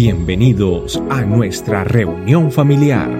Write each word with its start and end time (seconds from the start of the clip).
Bienvenidos 0.00 1.02
a 1.10 1.22
nuestra 1.22 1.82
reunión 1.82 2.52
familiar. 2.52 3.10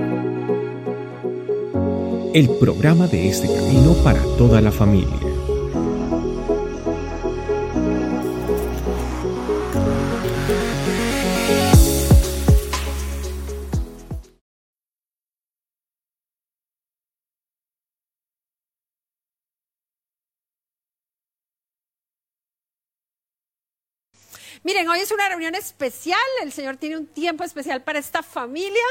El 2.32 2.48
programa 2.60 3.08
de 3.08 3.28
este 3.28 3.48
camino 3.52 3.94
para 4.04 4.22
toda 4.36 4.60
la 4.60 4.70
familia. 4.70 5.37
Hoy 24.86 25.00
es 25.00 25.10
una 25.10 25.28
reunión 25.28 25.56
especial, 25.56 26.20
el 26.40 26.52
Señor 26.52 26.76
tiene 26.76 26.96
un 26.96 27.08
tiempo 27.08 27.42
especial 27.42 27.82
para 27.82 27.98
esta 27.98 28.22
familia. 28.22 28.84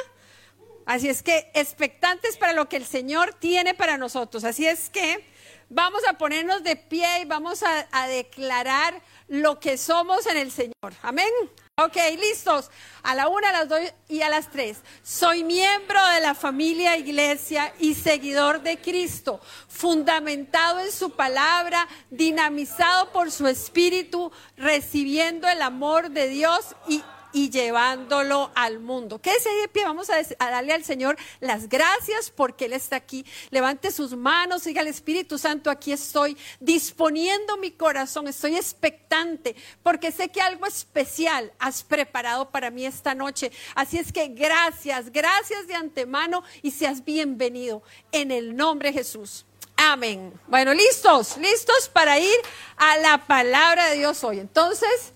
Así 0.85 1.07
es 1.07 1.23
que 1.23 1.49
expectantes 1.53 2.35
para 2.35 2.51
lo 2.51 2.67
que 2.67 2.75
el 2.75 2.85
Señor 2.85 3.33
tiene 3.33 3.73
para 3.73 3.97
nosotros. 3.97 4.43
Así 4.43 4.67
es 4.67 4.89
que 4.89 5.23
vamos 5.69 6.01
a 6.05 6.17
ponernos 6.17 6.61
de 6.63 6.75
pie 6.75 7.21
y 7.21 7.25
vamos 7.25 7.63
a, 7.63 8.07
declarar 8.07 9.01
lo 9.29 9.61
que 9.61 9.77
somos 9.77 10.25
en 10.25 10.35
el 10.35 10.51
Señor. 10.51 10.93
Amén. 11.03 11.31
Ok, 11.79 11.95
listos. 12.19 12.71
A 13.03 13.13
la 13.13 13.27
una, 13.27 13.49
a 13.49 13.51
las 13.51 13.69
dos 13.69 13.79
y 14.09 14.23
a 14.23 14.29
las 14.29 14.49
tres. 14.49 14.79
Soy 15.03 15.43
miembro 15.43 16.03
de 16.07 16.21
la 16.21 16.33
familia 16.33 16.97
iglesia 16.97 17.71
y 17.79 17.93
seguidor 17.93 18.63
de 18.63 18.81
Cristo, 18.81 19.39
fundamentado 19.67 20.79
en 20.79 20.91
su 20.91 21.11
palabra, 21.11 21.87
dinamizado 22.09 23.11
por 23.11 23.31
su 23.31 23.45
espíritu, 23.45 24.31
recibiendo 24.55 25.47
el 25.47 25.61
amor 25.61 26.09
de 26.09 26.29
Dios 26.29 26.75
y 26.87 27.03
y 27.31 27.49
llevándolo 27.49 28.51
al 28.55 28.79
mundo. 28.79 29.19
Quédese 29.19 29.49
ahí 29.49 29.61
de 29.61 29.67
pie, 29.67 29.83
vamos 29.83 30.09
a, 30.09 30.15
darle 30.39 30.73
al 30.73 30.83
Señor 30.83 31.17
las 31.39 31.69
gracias 31.69 32.29
porque 32.29 32.65
Él 32.65 32.73
está 32.73 32.95
aquí. 32.95 33.25
Levante 33.49 33.91
sus 33.91 34.15
manos, 34.15 34.63
diga 34.63 34.81
al 34.81 34.87
Espíritu 34.87 35.37
Santo, 35.37 35.69
aquí 35.69 35.91
estoy 35.91 36.37
disponiendo 36.59 37.57
mi 37.57 37.71
corazón, 37.71 38.27
estoy 38.27 38.55
expectante 38.55 39.55
porque 39.83 40.11
sé 40.11 40.29
que 40.29 40.41
algo 40.41 40.65
especial 40.65 41.51
has 41.59 41.83
preparado 41.83 42.49
para 42.49 42.71
mí 42.71 42.85
esta 42.85 43.13
noche. 43.13 43.51
Así 43.75 43.97
es 43.97 44.11
que 44.11 44.27
gracias, 44.27 45.11
gracias 45.11 45.67
de 45.67 45.75
antemano 45.75 46.43
y 46.61 46.71
seas 46.71 47.03
bienvenido 47.03 47.83
en 48.11 48.31
el 48.31 48.55
nombre 48.55 48.89
de 48.89 48.99
Jesús. 48.99 49.45
Amén. 49.77 50.33
Bueno, 50.47 50.73
listos, 50.73 51.37
listos 51.37 51.87
para 51.93 52.17
ir 52.17 52.35
a 52.77 52.97
la 52.97 53.27
palabra 53.27 53.89
de 53.89 53.97
Dios 53.97 54.23
hoy. 54.23 54.39
Entonces, 54.39 55.13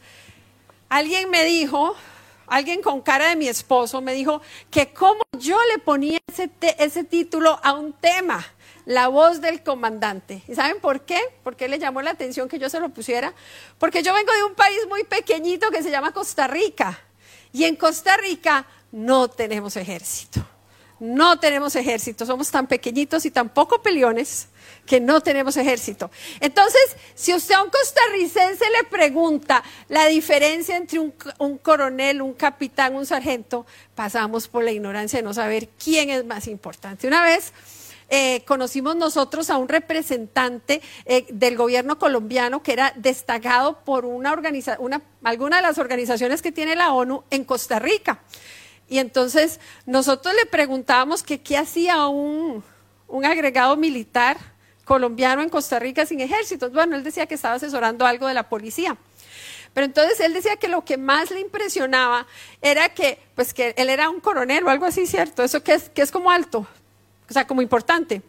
alguien 0.92 1.30
me 1.30 1.46
dijo, 1.46 1.96
alguien 2.48 2.82
con 2.82 3.02
cara 3.02 3.30
de 3.30 3.38
mi 3.38 3.48
esposo 3.48 4.02
me 4.02 4.14
dijo 4.14 4.42
que 4.70 4.94
cómo 4.94 5.22
yo 5.40 5.58
le 5.72 5.80
ponía 5.80 6.20
ese, 6.28 6.52
ese 6.80 7.06
título 7.06 7.58
a 7.64 7.74
un 7.74 7.94
tema, 7.94 8.46
la 8.86 9.08
voz 9.08 9.40
del 9.40 9.64
comandante. 9.64 10.44
¿Y 10.50 10.54
saben 10.54 10.82
por 10.82 11.06
qué? 11.06 11.18
Porque 11.44 11.70
le 11.70 11.80
llamó 11.80 12.02
la 12.02 12.12
atención 12.12 12.50
que 12.50 12.60
yo 12.60 12.70
se 12.70 12.82
lo 12.82 12.90
pusiera. 12.90 13.34
Porque 13.80 14.04
yo 14.04 14.14
vengo 14.14 14.34
de 14.34 14.44
un 14.44 14.54
país 14.54 14.80
muy 14.90 15.06
pequeñito 15.06 15.72
que 15.72 15.82
se 15.82 15.92
llama 15.92 16.12
Costa 16.12 16.48
Rica. 16.48 17.00
Y 17.54 17.64
en 17.64 17.78
Costa 17.78 18.18
Rica 18.18 18.66
no 18.92 19.30
tenemos 19.30 19.78
ejército. 19.78 20.46
No 21.02 21.40
tenemos 21.40 21.76
ejército. 21.76 22.28
Somos 22.28 22.52
tan 22.52 22.68
pequeñitos 22.68 23.26
y 23.26 23.32
tan 23.32 23.50
poco 23.50 23.82
peleones 23.82 24.50
que 24.86 25.00
no 25.00 25.20
tenemos 25.22 25.58
ejército. 25.58 26.12
Entonces, 26.40 26.96
si 27.16 27.34
usted 27.34 27.56
a 27.56 27.64
un 27.64 27.72
costarricense 27.72 28.64
le 28.70 28.84
pregunta 28.88 29.64
la 29.90 30.06
diferencia 30.06 30.78
entre 30.78 31.00
un, 31.00 31.58
coronel, 31.58 32.22
un 32.22 32.34
capitán, 32.34 32.96
un 32.96 33.08
sargento, 33.08 33.66
pasamos 33.96 34.48
por 34.48 34.64
la 34.64 34.70
ignorancia 34.70 35.18
de 35.18 35.24
no 35.24 35.34
saber 35.34 35.70
quién 35.84 36.12
es 36.12 36.24
más 36.24 36.46
importante. 36.48 37.08
Una 37.08 37.24
vez 37.24 37.52
eh, 38.08 38.44
conocimos 38.46 38.96
nosotros 38.96 39.50
a 39.50 39.58
un 39.58 39.70
representante 39.70 40.84
eh, 41.06 41.26
del 41.30 41.58
gobierno 41.58 41.98
colombiano 41.98 42.62
que 42.62 42.74
era 42.74 42.94
destacado 42.96 43.80
por 43.84 44.06
una 44.06 44.40
una, 44.78 45.02
alguna 45.24 45.56
de 45.56 45.64
las 45.64 45.80
organizaciones 45.80 46.44
que 46.44 46.52
tiene 46.52 46.76
la 46.76 46.94
ONU 46.94 47.24
en 47.32 47.44
Costa 47.44 47.80
Rica. 47.80 48.22
Y 48.92 49.00
entonces 49.00 49.62
nosotros 49.86 50.36
le 50.36 50.46
preguntábamos 50.46 51.24
que 51.24 51.40
qué 51.40 51.58
hacía 51.58 52.08
un, 52.08 52.62
un 53.08 53.26
agregado 53.26 53.78
militar 53.78 54.36
colombiano 54.84 55.42
en 55.42 55.48
Costa 55.48 55.80
Rica 55.80 56.06
sin 56.06 56.20
ejército. 56.20 56.70
Bueno, 56.72 56.98
él 56.98 57.04
decía 57.06 57.26
que 57.26 57.36
estaba 57.36 57.56
asesorando 57.56 58.06
algo 58.06 58.28
de 58.28 58.34
la 58.34 58.50
policía. 58.50 58.98
Pero 59.74 59.86
entonces 59.86 60.20
él 60.20 60.34
decía 60.34 60.58
que 60.58 60.68
lo 60.68 60.84
que 60.84 60.98
más 60.98 61.32
le 61.32 61.40
impresionaba 61.40 62.28
era 62.62 62.90
que, 62.90 63.18
pues 63.34 63.54
que 63.54 63.74
él 63.78 63.88
era 63.88 64.10
un 64.10 64.20
coronel 64.20 64.66
o 64.66 64.70
algo 64.70 64.86
así, 64.86 65.08
¿cierto? 65.08 65.42
Eso 65.42 65.64
que 65.64 65.76
es, 65.76 65.88
que 65.88 66.02
es 66.02 66.12
como 66.12 66.30
alto, 66.30 66.68
o 67.30 67.34
sea, 67.34 67.48
como 67.48 67.62
importante. 67.62 68.22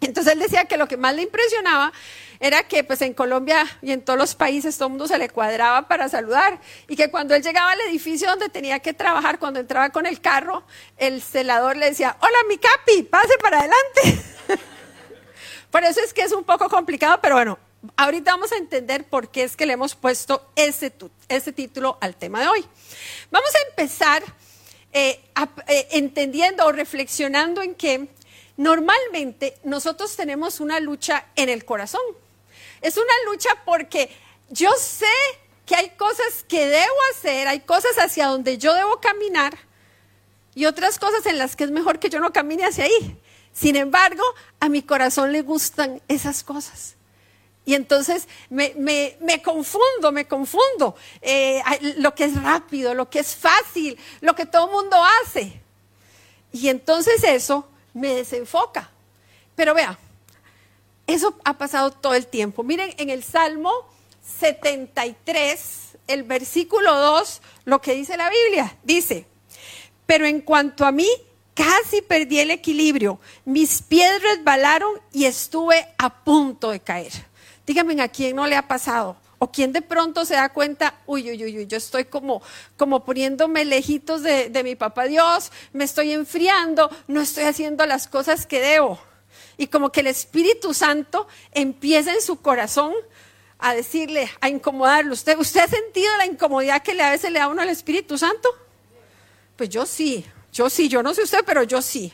Entonces 0.00 0.34
él 0.34 0.38
decía 0.38 0.66
que 0.66 0.76
lo 0.76 0.86
que 0.86 0.96
más 0.96 1.16
le 1.16 1.22
impresionaba 1.22 1.92
era 2.40 2.64
que 2.64 2.84
pues 2.84 3.02
en 3.02 3.14
Colombia 3.14 3.66
y 3.82 3.92
en 3.92 4.02
todos 4.02 4.18
los 4.18 4.34
países 4.34 4.76
todo 4.76 4.88
el 4.88 4.90
mundo 4.92 5.08
se 5.08 5.18
le 5.18 5.28
cuadraba 5.28 5.88
para 5.88 6.08
saludar 6.08 6.60
y 6.88 6.96
que 6.96 7.10
cuando 7.10 7.34
él 7.34 7.42
llegaba 7.42 7.72
al 7.72 7.80
edificio 7.82 8.28
donde 8.28 8.48
tenía 8.48 8.80
que 8.80 8.94
trabajar, 8.94 9.38
cuando 9.38 9.60
entraba 9.60 9.90
con 9.90 10.06
el 10.06 10.20
carro, 10.20 10.64
el 10.96 11.22
celador 11.22 11.76
le 11.76 11.90
decía, 11.90 12.16
hola 12.20 12.38
mi 12.48 12.58
capi, 12.58 13.02
pase 13.04 13.36
para 13.40 13.60
adelante. 13.60 14.24
Por 15.70 15.84
eso 15.84 16.00
es 16.00 16.14
que 16.14 16.22
es 16.22 16.32
un 16.32 16.44
poco 16.44 16.68
complicado, 16.68 17.18
pero 17.20 17.34
bueno, 17.34 17.58
ahorita 17.96 18.32
vamos 18.32 18.52
a 18.52 18.56
entender 18.56 19.04
por 19.04 19.28
qué 19.28 19.44
es 19.44 19.56
que 19.56 19.66
le 19.66 19.74
hemos 19.74 19.94
puesto 19.94 20.50
ese, 20.56 20.90
título 21.52 21.98
al 22.00 22.16
tema 22.16 22.40
de 22.40 22.48
hoy. 22.48 22.64
Vamos 23.30 23.50
a 23.54 23.68
empezar 23.68 24.22
eh, 24.92 25.20
eh, 25.68 25.88
entendiendo 25.92 26.66
o 26.66 26.72
reflexionando 26.72 27.62
en 27.62 27.74
que 27.74 28.08
normalmente 28.56 29.58
nosotros 29.64 30.16
tenemos 30.16 30.60
una 30.60 30.80
lucha 30.80 31.26
en 31.36 31.48
el 31.48 31.64
corazón. 31.64 32.00
Es 32.86 32.96
una 32.96 33.12
lucha 33.26 33.50
porque 33.64 34.16
yo 34.48 34.70
sé 34.78 35.06
que 35.66 35.74
hay 35.74 35.90
cosas 35.90 36.44
que 36.48 36.66
debo 36.66 36.94
hacer, 37.12 37.48
hay 37.48 37.58
cosas 37.58 37.96
hacia 37.98 38.28
donde 38.28 38.58
yo 38.58 38.74
debo 38.74 39.00
caminar 39.00 39.58
y 40.54 40.66
otras 40.66 41.00
cosas 41.00 41.26
en 41.26 41.36
las 41.36 41.56
que 41.56 41.64
es 41.64 41.72
mejor 41.72 41.98
que 41.98 42.10
yo 42.10 42.20
no 42.20 42.32
camine 42.32 42.64
hacia 42.64 42.84
ahí. 42.84 43.20
Sin 43.52 43.74
embargo, 43.74 44.22
a 44.60 44.68
mi 44.68 44.82
corazón 44.82 45.32
le 45.32 45.42
gustan 45.42 46.00
esas 46.06 46.44
cosas. 46.44 46.94
Y 47.64 47.74
entonces 47.74 48.28
me, 48.50 49.42
confundo, 49.42 50.12
me 50.12 50.28
confundo. 50.28 50.94
Eh, 51.22 51.60
lo 51.96 52.14
que 52.14 52.26
es 52.26 52.40
rápido, 52.40 52.94
lo 52.94 53.10
que 53.10 53.18
es 53.18 53.34
fácil, 53.34 53.98
lo 54.20 54.36
que 54.36 54.46
todo 54.46 54.66
el 54.66 54.72
mundo 54.72 54.96
hace. 55.24 55.60
Y 56.52 56.68
entonces 56.68 57.24
eso 57.24 57.68
me 57.94 58.14
desenfoca. 58.14 58.88
Pero 59.56 59.74
vea, 59.74 59.98
eso 61.06 61.38
ha 61.44 61.56
pasado 61.56 61.90
todo 61.90 62.14
el 62.14 62.26
tiempo. 62.26 62.62
Miren, 62.62 62.94
en 62.98 63.10
el 63.10 63.22
Salmo 63.22 63.72
73, 64.38 65.98
el 66.08 66.22
versículo 66.24 66.94
2, 66.94 67.42
lo 67.64 67.80
que 67.80 67.94
dice 67.94 68.16
la 68.16 68.30
Biblia, 68.30 68.76
dice, 68.82 69.26
pero 70.04 70.26
en 70.26 70.40
cuanto 70.40 70.84
a 70.84 70.92
mí, 70.92 71.08
casi 71.54 72.02
perdí 72.02 72.40
el 72.40 72.50
equilibrio, 72.50 73.20
mis 73.44 73.82
pies 73.82 74.22
resbalaron 74.22 75.00
y 75.12 75.24
estuve 75.26 75.86
a 75.98 76.24
punto 76.24 76.70
de 76.70 76.80
caer. 76.80 77.12
Díganme 77.66 78.00
a 78.02 78.08
quién 78.08 78.36
no 78.36 78.46
le 78.46 78.56
ha 78.56 78.66
pasado. 78.66 79.16
O 79.38 79.52
quién 79.52 79.70
de 79.70 79.82
pronto 79.82 80.24
se 80.24 80.32
da 80.32 80.48
cuenta, 80.48 80.94
uy, 81.04 81.30
uy, 81.30 81.44
uy, 81.44 81.66
yo 81.66 81.76
estoy 81.76 82.06
como, 82.06 82.40
como 82.78 83.04
poniéndome 83.04 83.66
lejitos 83.66 84.22
de 84.22 84.62
mi 84.64 84.76
papá 84.76 85.04
Dios, 85.04 85.52
me 85.74 85.84
estoy 85.84 86.12
enfriando, 86.12 86.88
no 87.06 87.20
estoy 87.20 87.44
haciendo 87.44 87.84
las 87.84 88.08
cosas 88.08 88.46
que 88.46 88.60
debo. 88.60 88.98
Y 89.58 89.68
como 89.68 89.90
que 89.90 90.00
el 90.00 90.06
Espíritu 90.08 90.74
Santo 90.74 91.26
empieza 91.52 92.12
en 92.12 92.20
su 92.20 92.40
corazón 92.40 92.92
a 93.58 93.74
decirle, 93.74 94.30
a 94.40 94.48
incomodarlo. 94.48 95.14
¿Usted, 95.14 95.38
¿Usted 95.38 95.60
ha 95.60 95.68
sentido 95.68 96.14
la 96.18 96.26
incomodidad 96.26 96.82
que 96.82 97.00
a 97.00 97.10
veces 97.10 97.30
le 97.30 97.38
da 97.38 97.48
uno 97.48 97.62
al 97.62 97.70
Espíritu 97.70 98.18
Santo? 98.18 98.48
Pues 99.56 99.70
yo 99.70 99.86
sí. 99.86 100.24
Yo 100.52 100.70
sí, 100.70 100.88
yo 100.88 101.02
no 101.02 101.14
sé 101.14 101.22
usted, 101.22 101.42
pero 101.44 101.62
yo 101.62 101.82
sí. 101.82 102.12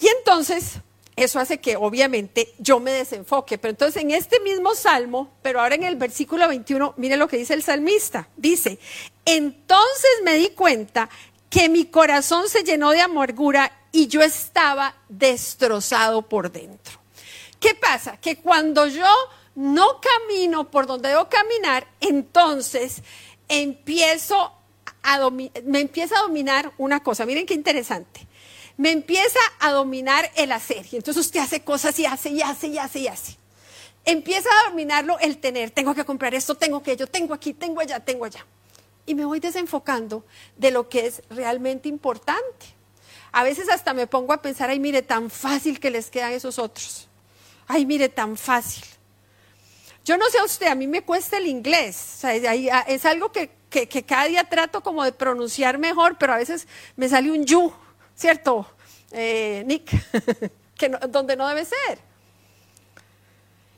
Y 0.00 0.08
entonces, 0.08 0.80
eso 1.16 1.38
hace 1.38 1.58
que 1.58 1.76
obviamente 1.76 2.54
yo 2.58 2.80
me 2.80 2.90
desenfoque. 2.90 3.58
Pero 3.58 3.70
entonces 3.70 4.02
en 4.02 4.10
este 4.10 4.40
mismo 4.40 4.74
salmo, 4.74 5.32
pero 5.42 5.60
ahora 5.60 5.74
en 5.74 5.84
el 5.84 5.96
versículo 5.96 6.48
21, 6.48 6.94
mire 6.96 7.16
lo 7.16 7.28
que 7.28 7.36
dice 7.36 7.54
el 7.54 7.62
salmista. 7.62 8.28
Dice, 8.36 8.78
entonces 9.24 10.10
me 10.24 10.34
di 10.34 10.50
cuenta 10.50 11.08
que 11.54 11.68
mi 11.68 11.84
corazón 11.84 12.48
se 12.48 12.64
llenó 12.64 12.90
de 12.90 13.00
amargura 13.00 13.70
y 13.92 14.08
yo 14.08 14.22
estaba 14.22 14.96
destrozado 15.08 16.22
por 16.22 16.50
dentro. 16.50 16.98
¿Qué 17.60 17.76
pasa? 17.76 18.16
Que 18.16 18.38
cuando 18.38 18.88
yo 18.88 19.06
no 19.54 20.00
camino 20.00 20.68
por 20.68 20.88
donde 20.88 21.10
debo 21.10 21.28
caminar, 21.28 21.86
entonces 22.00 23.04
empiezo 23.46 24.52
me 25.64 25.80
empieza 25.80 26.18
a 26.18 26.22
dominar 26.22 26.72
una 26.76 27.04
cosa. 27.04 27.24
Miren 27.24 27.46
qué 27.46 27.54
interesante. 27.54 28.26
Me 28.76 28.90
empieza 28.90 29.38
a 29.60 29.70
dominar 29.70 30.32
el 30.34 30.50
hacer. 30.50 30.84
Y 30.90 30.96
entonces 30.96 31.24
usted 31.24 31.38
hace 31.38 31.62
cosas 31.62 31.96
y 32.00 32.04
hace 32.04 32.30
y 32.30 32.42
hace 32.42 32.66
y 32.66 32.78
hace 32.78 32.98
y 32.98 33.06
hace. 33.06 33.38
Empieza 34.04 34.48
a 34.48 34.70
dominarlo 34.70 35.20
el 35.20 35.38
tener. 35.38 35.70
Tengo 35.70 35.94
que 35.94 36.04
comprar 36.04 36.34
esto, 36.34 36.56
tengo 36.56 36.82
que 36.82 36.96
yo, 36.96 37.06
tengo 37.06 37.32
aquí, 37.32 37.54
tengo 37.54 37.80
allá, 37.80 38.00
tengo 38.00 38.24
allá. 38.24 38.44
Y 39.06 39.14
me 39.14 39.24
voy 39.24 39.40
desenfocando 39.40 40.24
de 40.56 40.70
lo 40.70 40.88
que 40.88 41.06
es 41.06 41.22
realmente 41.30 41.88
importante. 41.88 42.74
A 43.32 43.42
veces 43.42 43.68
hasta 43.68 43.94
me 43.94 44.06
pongo 44.06 44.32
a 44.32 44.40
pensar, 44.40 44.70
ay, 44.70 44.78
mire, 44.78 45.02
tan 45.02 45.30
fácil 45.30 45.80
que 45.80 45.90
les 45.90 46.10
quedan 46.10 46.32
esos 46.32 46.58
otros. 46.58 47.08
Ay, 47.66 47.84
mire, 47.84 48.08
tan 48.08 48.36
fácil. 48.36 48.84
Yo 50.04 50.16
no 50.16 50.28
sé 50.28 50.38
a 50.38 50.44
usted, 50.44 50.66
a 50.66 50.74
mí 50.74 50.86
me 50.86 51.02
cuesta 51.02 51.38
el 51.38 51.46
inglés. 51.46 52.22
es 52.24 53.04
algo 53.04 53.32
que, 53.32 53.50
cada 54.06 54.26
día 54.26 54.44
trato 54.44 54.82
como 54.82 55.02
de 55.02 55.12
pronunciar 55.12 55.78
mejor, 55.78 56.16
pero 56.18 56.34
a 56.34 56.36
veces 56.36 56.68
me 56.94 57.08
sale 57.08 57.32
un 57.32 57.44
you, 57.44 57.72
¿cierto, 58.14 58.66
eh, 59.10 59.64
Nick? 59.66 59.90
que 60.76 60.88
donde 61.08 61.36
no 61.36 61.48
debe 61.48 61.64
ser. 61.64 61.98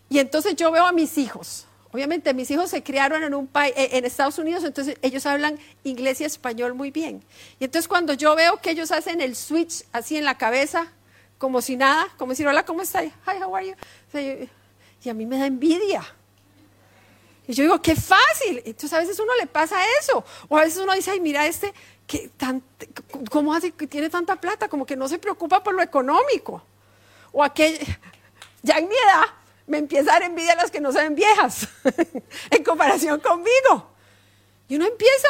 Y 0.08 0.18
entonces 0.18 0.56
yo 0.56 0.70
veo 0.70 0.84
a 0.84 0.92
mis 0.92 1.16
hijos. 1.18 1.65
Obviamente 1.96 2.34
mis 2.34 2.50
hijos 2.50 2.68
se 2.68 2.82
criaron 2.82 3.22
en 3.22 3.32
un 3.32 3.46
país, 3.46 3.72
eh, 3.74 3.88
en 3.92 4.04
Estados 4.04 4.38
Unidos, 4.38 4.64
entonces 4.64 4.98
ellos 5.00 5.24
hablan 5.24 5.58
inglés 5.82 6.20
y 6.20 6.24
español 6.24 6.74
muy 6.74 6.90
bien. 6.90 7.24
Y 7.58 7.64
entonces 7.64 7.88
cuando 7.88 8.12
yo 8.12 8.36
veo 8.36 8.60
que 8.60 8.72
ellos 8.72 8.92
hacen 8.92 9.22
el 9.22 9.34
switch 9.34 9.82
así 9.92 10.18
en 10.18 10.26
la 10.26 10.36
cabeza, 10.36 10.92
como 11.38 11.62
si 11.62 11.74
nada, 11.74 12.06
como 12.18 12.32
decir, 12.32 12.46
hola, 12.46 12.66
¿cómo 12.66 12.82
está? 12.82 13.02
Hi, 13.02 13.42
how 13.42 13.56
are 13.56 13.66
you? 13.66 13.74
y 15.02 15.08
a 15.08 15.14
mí 15.14 15.24
me 15.24 15.38
da 15.38 15.46
envidia. 15.46 16.04
Y 17.48 17.54
yo 17.54 17.62
digo, 17.62 17.80
qué 17.80 17.96
fácil. 17.96 18.60
Entonces 18.66 18.92
a 18.92 18.98
veces 18.98 19.18
uno 19.18 19.32
le 19.40 19.46
pasa 19.46 19.76
eso. 19.98 20.22
O 20.48 20.58
a 20.58 20.64
veces 20.64 20.82
uno 20.82 20.92
dice, 20.92 21.12
ay, 21.12 21.20
mira 21.20 21.46
este, 21.46 21.72
que 22.06 22.28
tan, 22.36 22.62
¿cómo 23.30 23.54
hace 23.54 23.72
que 23.72 23.86
tiene 23.86 24.10
tanta 24.10 24.36
plata? 24.36 24.68
Como 24.68 24.84
que 24.84 24.96
no 24.96 25.08
se 25.08 25.18
preocupa 25.18 25.62
por 25.62 25.74
lo 25.74 25.80
económico. 25.80 26.62
O 27.32 27.42
aquel, 27.42 27.78
ya 28.62 28.76
en 28.76 28.86
mi 28.86 28.94
edad, 28.94 29.24
me 29.66 29.78
empieza 29.78 30.10
a 30.10 30.14
dar 30.14 30.22
envidia 30.22 30.52
a 30.52 30.56
las 30.56 30.70
que 30.70 30.80
no 30.80 30.92
se 30.92 31.02
ven 31.02 31.14
viejas 31.14 31.68
en 32.50 32.64
comparación 32.64 33.20
conmigo. 33.20 33.90
Y 34.68 34.76
uno 34.76 34.86
empieza 34.86 35.28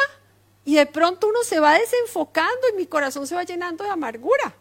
y 0.65 0.75
de 0.75 0.85
pronto 0.85 1.27
uno 1.27 1.43
se 1.43 1.59
va 1.59 1.77
desenfocando 1.77 2.69
y 2.71 2.75
mi 2.75 2.87
corazón 2.87 3.25
se 3.25 3.35
va 3.35 3.43
llenando 3.43 3.83
de 3.83 3.89
amargura. 3.89 4.53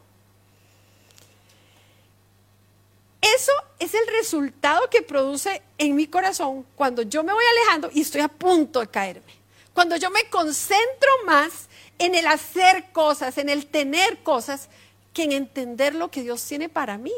Eso 3.21 3.53
es 3.79 3.93
el 3.95 4.07
resultado 4.07 4.89
que 4.89 5.03
produce 5.03 5.63
en 5.79 5.97
mi 5.97 6.07
corazón 6.07 6.65
cuando 6.77 7.03
yo 7.03 7.25
me 7.25 7.33
voy 7.33 7.45
alejando 7.45 7.91
y 7.93 8.03
estoy 8.03 8.21
a 8.21 8.29
punto 8.29 8.81
de 8.81 8.87
caerme. 8.87 9.35
Cuando 9.75 9.97
yo 9.97 10.11
me 10.11 10.29
concentro 10.31 11.11
más 11.27 11.69
en 11.99 12.15
el 12.15 12.27
hacer 12.27 12.93
cosas, 12.93 13.37
en 13.39 13.49
el 13.49 13.67
tener 13.67 14.23
cosas, 14.23 14.69
que 15.13 15.25
en 15.25 15.33
entender 15.33 15.95
lo 15.95 16.11
que 16.11 16.23
Dios 16.23 16.45
tiene 16.45 16.69
para 16.69 16.99
mí. 16.99 17.13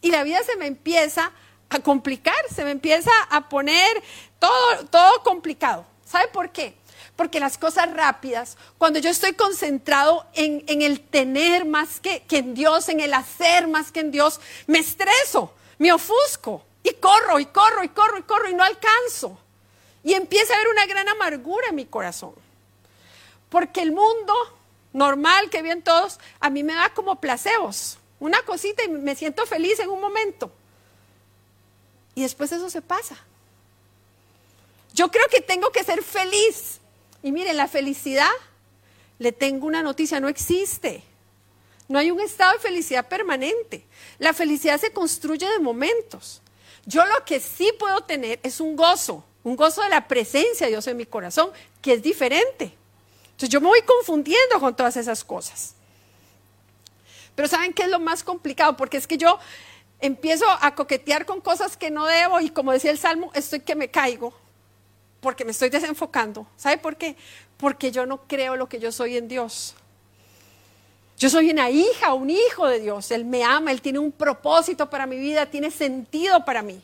Y 0.00 0.10
la 0.10 0.22
vida 0.22 0.42
se 0.42 0.56
me 0.56 0.66
empieza 0.66 1.32
a 1.68 1.80
complicar, 1.80 2.36
se 2.54 2.64
me 2.64 2.70
empieza 2.70 3.10
a 3.30 3.48
poner 3.48 4.02
todo, 4.38 4.86
todo 4.90 5.22
complicado. 5.22 5.86
¿Sabe 6.04 6.28
por 6.28 6.50
qué? 6.50 6.74
Porque 7.16 7.40
las 7.40 7.58
cosas 7.58 7.92
rápidas, 7.92 8.56
cuando 8.78 8.98
yo 8.98 9.10
estoy 9.10 9.32
concentrado 9.32 10.26
en, 10.34 10.82
el 10.82 11.00
tener 11.00 11.64
más 11.64 11.98
que, 11.98 12.22
que 12.22 12.38
en 12.38 12.54
Dios, 12.54 12.88
en 12.88 13.00
el 13.00 13.14
hacer 13.14 13.66
más 13.68 13.90
que 13.90 14.00
en 14.00 14.10
Dios, 14.10 14.40
me 14.66 14.78
estreso, 14.78 15.52
me 15.78 15.92
ofusco 15.92 16.62
y 16.82 16.92
corro 16.94 17.40
y 17.40 17.46
corro 17.46 17.82
y 17.82 17.88
corro 17.88 18.18
y 18.18 18.22
corro 18.22 18.50
y 18.50 18.54
no 18.54 18.62
alcanzo. 18.62 19.38
Y 20.04 20.14
empieza 20.14 20.52
a 20.52 20.56
haber 20.56 20.68
una 20.68 20.86
gran 20.86 21.08
amargura 21.08 21.68
en 21.70 21.74
mi 21.74 21.86
corazón. 21.86 22.34
Porque 23.48 23.82
el 23.82 23.92
mundo 23.92 24.34
normal 24.92 25.50
que 25.50 25.62
viven 25.62 25.82
todos, 25.82 26.20
a 26.38 26.50
mí 26.50 26.62
me 26.62 26.74
da 26.74 26.90
como 26.90 27.20
placebos. 27.20 27.98
Una 28.20 28.40
cosita 28.42 28.84
y 28.84 28.88
me 28.88 29.16
siento 29.16 29.46
feliz 29.46 29.80
en 29.80 29.90
un 29.90 30.00
momento. 30.00 30.52
Y 32.16 32.22
después 32.22 32.50
eso 32.50 32.68
se 32.70 32.82
pasa. 32.82 33.16
Yo 34.94 35.10
creo 35.10 35.28
que 35.28 35.42
tengo 35.42 35.70
que 35.70 35.84
ser 35.84 36.02
feliz. 36.02 36.80
Y 37.22 37.30
miren, 37.30 37.58
la 37.58 37.68
felicidad, 37.68 38.30
le 39.18 39.32
tengo 39.32 39.66
una 39.66 39.82
noticia, 39.82 40.18
no 40.18 40.28
existe. 40.28 41.02
No 41.88 41.98
hay 41.98 42.10
un 42.10 42.18
estado 42.18 42.54
de 42.54 42.58
felicidad 42.58 43.06
permanente. 43.06 43.84
La 44.18 44.32
felicidad 44.32 44.80
se 44.80 44.92
construye 44.92 45.46
de 45.46 45.58
momentos. 45.58 46.40
Yo 46.86 47.04
lo 47.04 47.22
que 47.26 47.38
sí 47.38 47.70
puedo 47.78 48.00
tener 48.04 48.40
es 48.42 48.60
un 48.60 48.76
gozo, 48.76 49.22
un 49.44 49.54
gozo 49.54 49.82
de 49.82 49.90
la 49.90 50.08
presencia 50.08 50.66
de 50.66 50.72
Dios 50.72 50.86
en 50.86 50.96
mi 50.96 51.04
corazón, 51.04 51.50
que 51.82 51.92
es 51.92 52.02
diferente. 52.02 52.72
Entonces 53.26 53.50
yo 53.50 53.60
me 53.60 53.68
voy 53.68 53.82
confundiendo 53.82 54.58
con 54.58 54.74
todas 54.74 54.96
esas 54.96 55.22
cosas. 55.22 55.74
Pero 57.34 57.46
¿saben 57.46 57.74
qué 57.74 57.82
es 57.82 57.90
lo 57.90 58.00
más 58.00 58.24
complicado? 58.24 58.74
Porque 58.78 58.96
es 58.96 59.06
que 59.06 59.18
yo 59.18 59.38
empiezo 60.00 60.46
a 60.60 60.74
coquetear 60.74 61.26
con 61.26 61.40
cosas 61.40 61.76
que 61.76 61.90
no 61.90 62.06
debo 62.06 62.40
y 62.40 62.50
como 62.50 62.72
decía 62.72 62.90
el 62.90 62.98
Salmo, 62.98 63.30
estoy 63.34 63.60
que 63.60 63.74
me 63.74 63.88
caigo 63.88 64.32
porque 65.20 65.44
me 65.44 65.50
estoy 65.50 65.70
desenfocando. 65.70 66.46
¿Sabe 66.56 66.78
por 66.78 66.96
qué? 66.96 67.16
Porque 67.56 67.90
yo 67.90 68.06
no 68.06 68.26
creo 68.26 68.56
lo 68.56 68.68
que 68.68 68.78
yo 68.78 68.92
soy 68.92 69.16
en 69.16 69.28
Dios. 69.28 69.74
Yo 71.18 71.30
soy 71.30 71.50
una 71.50 71.70
hija, 71.70 72.12
un 72.12 72.30
hijo 72.30 72.66
de 72.68 72.80
Dios. 72.80 73.10
Él 73.10 73.24
me 73.24 73.42
ama, 73.42 73.72
Él 73.72 73.80
tiene 73.80 73.98
un 73.98 74.12
propósito 74.12 74.90
para 74.90 75.06
mi 75.06 75.16
vida, 75.16 75.46
tiene 75.46 75.70
sentido 75.70 76.44
para 76.44 76.62
mí. 76.62 76.80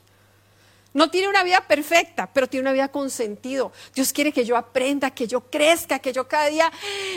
No 0.94 1.10
tiene 1.10 1.28
una 1.28 1.42
vida 1.42 1.60
perfecta, 1.66 2.30
pero 2.32 2.46
tiene 2.48 2.62
una 2.62 2.72
vida 2.72 2.88
con 2.88 3.10
sentido. 3.10 3.72
Dios 3.94 4.12
quiere 4.12 4.32
que 4.32 4.44
yo 4.44 4.56
aprenda, 4.56 5.10
que 5.10 5.26
yo 5.26 5.42
crezca, 5.42 5.98
que 5.98 6.12
yo 6.12 6.28
cada 6.28 6.46
día, 6.46 6.72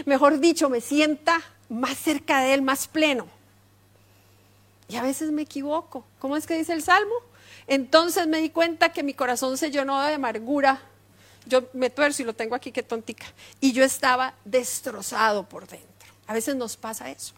mejor 0.05 0.39
dicho, 0.39 0.69
me 0.69 0.81
sienta 0.81 1.41
más 1.69 1.97
cerca 1.97 2.41
de 2.41 2.53
Él, 2.53 2.61
más 2.61 2.87
pleno. 2.87 3.27
Y 4.87 4.95
a 4.95 5.01
veces 5.01 5.31
me 5.31 5.43
equivoco. 5.43 6.05
¿Cómo 6.19 6.37
es 6.37 6.45
que 6.45 6.57
dice 6.57 6.73
el 6.73 6.83
Salmo? 6.83 7.15
Entonces 7.67 8.27
me 8.27 8.39
di 8.39 8.49
cuenta 8.49 8.93
que 8.93 9.03
mi 9.03 9.13
corazón 9.13 9.57
se 9.57 9.71
llenó 9.71 9.99
de 10.01 10.13
amargura. 10.13 10.81
Yo 11.45 11.63
me 11.73 11.89
tuerzo 11.89 12.21
y 12.21 12.25
lo 12.25 12.33
tengo 12.33 12.55
aquí, 12.55 12.71
que 12.71 12.83
tontica. 12.83 13.25
Y 13.59 13.71
yo 13.71 13.83
estaba 13.83 14.33
destrozado 14.45 15.43
por 15.43 15.67
dentro. 15.67 15.87
A 16.27 16.33
veces 16.33 16.55
nos 16.55 16.77
pasa 16.77 17.09
eso. 17.09 17.33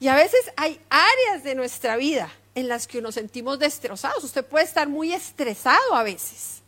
Y 0.00 0.08
a 0.08 0.14
veces 0.14 0.40
hay 0.56 0.80
áreas 0.90 1.44
de 1.44 1.54
nuestra 1.54 1.96
vida 1.96 2.30
en 2.54 2.68
las 2.68 2.86
que 2.86 3.00
nos 3.00 3.14
sentimos 3.14 3.58
destrozados. 3.58 4.24
Usted 4.24 4.44
puede 4.44 4.64
estar 4.64 4.88
muy 4.88 5.12
estresado 5.12 5.94
a 5.94 6.02
veces. 6.02 6.62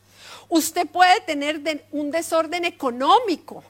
Usted 0.49 0.87
puede 0.87 1.21
tener 1.23 1.85
un 1.91 2.11
desorden 2.11 2.65
económico. 2.65 3.63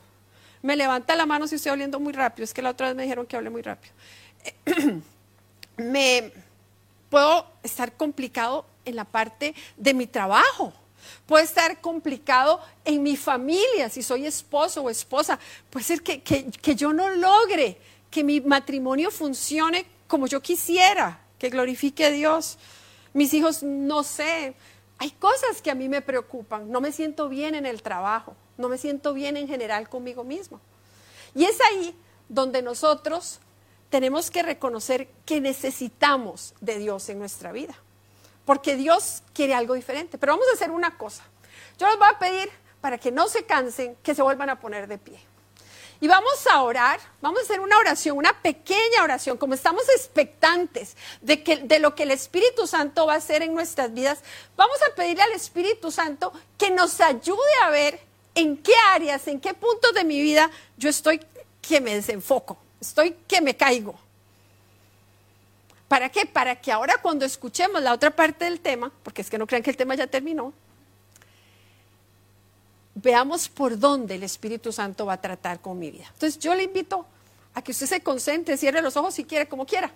Me 0.62 0.76
levanta 0.76 1.14
la 1.16 1.26
mano 1.26 1.48
si 1.48 1.56
estoy 1.56 1.70
hablando 1.70 1.98
muy 1.98 2.12
rápido. 2.12 2.44
Es 2.44 2.52
que 2.52 2.62
la 2.62 2.70
otra 2.70 2.88
vez 2.88 2.96
me 2.96 3.02
dijeron 3.02 3.26
que 3.26 3.36
hable 3.36 3.50
muy 3.50 3.62
rápido. 3.62 3.92
me 5.76 6.32
puedo 7.10 7.46
estar 7.62 7.96
complicado 7.96 8.66
en 8.84 8.96
la 8.96 9.04
parte 9.04 9.54
de 9.76 9.94
mi 9.94 10.06
trabajo. 10.06 10.72
Puede 11.26 11.44
estar 11.44 11.80
complicado 11.80 12.60
en 12.84 13.02
mi 13.02 13.16
familia, 13.16 13.88
si 13.88 14.02
soy 14.02 14.26
esposo 14.26 14.82
o 14.82 14.90
esposa. 14.90 15.38
Puede 15.70 15.84
ser 15.84 16.02
que, 16.02 16.20
que 16.20 16.74
yo 16.74 16.92
no 16.92 17.08
logre 17.10 17.78
que 18.10 18.24
mi 18.24 18.40
matrimonio 18.40 19.10
funcione 19.10 19.86
como 20.06 20.26
yo 20.26 20.40
quisiera, 20.40 21.20
que 21.38 21.50
glorifique 21.50 22.04
a 22.04 22.10
Dios. 22.10 22.58
Mis 23.12 23.34
hijos, 23.34 23.62
no 23.62 24.02
sé, 24.02 24.54
hay 24.98 25.10
cosas 25.12 25.62
que 25.62 25.70
a 25.70 25.74
mí 25.74 25.88
me 25.88 26.02
preocupan. 26.02 26.70
No 26.70 26.80
me 26.80 26.92
siento 26.92 27.28
bien 27.28 27.54
en 27.54 27.66
el 27.66 27.82
trabajo, 27.82 28.34
no 28.56 28.68
me 28.68 28.78
siento 28.78 29.12
bien 29.12 29.36
en 29.36 29.48
general 29.48 29.88
conmigo 29.88 30.24
mismo. 30.24 30.60
Y 31.34 31.44
es 31.44 31.58
ahí 31.60 31.94
donde 32.28 32.62
nosotros 32.62 33.40
tenemos 33.90 34.30
que 34.30 34.42
reconocer 34.42 35.08
que 35.24 35.40
necesitamos 35.40 36.54
de 36.60 36.78
Dios 36.78 37.08
en 37.08 37.18
nuestra 37.18 37.52
vida, 37.52 37.74
porque 38.44 38.76
Dios 38.76 39.22
quiere 39.32 39.54
algo 39.54 39.74
diferente. 39.74 40.18
Pero 40.18 40.32
vamos 40.32 40.46
a 40.50 40.54
hacer 40.54 40.70
una 40.70 40.96
cosa. 40.96 41.24
Yo 41.78 41.86
les 41.86 41.98
voy 41.98 42.08
a 42.08 42.18
pedir, 42.18 42.50
para 42.80 42.98
que 42.98 43.10
no 43.10 43.28
se 43.28 43.44
cansen, 43.44 43.96
que 44.02 44.14
se 44.14 44.22
vuelvan 44.22 44.50
a 44.50 44.60
poner 44.60 44.86
de 44.86 44.98
pie. 44.98 45.18
Y 45.98 46.08
vamos 46.08 46.46
a 46.46 46.62
orar, 46.62 47.00
vamos 47.22 47.40
a 47.40 47.42
hacer 47.44 47.60
una 47.60 47.78
oración, 47.78 48.18
una 48.18 48.42
pequeña 48.42 49.02
oración, 49.02 49.38
como 49.38 49.54
estamos 49.54 49.88
expectantes 49.88 50.94
de, 51.22 51.62
de 51.64 51.78
lo 51.78 51.94
que 51.94 52.02
el 52.02 52.10
Espíritu 52.10 52.66
Santo 52.66 53.06
va 53.06 53.14
a 53.14 53.16
hacer 53.16 53.42
en 53.42 53.54
nuestras 53.54 53.94
vidas, 53.94 54.18
vamos 54.56 54.76
a 54.82 54.94
pedirle 54.94 55.22
al 55.22 55.32
Espíritu 55.32 55.90
Santo 55.90 56.32
que 56.58 56.70
nos 56.70 57.00
ayude 57.00 57.40
a 57.62 57.70
ver 57.70 57.98
en 58.34 58.58
qué 58.58 58.74
áreas, 58.90 59.26
en 59.26 59.40
qué 59.40 59.54
puntos 59.54 59.94
de 59.94 60.04
mi 60.04 60.20
vida 60.20 60.50
yo 60.76 60.90
estoy 60.90 61.18
que 61.62 61.80
me 61.80 61.94
desenfoco 61.94 62.58
estoy 62.88 63.16
que 63.26 63.40
me 63.40 63.56
caigo. 63.56 63.94
¿Para 65.88 66.08
qué? 66.08 66.26
Para 66.26 66.60
que 66.60 66.72
ahora 66.72 66.96
cuando 67.00 67.24
escuchemos 67.24 67.82
la 67.82 67.92
otra 67.92 68.10
parte 68.10 68.44
del 68.44 68.60
tema, 68.60 68.92
porque 69.02 69.22
es 69.22 69.30
que 69.30 69.38
no 69.38 69.46
crean 69.46 69.62
que 69.62 69.70
el 69.70 69.76
tema 69.76 69.94
ya 69.94 70.06
terminó, 70.06 70.52
veamos 72.94 73.48
por 73.48 73.78
dónde 73.78 74.16
el 74.16 74.22
Espíritu 74.22 74.72
Santo 74.72 75.06
va 75.06 75.14
a 75.14 75.20
tratar 75.20 75.60
con 75.60 75.78
mi 75.78 75.90
vida. 75.90 76.06
Entonces 76.12 76.38
yo 76.38 76.54
le 76.54 76.64
invito 76.64 77.06
a 77.54 77.62
que 77.62 77.72
usted 77.72 77.86
se 77.86 78.00
concentre, 78.00 78.56
cierre 78.56 78.82
los 78.82 78.96
ojos 78.96 79.14
si 79.14 79.24
quiere, 79.24 79.48
como 79.48 79.64
quiera. 79.64 79.92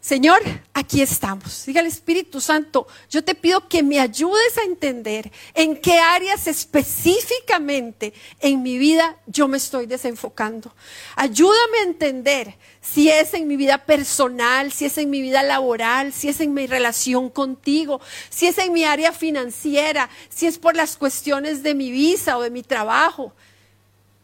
Señor, 0.00 0.40
aquí 0.72 1.02
estamos. 1.02 1.66
Diga 1.66 1.80
el 1.80 1.86
Espíritu 1.86 2.40
Santo, 2.40 2.86
yo 3.10 3.24
te 3.24 3.34
pido 3.34 3.68
que 3.68 3.82
me 3.82 3.98
ayudes 3.98 4.56
a 4.58 4.64
entender 4.64 5.32
en 5.54 5.76
qué 5.80 5.98
áreas 5.98 6.46
específicamente 6.46 8.12
en 8.40 8.62
mi 8.62 8.78
vida 8.78 9.16
yo 9.26 9.48
me 9.48 9.56
estoy 9.56 9.86
desenfocando. 9.86 10.72
Ayúdame 11.16 11.78
a 11.78 11.88
entender 11.88 12.54
si 12.80 13.10
es 13.10 13.34
en 13.34 13.48
mi 13.48 13.56
vida 13.56 13.84
personal, 13.84 14.70
si 14.70 14.84
es 14.84 14.96
en 14.98 15.10
mi 15.10 15.20
vida 15.20 15.42
laboral, 15.42 16.12
si 16.12 16.28
es 16.28 16.40
en 16.40 16.54
mi 16.54 16.66
relación 16.66 17.28
contigo, 17.28 18.00
si 18.30 18.46
es 18.46 18.58
en 18.58 18.72
mi 18.72 18.84
área 18.84 19.12
financiera, 19.12 20.08
si 20.28 20.46
es 20.46 20.58
por 20.58 20.76
las 20.76 20.96
cuestiones 20.96 21.62
de 21.62 21.74
mi 21.74 21.90
visa 21.90 22.38
o 22.38 22.42
de 22.42 22.50
mi 22.50 22.62
trabajo. 22.62 23.32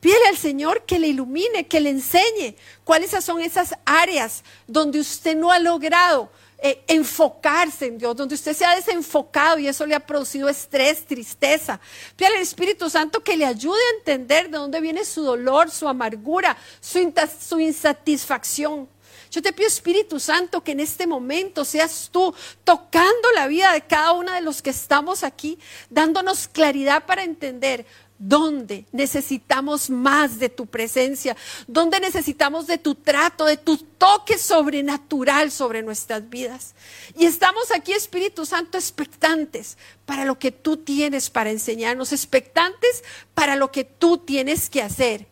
Pídele 0.03 0.27
al 0.31 0.37
Señor 0.37 0.85
que 0.85 0.99
le 0.99 1.07
ilumine, 1.07 1.69
que 1.69 1.79
le 1.79 1.91
enseñe 1.91 2.57
cuáles 2.83 3.13
son 3.25 3.41
esas 3.41 3.73
áreas 3.85 4.43
donde 4.67 4.99
usted 4.99 5.37
no 5.37 5.53
ha 5.53 5.61
logrado 5.61 6.29
eh, 6.59 6.83
enfocarse 6.89 7.87
en 7.87 7.99
Dios, 7.99 8.17
donde 8.17 8.35
usted 8.35 8.53
se 8.53 8.65
ha 8.65 8.75
desenfocado 8.75 9.61
y 9.61 9.69
eso 9.69 9.87
le 9.87 9.95
ha 9.95 10.01
producido 10.01 10.49
estrés, 10.49 11.07
tristeza. 11.07 11.79
Pídele 12.17 12.39
al 12.39 12.43
Espíritu 12.43 12.91
Santo 12.91 13.23
que 13.23 13.37
le 13.37 13.47
ayude 13.47 13.79
a 13.79 13.99
entender 13.99 14.51
de 14.51 14.59
dónde 14.59 14.81
viene 14.81 15.05
su 15.05 15.23
dolor, 15.23 15.71
su 15.71 15.87
amargura, 15.87 16.57
su, 16.81 16.99
su 17.41 17.61
insatisfacción. 17.61 18.89
Yo 19.31 19.41
te 19.41 19.53
pido, 19.53 19.69
Espíritu 19.69 20.19
Santo, 20.19 20.65
que 20.65 20.73
en 20.73 20.81
este 20.81 21.07
momento 21.07 21.65
seas 21.65 22.09
tú 22.11 22.35
tocando 22.65 23.31
la 23.37 23.47
vida 23.47 23.73
de 23.73 23.83
cada 23.83 24.15
uno 24.15 24.33
de 24.33 24.41
los 24.41 24.63
que 24.63 24.71
estamos 24.71 25.23
aquí, 25.23 25.61
dándonos 25.91 26.49
claridad 26.49 27.07
para 27.07 27.23
entender 27.23 27.87
¿Dónde 28.25 28.87
necesitamos 28.93 29.91
más 29.91 30.39
de 30.39 30.49
tu 30.49 30.67
presencia? 30.67 31.37
¿Dónde 31.67 31.99
necesitamos 31.99 32.69
de 32.69 32.79
tu 32.79 32.95
trato, 32.95 33.45
de 33.47 33.57
tu 33.57 33.77
toque 33.77 34.39
sobrenatural 34.39 35.51
sobre 35.51 35.83
nuestras 35.83 36.31
vidas? 36.31 36.77
Y 37.19 37.27
estamos 37.27 37.73
aquí, 37.73 37.93
Espíritu 37.93 38.47
Santo, 38.47 38.79
expectantes 38.79 39.77
para 40.07 40.25
lo 40.25 40.39
que 40.39 40.53
tú 40.53 40.77
tienes 40.77 41.31
para 41.31 41.51
enseñarnos, 41.51 42.13
expectantes 42.13 43.03
para 43.35 43.57
lo 43.57 43.73
que 43.73 43.83
tú 43.83 44.19
tienes 44.19 44.71
que 44.71 44.83
hacer 44.83 45.27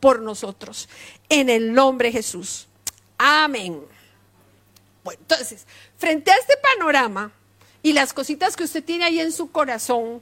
por 0.00 0.20
nosotros. 0.20 0.88
En 1.28 1.48
el 1.48 1.72
nombre 1.72 2.08
de 2.08 2.14
Jesús. 2.14 2.66
Amén. 3.18 3.80
Bueno, 5.04 5.20
entonces, 5.20 5.64
frente 5.96 6.32
a 6.32 6.34
este 6.34 6.56
panorama 6.56 7.30
y 7.84 7.92
las 7.92 8.12
cositas 8.12 8.56
que 8.56 8.64
usted 8.64 8.82
tiene 8.82 9.04
ahí 9.04 9.20
en 9.20 9.30
su 9.30 9.52
corazón, 9.52 10.20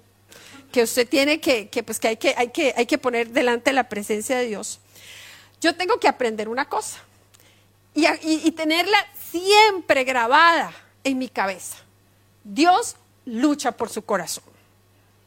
que 0.75 0.83
usted 0.83 1.09
tiene 1.09 1.40
que, 1.40 1.69
que, 1.69 1.85
pues 1.85 2.00
que, 2.00 2.09
hay 2.09 2.16
que, 2.16 2.35
hay 2.37 2.49
que, 2.49 2.75
hay 2.76 2.85
que 2.85 2.99
poner 2.99 3.28
delante 3.28 3.71
de 3.71 3.75
la 3.75 3.88
presencia 3.88 4.37
de 4.37 4.47
Dios, 4.47 4.81
yo 5.61 5.76
tengo 5.76 6.00
que 6.00 6.09
aprender 6.09 6.49
una 6.49 6.69
cosa 6.69 6.99
y, 7.95 8.09
y, 8.09 8.40
y 8.43 8.50
tenerla 8.50 8.99
siempre 9.31 10.02
grabada 10.02 10.75
en 11.04 11.19
mi 11.19 11.28
cabeza. 11.28 11.76
Dios 12.43 12.97
lucha 13.25 13.71
por 13.71 13.88
su 13.88 14.04
corazón. 14.04 14.43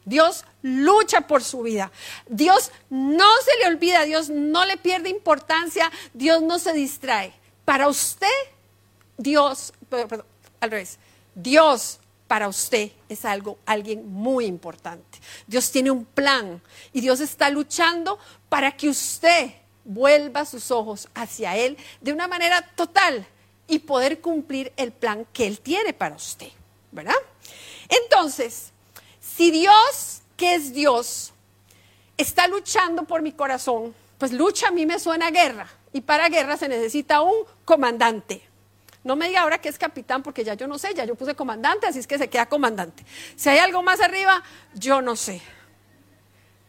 Dios 0.04 0.44
lucha 0.60 1.22
por 1.22 1.42
su 1.42 1.62
vida. 1.62 1.90
Dios 2.26 2.70
no 2.90 3.30
se 3.42 3.56
le 3.58 3.68
olvida, 3.68 4.04
Dios 4.04 4.28
no 4.28 4.66
le 4.66 4.76
pierde 4.76 5.08
importancia, 5.08 5.90
Dios 6.12 6.42
no 6.42 6.58
se 6.58 6.74
distrae. 6.74 7.32
Para 7.64 7.88
usted, 7.88 8.26
Dios, 9.16 9.72
perdón, 9.88 10.26
al 10.60 10.70
revés, 10.70 10.98
Dios 11.34 12.00
para 12.28 12.46
usted 12.46 12.92
es 13.08 13.24
algo, 13.24 13.58
alguien 13.66 14.06
muy 14.12 14.44
importante. 14.44 15.18
Dios 15.46 15.72
tiene 15.72 15.90
un 15.90 16.04
plan 16.04 16.62
y 16.92 17.00
Dios 17.00 17.20
está 17.20 17.50
luchando 17.50 18.18
para 18.48 18.76
que 18.76 18.88
usted 18.88 19.50
vuelva 19.84 20.44
sus 20.44 20.70
ojos 20.70 21.08
hacia 21.14 21.56
Él 21.56 21.76
de 22.02 22.12
una 22.12 22.28
manera 22.28 22.62
total 22.76 23.26
y 23.66 23.80
poder 23.80 24.20
cumplir 24.20 24.72
el 24.76 24.92
plan 24.92 25.26
que 25.32 25.46
Él 25.46 25.58
tiene 25.60 25.94
para 25.94 26.14
usted, 26.14 26.50
¿verdad? 26.92 27.14
Entonces, 27.88 28.72
si 29.20 29.50
Dios, 29.50 30.20
que 30.36 30.54
es 30.54 30.74
Dios, 30.74 31.32
está 32.18 32.46
luchando 32.46 33.04
por 33.04 33.22
mi 33.22 33.32
corazón, 33.32 33.94
pues 34.18 34.32
lucha 34.32 34.68
a 34.68 34.72
mí 34.72 34.84
me 34.84 34.98
suena 34.98 35.30
guerra 35.30 35.68
y 35.92 36.02
para 36.02 36.28
guerra 36.28 36.58
se 36.58 36.68
necesita 36.68 37.22
un 37.22 37.44
comandante. 37.64 38.47
No 39.08 39.16
me 39.16 39.28
diga 39.28 39.40
ahora 39.40 39.58
que 39.58 39.70
es 39.70 39.78
capitán 39.78 40.22
porque 40.22 40.44
ya 40.44 40.52
yo 40.52 40.66
no 40.66 40.78
sé, 40.78 40.92
ya 40.92 41.06
yo 41.06 41.14
puse 41.14 41.34
comandante, 41.34 41.86
así 41.86 41.98
es 41.98 42.06
que 42.06 42.18
se 42.18 42.28
queda 42.28 42.44
comandante. 42.44 43.06
Si 43.36 43.48
hay 43.48 43.56
algo 43.56 43.82
más 43.82 44.02
arriba, 44.02 44.42
yo 44.74 45.00
no 45.00 45.16
sé. 45.16 45.40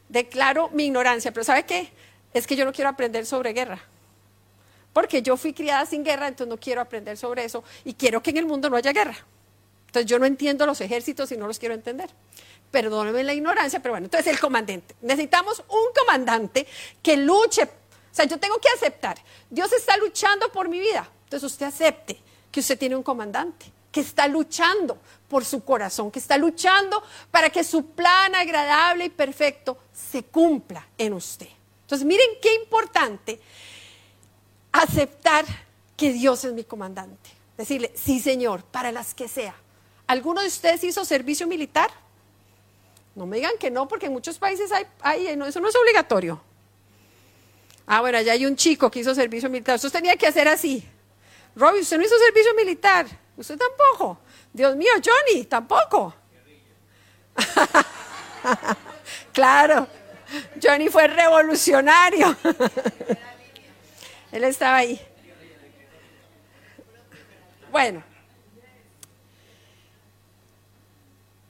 Declaro 0.08 0.69
mi 0.69 0.86
ignorancia, 0.86 1.34
pero 1.34 1.43
¿sabe 1.43 1.65
qué? 1.65 1.91
Es 2.34 2.48
que 2.48 2.55
yo 2.55 2.63
no 2.63 2.72
quiero 2.72 2.89
aprender 2.89 3.25
sobre 3.25 3.51
guerra. 3.51 3.81
Porque 4.93 5.22
yo 5.22 5.36
fui 5.36 5.51
criada 5.51 5.86
sin 5.86 6.01
guerra, 6.01 6.29
entonces 6.29 6.48
no 6.48 6.58
quiero 6.58 6.79
aprender 6.79 7.17
sobre 7.17 7.43
eso 7.43 7.62
y 7.84 7.93
quiero 7.93 8.24
que 8.24 8.29
en 8.29 8.38
el 8.38 8.46
mundo 8.46 8.69
no 8.69 8.77
haya 8.77 8.93
guerra. 8.93 9.17
Entonces 9.88 10.10
yo 10.10 10.17
no 10.17 10.25
entiendo 10.25 10.65
los 10.65 10.79
ejércitos 10.79 11.29
y 11.34 11.36
no 11.36 11.46
los 11.46 11.60
quiero 11.60 11.75
entender. 11.75 12.10
Perdóneme 12.72 13.22
la 13.22 13.34
ignorancia, 13.34 13.81
pero 13.81 13.96
bueno, 13.96 14.05
entonces 14.05 14.31
el 14.31 14.39
comandante. 14.39 14.96
Necesitamos 15.01 15.62
un 15.67 15.93
comandante 15.93 16.65
que 17.03 17.17
luche. 17.17 17.63
O 17.63 18.15
sea, 18.15 18.24
yo 18.24 18.39
tengo 18.39 18.60
que 18.60 18.69
aceptar. 18.69 19.17
Dios 19.50 19.74
está 19.74 19.98
luchando 19.98 20.50
por 20.53 20.69
mi 20.69 20.79
vida. 20.79 21.05
Entonces 21.25 21.51
usted 21.51 21.65
acepte 21.65 22.28
que 22.51 22.60
usted 22.60 22.77
tiene 22.77 22.96
un 22.96 23.03
comandante 23.03 23.72
que 23.91 24.01
está 24.01 24.27
luchando 24.27 24.98
por 25.27 25.46
su 25.46 25.63
corazón, 25.63 26.12
que 26.12 26.20
está 26.20 26.38
luchando 26.38 27.01
para 27.32 27.50
que 27.50 27.63
su 27.63 27.88
plan 27.88 28.36
agradable 28.36 29.06
y 29.06 29.10
perfecto 29.10 29.77
se 29.94 30.24
cumpla 30.24 30.88
en 30.98 31.13
usted. 31.13 31.50
Entonces 31.82 32.06
miren 32.06 32.29
qué 32.41 32.53
importante 32.56 33.39
aceptar 34.72 35.46
que 35.98 36.13
Dios 36.13 36.44
es 36.46 36.53
mi 36.53 36.63
comandante. 36.63 37.29
Decirle, 37.58 37.91
sí 37.96 38.20
Señor, 38.20 38.63
para 38.63 38.91
las 38.91 39.13
que 39.13 39.27
sea. 39.27 39.56
¿Alguno 40.08 40.41
de 40.41 40.48
ustedes 40.48 40.84
hizo 40.84 41.03
servicio 41.03 41.48
militar? 41.48 41.91
No 43.15 43.25
me 43.25 43.38
digan 43.38 43.53
que 43.60 43.70
no, 43.70 43.88
porque 43.88 44.06
en 44.06 44.13
muchos 44.13 44.38
países 44.38 44.72
hay, 45.01 45.27
eso 45.27 45.60
no 45.60 45.68
es 45.68 45.75
obligatorio. 45.75 46.41
Ah, 47.86 48.01
bueno, 48.01 48.20
allá 48.20 48.34
hay 48.34 48.46
un 48.46 48.56
chico 48.56 48.89
que 48.89 49.00
hizo 49.00 49.13
servicio 49.15 49.50
militar. 49.50 49.75
Usted 49.75 49.91
tenía 49.91 50.15
que 50.15 50.27
hacer 50.27 50.48
así. 50.48 50.88
Robbie, 51.60 51.82
usted 51.82 51.98
no 51.98 52.06
hizo 52.06 52.18
servicio 52.18 52.54
militar. 52.56 53.06
Usted 53.36 53.58
tampoco. 53.58 54.20
Dios 54.54 54.78
mío, 54.78 54.92
Johnny, 55.04 55.44
tampoco. 55.44 56.16
claro, 59.34 59.86
Johnny 60.62 60.88
fue 60.88 61.08
revolucionario. 61.08 62.36
Él 64.32 64.44
estaba 64.46 64.78
ahí. 64.78 65.01
Bueno, 67.72 68.04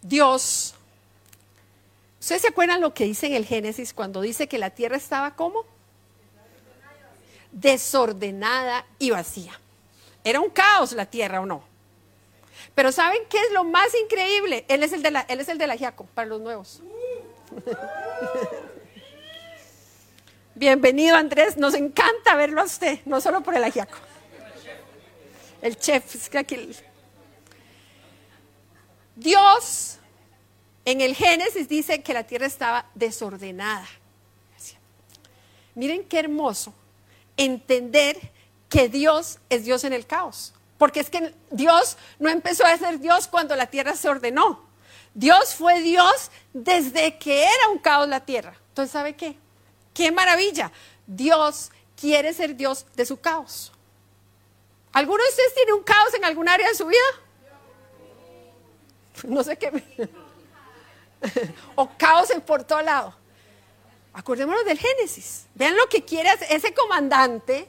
Dios, 0.02 0.74
¿ustedes 2.20 2.42
se 2.42 2.48
acuerdan 2.48 2.82
lo 2.82 2.96
que 2.96 3.06
dice 3.06 3.28
en 3.28 3.36
el 3.36 3.46
Génesis 3.46 3.94
cuando 3.94 4.22
dice 4.22 4.48
que 4.48 4.58
la 4.58 4.72
tierra 4.72 4.98
estaba 4.98 5.36
como? 5.36 5.66
Desordenada 7.52 8.86
y 8.98 9.12
vacía. 9.12 9.60
Era 10.24 10.40
un 10.40 10.50
caos 10.50 10.92
la 10.94 11.06
tierra 11.06 11.42
o 11.42 11.46
no. 11.46 11.64
Pero 12.76 12.92
¿saben 12.92 13.22
qué 13.30 13.38
es 13.38 13.52
lo 13.52 13.64
más 13.64 13.94
increíble? 14.04 14.66
Él 14.68 14.84
es 14.84 14.94
el 14.94 15.02
de 15.02 15.12
la, 15.12 15.22
él 15.22 15.40
es 15.40 15.50
el 15.50 15.58
para 16.14 16.28
los 16.28 16.42
nuevos. 16.42 16.82
Bienvenido 20.56 21.16
Andrés, 21.16 21.58
nos 21.58 21.74
encanta 21.74 22.36
verlo 22.36 22.62
a 22.62 22.66
usted, 22.66 23.00
no 23.06 23.22
solo 23.22 23.42
por 23.42 23.56
el 23.56 23.64
ajiaco. 23.64 23.98
El 25.62 25.78
chef, 25.78 26.16
es 26.16 26.30
que 26.30 26.38
aquí... 26.38 26.70
Dios 29.16 30.00
en 30.86 31.02
el 31.02 31.16
Génesis 31.16 31.68
dice 31.68 32.02
que 32.02 32.14
la 32.14 32.24
tierra 32.26 32.46
estaba 32.46 32.86
desordenada. 32.96 33.88
Miren 35.76 36.04
qué 36.04 36.20
hermoso 36.20 36.74
entender 37.38 38.18
que 38.70 38.88
Dios 38.88 39.40
es 39.50 39.66
Dios 39.66 39.84
en 39.84 39.94
el 39.94 40.06
caos. 40.06 40.54
Porque 40.78 41.02
es 41.02 41.10
que 41.10 41.34
Dios 41.52 41.98
no 42.20 42.30
empezó 42.30 42.66
a 42.66 42.78
ser 42.78 43.00
Dios 43.00 43.28
cuando 43.28 43.56
la 43.56 43.68
tierra 43.68 43.96
se 43.96 44.08
ordenó. 44.08 44.64
Dios 45.14 45.56
fue 45.56 45.82
Dios 45.82 46.32
desde 46.54 47.18
que 47.18 47.44
era 47.44 47.70
un 47.70 47.80
caos 47.80 48.08
la 48.08 48.22
tierra. 48.22 48.56
Entonces, 48.70 48.94
¿sabe 48.94 49.16
qué? 49.16 49.36
Qué 49.94 50.12
maravilla. 50.12 50.72
Dios 51.06 51.72
quiere 52.00 52.34
ser 52.34 52.56
Dios 52.56 52.86
de 52.96 53.06
su 53.06 53.20
caos. 53.20 53.74
¿Alguno 54.94 55.22
de 55.22 55.30
ustedes 55.30 55.56
tiene 55.56 55.74
un 55.74 55.84
caos 55.84 56.14
en 56.14 56.24
algún 56.24 56.48
área 56.48 56.68
de 56.68 56.76
su 56.76 56.86
vida? 56.86 57.00
No 59.26 59.44
sé 59.44 59.58
qué. 59.58 59.70
o 61.76 61.90
caos 61.98 62.30
por 62.46 62.64
todo 62.64 62.82
lado. 62.82 63.14
Acordémonos 64.14 64.64
del 64.64 64.80
Génesis. 64.80 65.46
Vean 65.56 65.76
lo 65.76 65.90
que 65.90 66.06
quiere 66.06 66.30
ese 66.50 66.74
comandante 66.74 67.68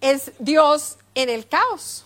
es 0.00 0.32
Dios 0.38 0.98
en 1.14 1.28
el 1.28 1.48
caos. 1.48 2.04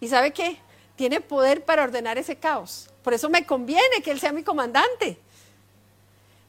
¿Y 0.00 0.08
sabe 0.08 0.32
qué? 0.32 0.58
Tiene 0.96 1.20
poder 1.20 1.64
para 1.64 1.82
ordenar 1.82 2.18
ese 2.18 2.36
caos. 2.36 2.88
Por 3.02 3.14
eso 3.14 3.28
me 3.28 3.46
conviene 3.46 4.02
que 4.02 4.10
Él 4.10 4.20
sea 4.20 4.32
mi 4.32 4.42
comandante. 4.42 5.18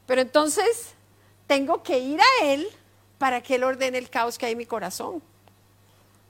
Pero 0.06 0.20
entonces 0.20 0.92
tengo 1.46 1.82
que 1.82 1.98
ir 1.98 2.20
a 2.20 2.44
Él 2.44 2.66
para 3.18 3.40
que 3.40 3.54
Él 3.54 3.64
ordene 3.64 3.98
el 3.98 4.10
caos 4.10 4.38
que 4.38 4.46
hay 4.46 4.52
en 4.52 4.58
mi 4.58 4.66
corazón. 4.66 5.22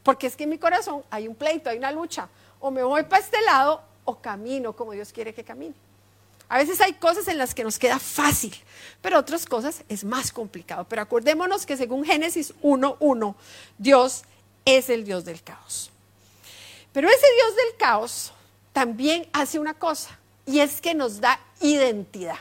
porque 0.03 0.27
es 0.27 0.37
que 0.37 0.45
en 0.45 0.51
mi 0.51 0.59
corazón 0.59 1.05
hay 1.11 1.29
un 1.29 1.35
pleito, 1.35 1.71
hay 1.71 1.79
una 1.79 1.93
lucha. 1.93 2.29
O 2.61 2.71
me 2.71 2.83
voy 2.83 3.05
para 3.05 3.23
este 3.23 3.41
lado 3.43 3.83
o 4.05 4.17
camino 4.21 4.73
como 4.73 4.93
Dios 4.93 5.13
quiere 5.13 5.33
que 5.33 5.45
camine. 5.45 5.75
A 6.53 6.59
veces 6.59 6.83
hay 6.83 6.93
cosas 6.93 7.29
en 7.29 7.39
las 7.39 7.55
que 7.55 7.65
nos 7.65 7.79
queda 7.79 7.99
fácil, 7.99 8.55
pero 9.01 9.19
otras 9.19 9.47
cosas 9.47 9.85
es 9.89 10.05
más 10.05 10.31
complicado. 10.31 10.85
Pero 10.87 11.01
acordémonos 11.01 11.65
que 11.65 11.79
según 11.79 12.05
Génesis 12.05 12.53
1.1, 12.61 13.35
Dios 13.79 14.25
es 14.67 14.91
el 14.91 15.03
Dios 15.03 15.25
del 15.25 15.43
caos. 15.43 15.91
Pero 16.93 17.09
ese 17.09 17.27
Dios 17.37 17.57
del 17.57 17.77
caos 17.79 18.33
también 18.75 19.27
hace 19.33 19.59
una 19.59 19.73
cosa, 19.73 20.19
y 20.45 20.61
es 20.61 20.83
que 20.83 20.93
nos 20.93 21.23
da 21.23 21.41
identidad. 21.63 22.39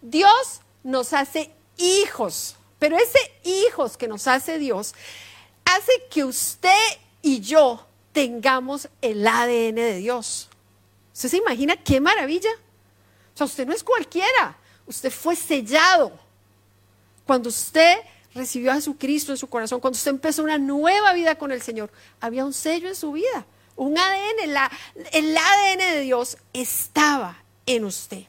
Dios 0.00 0.62
nos 0.82 1.12
hace 1.12 1.50
hijos, 1.76 2.56
pero 2.78 2.96
ese 2.96 3.18
hijos 3.44 3.98
que 3.98 4.08
nos 4.08 4.26
hace 4.26 4.58
Dios 4.58 4.94
hace 5.66 5.92
que 6.10 6.24
usted 6.24 6.70
y 7.20 7.40
yo 7.40 7.86
tengamos 8.14 8.88
el 9.02 9.26
ADN 9.26 9.74
de 9.74 9.96
Dios. 9.96 10.48
¿Usted 11.12 11.28
se 11.28 11.36
imagina 11.36 11.76
qué 11.76 12.00
maravilla? 12.00 12.48
Sea, 13.38 13.44
usted 13.44 13.68
no 13.68 13.72
es 13.72 13.84
cualquiera, 13.84 14.56
usted 14.84 15.12
fue 15.12 15.36
sellado. 15.36 16.10
Cuando 17.24 17.50
usted 17.50 17.98
recibió 18.34 18.72
a 18.72 18.74
Jesucristo 18.74 19.30
en 19.30 19.38
su 19.38 19.46
corazón, 19.46 19.78
cuando 19.78 19.96
usted 19.96 20.10
empezó 20.10 20.42
una 20.42 20.58
nueva 20.58 21.12
vida 21.12 21.36
con 21.36 21.52
el 21.52 21.62
Señor, 21.62 21.88
había 22.20 22.44
un 22.44 22.52
sello 22.52 22.88
en 22.88 22.96
su 22.96 23.12
vida, 23.12 23.46
un 23.76 23.96
ADN, 23.96 24.70
el 25.12 25.36
ADN 25.36 25.78
de 25.78 26.00
Dios 26.00 26.36
estaba 26.52 27.40
en 27.64 27.84
usted. 27.84 28.24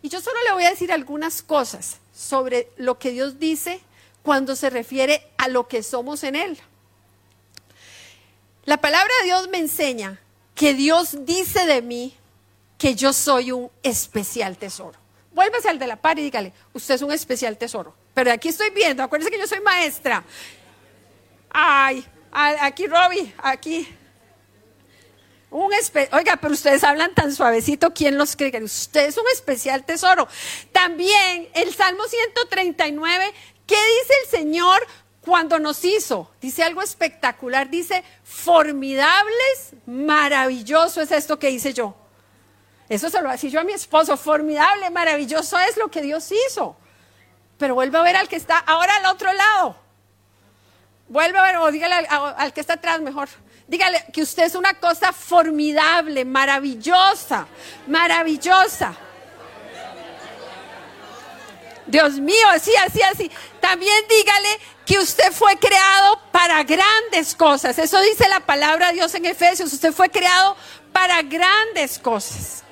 Y 0.00 0.08
yo 0.08 0.22
solo 0.22 0.38
le 0.46 0.52
voy 0.54 0.64
a 0.64 0.70
decir 0.70 0.92
algunas 0.92 1.42
cosas 1.42 1.98
sobre 2.14 2.70
lo 2.78 2.98
que 2.98 3.10
Dios 3.10 3.38
dice 3.38 3.82
cuando 4.22 4.56
se 4.56 4.70
refiere 4.70 5.30
a 5.36 5.48
lo 5.48 5.68
que 5.68 5.82
somos 5.82 6.24
en 6.24 6.36
Él. 6.36 6.58
La 8.64 8.80
palabra 8.80 9.12
de 9.20 9.26
Dios 9.26 9.48
me 9.50 9.58
enseña 9.58 10.22
que 10.54 10.72
Dios 10.72 11.26
dice 11.26 11.66
de 11.66 11.82
mí 11.82 12.16
que 12.80 12.94
yo 12.94 13.12
soy 13.12 13.52
un 13.52 13.70
especial 13.82 14.56
tesoro. 14.56 14.98
Vuélvase 15.32 15.68
al 15.68 15.78
de 15.78 15.86
la 15.86 15.96
par 15.96 16.18
y 16.18 16.22
dígale, 16.22 16.50
usted 16.72 16.94
es 16.94 17.02
un 17.02 17.12
especial 17.12 17.58
tesoro. 17.58 17.94
Pero 18.14 18.32
aquí 18.32 18.48
estoy 18.48 18.70
viendo, 18.70 19.02
acuérdese 19.02 19.30
que 19.30 19.38
yo 19.38 19.46
soy 19.46 19.60
maestra. 19.60 20.24
Ay, 21.50 22.02
aquí 22.32 22.86
Robbie, 22.86 23.34
aquí. 23.42 23.86
Un 25.50 25.70
Oiga, 26.12 26.38
pero 26.40 26.54
ustedes 26.54 26.82
hablan 26.82 27.14
tan 27.14 27.34
suavecito, 27.34 27.92
¿quién 27.92 28.16
los 28.16 28.34
cree? 28.34 28.64
Usted 28.64 29.08
es 29.08 29.18
un 29.18 29.26
especial 29.30 29.84
tesoro. 29.84 30.26
También 30.72 31.50
el 31.52 31.74
Salmo 31.74 32.04
139, 32.04 33.34
¿qué 33.66 33.74
dice 33.74 34.14
el 34.24 34.30
Señor 34.30 34.86
cuando 35.20 35.58
nos 35.58 35.84
hizo? 35.84 36.30
Dice 36.40 36.62
algo 36.62 36.80
espectacular, 36.80 37.68
dice, 37.68 38.02
formidables, 38.24 39.74
maravilloso 39.84 41.02
es 41.02 41.12
esto 41.12 41.38
que 41.38 41.50
hice 41.50 41.74
yo. 41.74 41.99
Eso 42.90 43.08
se 43.08 43.22
lo 43.22 43.30
decía 43.30 43.50
yo 43.50 43.60
a 43.60 43.64
mi 43.64 43.72
esposo, 43.72 44.16
formidable, 44.16 44.90
maravilloso 44.90 45.56
es 45.60 45.76
lo 45.76 45.88
que 45.88 46.02
Dios 46.02 46.28
hizo. 46.32 46.76
Pero 47.56 47.76
vuelve 47.76 47.96
a 47.96 48.02
ver 48.02 48.16
al 48.16 48.28
que 48.28 48.34
está 48.34 48.58
ahora 48.58 48.96
al 48.96 49.06
otro 49.06 49.32
lado. 49.32 49.76
Vuelve 51.06 51.38
a 51.38 51.42
ver, 51.42 51.56
o 51.58 51.70
dígale 51.70 51.94
al 51.94 52.52
que 52.52 52.60
está 52.60 52.74
atrás 52.74 53.00
mejor. 53.00 53.28
Dígale 53.68 54.06
que 54.12 54.22
usted 54.22 54.42
es 54.42 54.56
una 54.56 54.74
cosa 54.74 55.12
formidable, 55.12 56.24
maravillosa, 56.24 57.46
maravillosa. 57.86 58.96
Dios 61.86 62.14
mío, 62.14 62.48
así, 62.48 62.72
así, 62.84 63.02
así. 63.02 63.30
También 63.60 64.04
dígale 64.08 64.60
que 64.84 64.98
usted 64.98 65.30
fue 65.30 65.56
creado 65.58 66.20
para 66.32 66.64
grandes 66.64 67.36
cosas. 67.36 67.78
Eso 67.78 68.00
dice 68.00 68.28
la 68.28 68.40
palabra 68.40 68.88
de 68.88 68.94
Dios 68.94 69.14
en 69.14 69.26
Efesios. 69.26 69.72
Usted 69.72 69.92
fue 69.92 70.08
creado 70.08 70.56
para 70.92 71.22
grandes 71.22 72.00
cosas. 72.00 72.64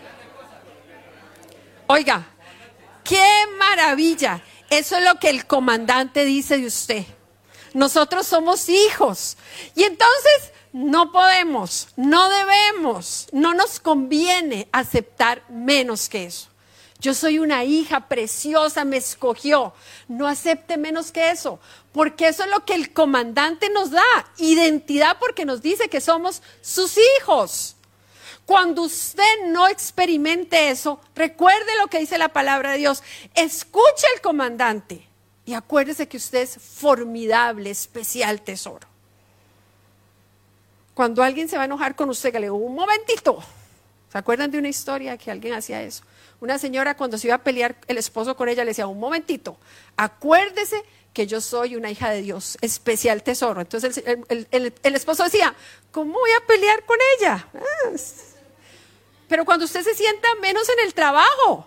Oiga, 1.88 2.26
qué 3.02 3.24
maravilla. 3.58 4.42
Eso 4.68 4.96
es 4.96 5.04
lo 5.04 5.18
que 5.18 5.30
el 5.30 5.46
comandante 5.46 6.26
dice 6.26 6.58
de 6.58 6.66
usted. 6.66 7.04
Nosotros 7.72 8.26
somos 8.26 8.68
hijos. 8.68 9.38
Y 9.74 9.84
entonces 9.84 10.52
no 10.72 11.10
podemos, 11.12 11.88
no 11.96 12.28
debemos, 12.28 13.28
no 13.32 13.54
nos 13.54 13.80
conviene 13.80 14.68
aceptar 14.70 15.42
menos 15.48 16.10
que 16.10 16.26
eso. 16.26 16.48
Yo 17.00 17.14
soy 17.14 17.38
una 17.38 17.64
hija 17.64 18.06
preciosa, 18.06 18.84
me 18.84 18.98
escogió. 18.98 19.72
No 20.08 20.26
acepte 20.26 20.76
menos 20.76 21.10
que 21.10 21.30
eso, 21.30 21.58
porque 21.92 22.28
eso 22.28 22.44
es 22.44 22.50
lo 22.50 22.66
que 22.66 22.74
el 22.74 22.92
comandante 22.92 23.70
nos 23.70 23.90
da, 23.92 24.02
identidad 24.36 25.16
porque 25.18 25.46
nos 25.46 25.62
dice 25.62 25.88
que 25.88 26.02
somos 26.02 26.42
sus 26.60 26.98
hijos. 27.18 27.77
Cuando 28.48 28.80
usted 28.80 29.44
no 29.48 29.68
experimente 29.68 30.70
eso, 30.70 30.98
recuerde 31.14 31.66
lo 31.82 31.88
que 31.88 31.98
dice 31.98 32.16
la 32.16 32.30
palabra 32.30 32.72
de 32.72 32.78
Dios. 32.78 33.02
Escuche 33.34 34.06
al 34.14 34.22
comandante 34.22 35.06
y 35.44 35.52
acuérdese 35.52 36.08
que 36.08 36.16
usted 36.16 36.38
es 36.40 36.56
formidable, 36.56 37.68
especial 37.68 38.40
tesoro. 38.40 38.88
Cuando 40.94 41.22
alguien 41.22 41.46
se 41.50 41.56
va 41.56 41.64
a 41.64 41.66
enojar 41.66 41.94
con 41.94 42.08
usted, 42.08 42.32
que 42.32 42.40
le 42.40 42.46
digo, 42.46 42.56
un 42.56 42.74
momentito. 42.74 43.38
¿Se 44.10 44.16
acuerdan 44.16 44.50
de 44.50 44.56
una 44.56 44.68
historia 44.68 45.18
que 45.18 45.30
alguien 45.30 45.52
hacía 45.52 45.82
eso? 45.82 46.04
Una 46.40 46.58
señora 46.58 46.96
cuando 46.96 47.18
se 47.18 47.26
iba 47.26 47.36
a 47.36 47.44
pelear 47.44 47.76
el 47.86 47.98
esposo 47.98 48.34
con 48.34 48.48
ella 48.48 48.64
le 48.64 48.70
decía, 48.70 48.86
un 48.86 48.98
momentito, 48.98 49.58
acuérdese 49.94 50.82
que 51.12 51.26
yo 51.26 51.42
soy 51.42 51.76
una 51.76 51.90
hija 51.90 52.08
de 52.08 52.22
Dios, 52.22 52.56
especial 52.62 53.22
tesoro. 53.22 53.60
Entonces 53.60 54.02
el, 54.06 54.72
esposo 54.94 55.24
decía, 55.24 55.54
¿cómo 55.90 56.14
voy 56.14 56.30
a 56.30 56.46
pelear 56.46 56.86
con 56.86 56.96
ella? 57.18 57.46
Ah, 57.54 57.90
pero 59.28 59.44
cuando 59.44 59.66
usted 59.66 59.82
se 59.82 59.94
sienta 59.94 60.28
menos 60.40 60.68
en 60.68 60.86
el 60.86 60.94
trabajo, 60.94 61.66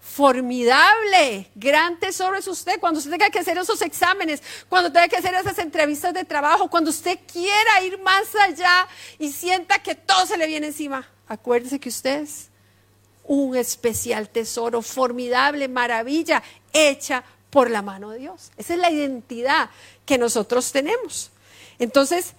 formidable, 0.00 1.50
gran 1.54 1.98
tesoro 1.98 2.36
es 2.36 2.46
usted. 2.46 2.78
Cuando 2.80 2.98
usted 2.98 3.10
tenga 3.10 3.28
que 3.28 3.40
hacer 3.40 3.58
esos 3.58 3.82
exámenes, 3.82 4.42
cuando 4.68 4.90
tenga 4.90 5.08
que 5.08 5.16
hacer 5.16 5.34
esas 5.34 5.58
entrevistas 5.58 6.14
de 6.14 6.24
trabajo, 6.24 6.70
cuando 6.70 6.90
usted 6.90 7.18
quiera 7.30 7.82
ir 7.82 7.98
más 7.98 8.34
allá 8.36 8.88
y 9.18 9.30
sienta 9.30 9.80
que 9.80 9.94
todo 9.94 10.24
se 10.24 10.38
le 10.38 10.46
viene 10.46 10.68
encima, 10.68 11.06
acuérdese 11.28 11.80
que 11.80 11.88
usted 11.88 12.22
es 12.22 12.48
un 13.24 13.56
especial 13.56 14.28
tesoro, 14.28 14.80
formidable, 14.80 15.68
maravilla, 15.68 16.42
hecha 16.72 17.24
por 17.50 17.70
la 17.70 17.82
mano 17.82 18.10
de 18.10 18.20
Dios. 18.20 18.52
Esa 18.56 18.74
es 18.74 18.80
la 18.80 18.90
identidad 18.90 19.70
que 20.04 20.18
nosotros 20.18 20.70
tenemos. 20.72 21.30
Entonces, 21.78 22.34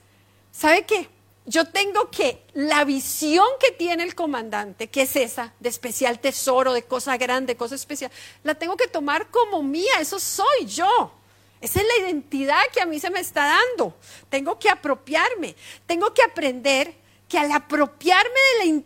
¿sabe 0.52 0.86
qué? 0.86 1.10
Yo 1.47 1.65
tengo 1.65 2.12
que, 2.12 2.43
la 2.53 2.83
visión 2.83 3.47
que 3.60 3.71
tiene 3.71 4.03
el 4.03 4.15
comandante, 4.15 4.88
que 4.89 5.03
es 5.03 5.15
esa, 5.15 5.53
de 5.62 5.69
especial 5.69 6.19
tesoro, 6.19 6.73
de 6.73 6.83
cosa 6.83 7.15
grande, 7.15 7.55
cosa 7.55 7.75
especial, 7.75 8.12
la 8.43 8.53
tengo 8.55 8.75
que 8.75 8.88
tomar 8.88 9.31
como 9.31 9.63
mía, 9.63 9.93
eso 9.99 10.19
soy 10.19 10.65
yo. 10.65 11.13
Esa 11.62 11.79
es 11.79 11.88
la 11.88 12.05
identidad 12.05 12.62
que 12.73 12.81
a 12.81 12.86
mí 12.86 12.99
se 12.99 13.10
me 13.10 13.21
está 13.21 13.45
dando. 13.45 13.95
Tengo 14.29 14.60
que 14.60 14.69
apropiarme, 14.69 15.55
tengo 15.86 16.13
que 16.13 16.21
aprender 16.21 16.93
que 17.29 17.39
al 17.39 17.51
apropiarme 17.53 18.39
de 18.60 18.65
la 18.65 18.83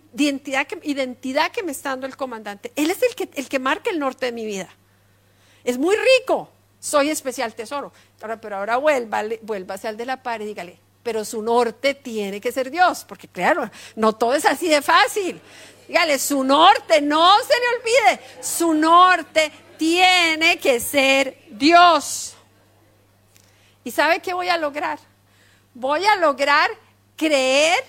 identidad 0.83 1.51
que, 1.51 1.63
me 1.63 1.71
está 1.71 1.89
dando 1.89 2.05
el 2.05 2.15
comandante, 2.15 2.71
él 2.75 2.91
es 2.91 3.01
el 3.01 3.15
que, 3.15 3.29
el 3.33 3.49
que 3.49 3.59
marca 3.59 3.89
el 3.89 3.97
norte 3.97 4.27
de 4.27 4.31
mi 4.31 4.45
vida. 4.45 4.69
Es 5.63 5.79
muy 5.79 5.95
rico, 5.95 6.49
soy 6.79 7.09
especial 7.09 7.55
tesoro. 7.55 7.91
pero 8.39 8.57
ahora 8.57 8.77
vuelva, 8.77 9.23
vuélvase 9.41 9.87
al 9.87 9.97
de 9.97 10.05
la 10.05 10.21
par 10.21 10.41
y 10.43 10.45
dígale, 10.45 10.79
pero 11.03 11.25
su 11.25 11.41
norte 11.41 11.95
tiene 11.95 12.39
que 12.39 12.51
ser 12.51 12.69
Dios, 12.69 13.05
porque 13.07 13.27
claro, 13.27 13.69
no 13.95 14.13
todo 14.13 14.33
es 14.33 14.45
así 14.45 14.67
de 14.67 14.81
fácil. 14.81 15.41
Dígale, 15.87 16.19
su 16.19 16.43
norte, 16.43 17.01
no 17.01 17.37
se 17.39 17.53
le 17.59 17.77
olvide, 17.77 18.23
su 18.41 18.73
norte 18.73 19.51
tiene 19.77 20.57
que 20.59 20.79
ser 20.79 21.37
Dios. 21.49 22.35
¿Y 23.83 23.91
sabe 23.91 24.19
qué 24.19 24.33
voy 24.33 24.47
a 24.47 24.57
lograr? 24.57 24.99
Voy 25.73 26.05
a 26.05 26.15
lograr 26.17 26.69
creer 27.15 27.83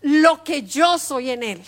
lo 0.00 0.42
que 0.42 0.62
yo 0.62 0.98
soy 0.98 1.30
en 1.30 1.42
Él. 1.42 1.62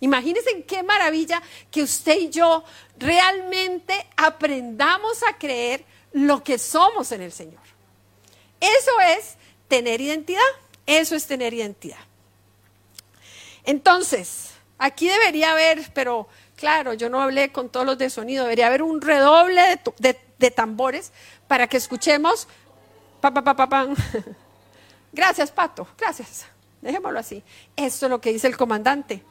Imagínense 0.00 0.62
qué 0.64 0.82
maravilla 0.82 1.42
que 1.70 1.82
usted 1.82 2.18
y 2.18 2.30
yo 2.30 2.64
realmente 2.98 4.06
aprendamos 4.16 5.22
a 5.22 5.36
creer 5.36 5.84
lo 6.12 6.42
que 6.42 6.58
somos 6.58 7.12
en 7.12 7.22
el 7.22 7.32
Señor. 7.32 7.62
Eso 8.60 8.90
es 9.00 9.36
tener 9.68 10.00
identidad. 10.00 10.40
Eso 10.86 11.14
es 11.14 11.26
tener 11.26 11.54
identidad. 11.54 11.98
Entonces, 13.64 14.52
aquí 14.78 15.08
debería 15.08 15.52
haber, 15.52 15.90
pero 15.92 16.28
claro, 16.56 16.94
yo 16.94 17.10
no 17.10 17.20
hablé 17.20 17.52
con 17.52 17.68
todos 17.68 17.84
los 17.84 17.98
de 17.98 18.10
sonido, 18.10 18.44
debería 18.44 18.66
haber 18.66 18.82
un 18.82 19.00
redoble 19.00 19.80
de, 19.98 20.50
tambores 20.50 21.12
para 21.46 21.66
que 21.66 21.76
escuchemos. 21.76 22.48
Pa, 23.20 23.30
pa, 23.30 23.42
pa, 23.42 23.88
gracias, 25.12 25.50
Pato, 25.50 25.86
gracias. 25.98 26.46
Dejémoslo 26.80 27.18
así. 27.18 27.42
Esto 27.76 28.06
es 28.06 28.10
lo 28.10 28.20
que 28.20 28.32
dice 28.32 28.46
el 28.46 28.56
comandante. 28.56 29.22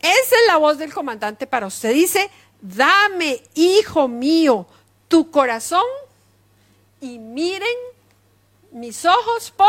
Esa 0.00 0.36
es 0.36 0.46
la 0.46 0.56
voz 0.56 0.78
del 0.78 0.92
comandante 0.92 1.46
para 1.46 1.66
usted. 1.66 1.92
Dice, 1.92 2.30
dame, 2.60 3.42
hijo 3.54 4.08
mío, 4.08 4.66
tu 5.08 5.30
corazón 5.30 5.84
y 7.00 7.18
miren 7.18 7.76
mis 8.72 9.04
ojos 9.04 9.50
por 9.50 9.68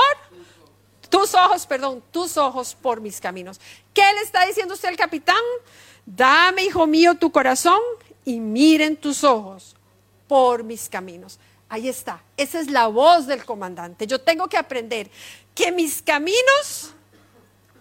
tus 1.10 1.34
ojos, 1.34 1.66
perdón, 1.66 2.04
tus 2.12 2.38
ojos 2.38 2.76
por 2.76 3.02
mis 3.02 3.20
caminos. 3.22 3.60
¿Qué 3.94 4.02
le 4.14 4.22
está 4.22 4.46
diciendo 4.46 4.74
usted 4.74 4.90
al 4.90 4.98
capitán? 4.98 5.42
Dame, 6.06 6.66
hijo 6.66 6.86
mío, 6.88 7.16
tu 7.16 7.32
corazón 7.32 7.80
y 8.26 8.40
miren 8.40 8.98
tus 8.98 9.24
ojos 9.24 9.76
por 10.28 10.64
mis 10.64 10.90
caminos. 10.90 11.40
Ahí 11.70 11.90
está, 11.90 12.22
esa 12.38 12.60
es 12.60 12.70
la 12.70 12.88
voz 12.88 13.28
del 13.28 13.44
comandante. 13.44 14.08
Yo 14.08 14.20
tengo 14.22 14.48
que 14.48 14.58
aprender 14.58 15.10
que 15.54 15.72
mis 15.72 16.02
caminos, 16.02 16.94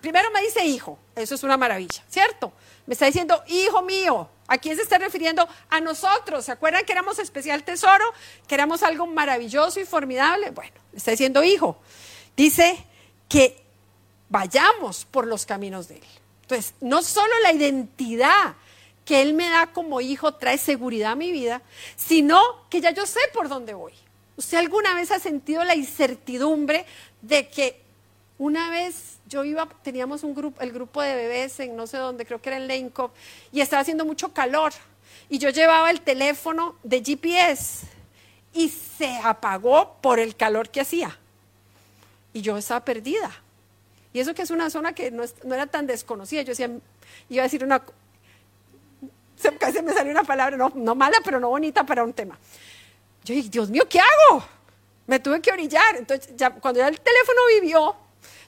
primero 0.01 0.31
me 0.33 0.43
dice 0.43 0.65
hijo, 0.65 0.99
eso 1.15 1.35
es 1.35 1.43
una 1.43 1.57
maravilla, 1.57 2.03
¿cierto? 2.09 2.53
Me 2.87 2.95
está 2.95 3.07
diciendo, 3.07 3.43
hijo 3.49 3.83
mío, 3.83 4.29
¿a 4.47 4.59
quién 4.59 4.77
se 4.77 4.83
está 4.83 4.99
refiriendo? 4.99 5.49
A 5.69 5.81
nosotros. 5.81 6.45
¿Se 6.45 6.53
acuerdan 6.53 6.85
que 6.85 6.93
éramos 6.93 7.19
especial 7.19 7.65
tesoro? 7.65 8.05
Que 8.47 8.55
éramos 8.55 8.83
algo 8.83 9.07
maravilloso 9.07 9.81
y 9.81 9.85
formidable. 9.85 10.51
Bueno, 10.51 10.77
me 10.93 10.99
está 10.99 11.11
diciendo 11.11 11.43
hijo. 11.43 11.77
Dice 12.37 12.85
que 13.29 13.61
vayamos 14.29 15.05
por 15.05 15.27
los 15.27 15.47
caminos 15.47 15.89
de 15.89 15.97
Él. 15.97 16.05
Entonces, 16.43 16.75
no 16.81 17.03
solo 17.03 17.33
la 17.43 17.53
identidad 17.53 18.55
que 19.05 19.23
Él 19.23 19.35
me 19.35 19.49
da 19.49 19.69
como 19.69 20.01
hijo 20.01 20.35
trae 20.35 20.59
seguridad 20.59 21.13
a 21.13 21.17
mi 21.17 21.33
vida, 21.33 21.63
sino 21.97 22.41
que 22.69 22.81
ya 22.81 22.91
yo 22.91 23.07
sé 23.07 23.21
por 23.33 23.49
dónde 23.49 23.75
voy. 23.75 23.95
¿Usted 24.37 24.59
alguna 24.59 24.95
vez 24.95 25.11
ha 25.11 25.19
sentido 25.19 25.65
la 25.65 25.75
incertidumbre 25.75 26.85
de 27.23 27.49
que 27.49 27.86
una 28.39 28.71
vez 28.71 29.19
yo 29.27 29.45
iba, 29.45 29.67
teníamos 29.83 30.23
un 30.23 30.35
grupo, 30.35 30.61
el 30.61 30.73
grupo 30.73 31.01
de 31.03 31.15
bebés 31.15 31.59
en 31.61 31.75
no 31.75 31.87
sé 31.87 31.97
dónde, 31.97 32.27
creo 32.27 32.41
que 32.41 32.51
era 32.51 32.59
en 32.59 32.69
Lane 32.69 32.93
y 33.51 33.61
estaba 33.61 33.81
haciendo 33.81 34.05
mucho 34.05 34.33
calor. 34.33 34.73
Y 35.29 35.39
yo 35.39 35.51
llevaba 35.51 35.91
el 35.91 36.03
teléfono 36.03 36.77
de 36.83 37.03
GPS 37.03 37.87
y 38.53 38.69
se 38.69 39.19
apagó 39.23 39.97
por 40.01 40.19
el 40.19 40.37
calor 40.37 40.69
que 40.69 40.81
hacía. 40.81 41.19
Y 42.33 42.43
yo 42.43 42.57
estaba 42.57 42.85
perdida. 42.85 43.31
Y 44.13 44.21
eso 44.21 44.35
que 44.35 44.43
es 44.43 44.51
una 44.51 44.71
zona 44.71 44.95
que 44.95 45.11
no, 45.11 45.25
no 45.45 45.55
era 45.55 45.67
tan 45.67 45.87
desconocida. 45.87 46.43
Yo 46.43 46.49
decía, 46.49 46.71
iba 47.29 47.43
a 47.43 47.45
decir 47.45 47.65
una, 47.65 47.83
casi 49.59 49.83
me 49.83 49.93
salió 49.93 50.13
una 50.13 50.25
palabra, 50.25 50.57
no, 50.57 50.73
no 50.75 50.95
mala, 50.95 51.19
pero 51.25 51.41
no 51.41 51.49
bonita 51.49 51.85
para 51.85 52.05
un 52.05 52.13
tema. 52.13 52.39
Yo 53.25 53.35
dije, 53.35 53.49
Dios 53.49 53.69
mío, 53.69 53.85
¿qué 53.89 53.99
hago? 53.99 54.45
Me 55.07 55.19
tuve 55.19 55.41
que 55.41 55.51
orillar. 55.51 55.97
Entonces, 55.97 56.35
ya, 56.37 56.51
cuando 56.51 56.81
ya 56.81 56.89
el 56.89 57.01
teléfono 57.01 57.41
vivió, 57.61 57.97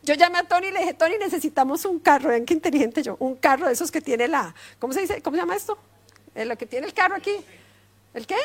yo 0.03 0.15
llamé 0.15 0.39
a 0.39 0.45
Tony 0.45 0.69
y 0.69 0.71
le 0.73 0.81
dije, 0.81 0.95
Tony, 0.95 1.19
necesitamos 1.19 1.85
un 1.85 1.99
carro. 1.99 2.31
Vean 2.31 2.45
qué 2.45 2.55
inteligente 2.55 3.03
yo. 3.03 3.17
Un 3.19 3.37
carro 3.37 3.67
de 3.67 3.73
esos 3.73 3.91
que 3.91 4.01
tiene 4.01 4.29
la, 4.29 4.55
¿cómo 4.79 4.93
se 4.93 5.01
dice? 5.01 5.21
¿Cómo 5.23 5.37
se 5.37 5.43
llama 5.43 5.57
esto? 5.57 5.79
Eh, 6.35 6.45
lo 6.45 6.57
que 6.57 6.67
tiene 6.67 6.87
el 6.87 6.95
carro 6.95 7.17
aquí. 7.17 7.35
¿El 8.15 8.27
qué? 8.27 8.37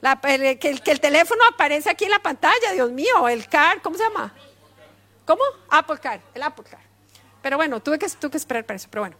La, 0.00 0.20
que, 0.20 0.58
el, 0.62 0.82
que 0.82 0.90
el 0.90 1.00
teléfono 1.00 1.42
aparece 1.52 1.90
aquí 1.90 2.04
en 2.04 2.10
la 2.10 2.20
pantalla, 2.20 2.72
Dios 2.72 2.90
mío, 2.90 3.28
el 3.28 3.46
car, 3.48 3.82
¿cómo 3.82 3.96
se 3.96 4.04
llama? 4.04 4.34
¿Cómo? 5.26 5.42
Apple 5.68 5.98
Car, 5.98 6.20
el 6.34 6.42
Apple 6.42 6.64
Car. 6.68 6.80
Pero 7.42 7.56
bueno, 7.56 7.80
tuve 7.80 7.98
que, 7.98 8.08
tuve 8.08 8.32
que 8.32 8.36
esperar 8.36 8.64
para 8.64 8.76
eso, 8.76 8.88
pero 8.90 9.02
bueno. 9.02 9.16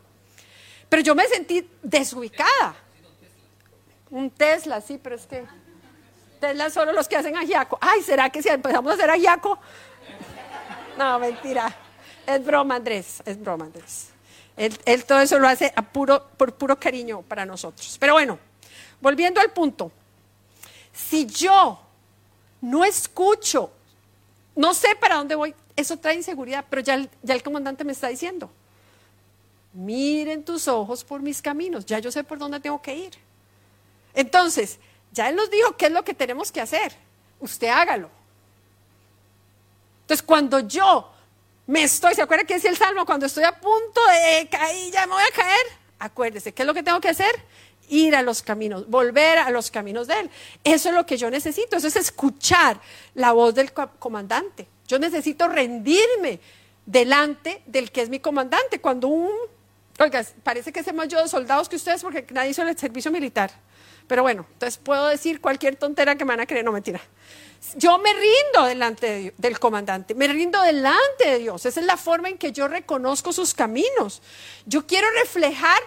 Pero 0.88 1.02
yo 1.02 1.14
me 1.14 1.26
sentí 1.28 1.70
desubicada. 1.82 2.74
Un 4.10 4.30
Tesla, 4.30 4.80
sí, 4.80 4.98
pero 5.00 5.14
es 5.14 5.26
que 5.26 5.44
Tesla 6.40 6.70
solo 6.70 6.92
los 6.92 7.06
que 7.06 7.16
hacen 7.16 7.36
ajiaco. 7.36 7.78
Ay, 7.80 8.02
¿será 8.02 8.30
que 8.30 8.42
si 8.42 8.48
empezamos 8.48 8.90
a 8.90 8.94
hacer 8.94 9.10
ajiaco? 9.10 9.58
No, 11.00 11.18
mentira. 11.18 11.74
Es 12.26 12.44
broma, 12.44 12.76
Andrés. 12.76 13.22
Es 13.24 13.40
broma, 13.40 13.64
Andrés. 13.64 14.08
Él, 14.56 15.04
todo 15.06 15.20
eso 15.20 15.38
lo 15.38 15.48
hace 15.48 15.72
a 15.74 15.80
puro, 15.80 16.28
por 16.36 16.54
puro 16.54 16.78
cariño 16.78 17.22
para 17.22 17.46
nosotros. 17.46 17.96
Pero 17.98 18.12
bueno, 18.12 18.38
volviendo 19.00 19.40
al 19.40 19.50
punto. 19.50 19.90
Si 20.92 21.24
yo 21.24 21.80
no 22.60 22.84
escucho, 22.84 23.70
no 24.54 24.74
sé 24.74 24.94
para 25.00 25.14
dónde 25.16 25.34
voy, 25.34 25.54
eso 25.74 25.96
trae 25.96 26.16
inseguridad, 26.16 26.66
pero 26.68 26.82
ya 26.82 27.08
ya 27.22 27.34
el 27.34 27.42
comandante 27.42 27.84
me 27.84 27.92
está 27.92 28.08
diciendo 28.08 28.50
miren 29.72 30.44
tus 30.44 30.68
ojos 30.68 31.04
por 31.04 31.22
mis 31.22 31.40
caminos, 31.40 31.86
ya 31.86 31.98
yo 31.98 32.10
sé 32.10 32.24
por 32.24 32.38
dónde 32.38 32.60
tengo 32.60 32.80
que 32.82 32.94
ir. 32.94 33.12
Entonces, 34.14 34.78
ya 35.12 35.28
Él 35.28 35.36
nos 35.36 35.50
dijo 35.50 35.76
qué 35.76 35.86
es 35.86 35.92
lo 35.92 36.04
que 36.04 36.14
tenemos 36.14 36.50
que 36.50 36.60
hacer, 36.60 36.92
usted 37.38 37.68
hágalo. 37.68 38.10
Entonces, 40.10 40.26
cuando 40.26 40.58
yo 40.58 41.08
me 41.68 41.84
estoy, 41.84 42.16
¿se 42.16 42.22
acuerda 42.22 42.42
que 42.42 42.54
decía 42.54 42.68
el 42.68 42.76
Salmo? 42.76 43.06
Cuando 43.06 43.26
estoy 43.26 43.44
a 43.44 43.52
punto 43.52 44.00
de 44.08 44.48
caer, 44.48 44.90
ya 44.90 45.06
me 45.06 45.12
voy 45.12 45.22
a 45.22 45.32
caer, 45.32 45.66
acuérdese, 46.00 46.52
¿qué 46.52 46.62
es 46.62 46.66
lo 46.66 46.74
que 46.74 46.82
tengo 46.82 47.00
que 47.00 47.10
hacer? 47.10 47.30
Ir 47.88 48.16
a 48.16 48.22
los 48.22 48.42
caminos, 48.42 48.90
volver 48.90 49.38
a 49.38 49.50
los 49.50 49.70
caminos 49.70 50.08
de 50.08 50.18
Él. 50.18 50.30
Eso 50.64 50.88
es 50.88 50.96
lo 50.96 51.06
que 51.06 51.16
yo 51.16 51.30
necesito, 51.30 51.76
eso 51.76 51.86
es 51.86 51.94
escuchar 51.94 52.80
la 53.14 53.30
voz 53.30 53.54
del 53.54 53.72
comandante. 53.72 54.66
Yo 54.88 54.98
necesito 54.98 55.46
rendirme 55.46 56.40
delante 56.84 57.62
del 57.66 57.92
que 57.92 58.02
es 58.02 58.08
mi 58.08 58.18
comandante. 58.18 58.80
Cuando 58.80 59.06
un 59.06 59.30
Oiga, 60.00 60.24
parece 60.42 60.72
que 60.72 60.82
sé 60.82 60.92
más 60.92 61.06
yo 61.06 61.22
de 61.22 61.28
soldados 61.28 61.68
que 61.68 61.76
ustedes 61.76 62.02
porque 62.02 62.26
nadie 62.32 62.50
hizo 62.50 62.62
el 62.62 62.76
servicio 62.76 63.12
militar. 63.12 63.52
Pero 64.08 64.22
bueno, 64.22 64.44
entonces 64.54 64.76
puedo 64.76 65.06
decir 65.06 65.40
cualquier 65.40 65.76
tontera 65.76 66.16
que 66.16 66.24
me 66.24 66.30
van 66.30 66.40
a 66.40 66.46
creer, 66.46 66.64
no 66.64 66.72
mentira. 66.72 67.00
Yo 67.74 67.98
me 67.98 68.12
rindo 68.12 68.64
delante 68.66 69.34
del 69.36 69.58
comandante, 69.58 70.14
me 70.14 70.26
rindo 70.28 70.60
delante 70.62 71.28
de 71.28 71.38
Dios. 71.38 71.66
Esa 71.66 71.80
es 71.80 71.86
la 71.86 71.96
forma 71.96 72.28
en 72.28 72.38
que 72.38 72.52
yo 72.52 72.68
reconozco 72.68 73.32
sus 73.32 73.54
caminos. 73.54 74.22
Yo 74.66 74.86
quiero 74.86 75.10
reflejar 75.10 75.80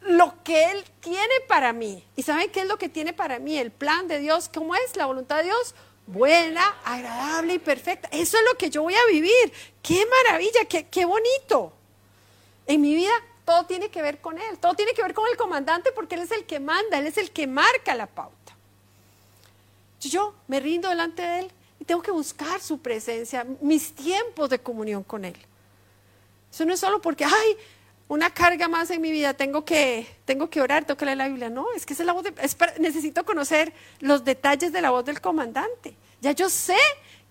lo 0.00 0.34
que 0.44 0.70
Él 0.70 0.84
tiene 1.00 1.34
para 1.48 1.72
mí. 1.72 2.04
¿Y 2.14 2.22
saben 2.22 2.50
qué 2.50 2.60
es 2.60 2.66
lo 2.66 2.78
que 2.78 2.88
tiene 2.88 3.12
para 3.12 3.38
mí? 3.38 3.58
El 3.58 3.72
plan 3.72 4.06
de 4.06 4.20
Dios, 4.20 4.48
¿cómo 4.52 4.74
es 4.76 4.96
la 4.96 5.06
voluntad 5.06 5.38
de 5.38 5.44
Dios? 5.44 5.74
Buena, 6.06 6.76
agradable 6.84 7.54
y 7.54 7.58
perfecta. 7.58 8.08
Eso 8.12 8.36
es 8.36 8.44
lo 8.50 8.56
que 8.56 8.70
yo 8.70 8.82
voy 8.82 8.94
a 8.94 9.06
vivir. 9.10 9.52
Qué 9.82 10.06
maravilla, 10.06 10.64
qué, 10.68 10.86
qué 10.86 11.04
bonito. 11.04 11.72
En 12.66 12.80
mi 12.80 12.94
vida 12.94 13.12
todo 13.44 13.66
tiene 13.66 13.90
que 13.90 14.00
ver 14.00 14.20
con 14.20 14.38
Él, 14.38 14.58
todo 14.58 14.74
tiene 14.74 14.92
que 14.94 15.02
ver 15.02 15.12
con 15.12 15.28
el 15.28 15.36
comandante 15.36 15.92
porque 15.92 16.14
Él 16.14 16.22
es 16.22 16.30
el 16.30 16.44
que 16.44 16.60
manda, 16.60 16.98
Él 16.98 17.06
es 17.06 17.18
el 17.18 17.30
que 17.30 17.46
marca 17.46 17.94
la 17.94 18.06
pauta. 18.06 18.43
Yo 20.10 20.34
me 20.48 20.60
rindo 20.60 20.88
delante 20.88 21.22
de 21.22 21.40
Él 21.40 21.52
y 21.80 21.84
tengo 21.84 22.02
que 22.02 22.10
buscar 22.10 22.60
su 22.60 22.78
presencia, 22.78 23.46
mis 23.60 23.94
tiempos 23.94 24.50
de 24.50 24.58
comunión 24.58 25.02
con 25.02 25.24
Él. 25.24 25.36
Eso 26.52 26.64
no 26.64 26.74
es 26.74 26.80
solo 26.80 27.00
porque, 27.00 27.24
ay, 27.24 27.56
una 28.08 28.30
carga 28.30 28.68
más 28.68 28.90
en 28.90 29.00
mi 29.00 29.10
vida, 29.10 29.34
tengo 29.34 29.64
que, 29.64 30.06
tengo 30.24 30.48
que 30.50 30.60
orar, 30.60 30.84
tengo 30.84 30.98
que 30.98 31.04
leer 31.04 31.18
la 31.18 31.28
Biblia. 31.28 31.50
No, 31.50 31.66
es 31.74 31.86
que 31.86 31.94
es 31.94 32.00
la 32.00 32.12
voz 32.12 32.24
de, 32.24 32.32
necesito 32.78 33.24
conocer 33.24 33.72
los 34.00 34.24
detalles 34.24 34.72
de 34.72 34.80
la 34.80 34.90
voz 34.90 35.04
del 35.04 35.20
comandante. 35.20 35.96
Ya 36.20 36.32
yo 36.32 36.48
sé 36.48 36.76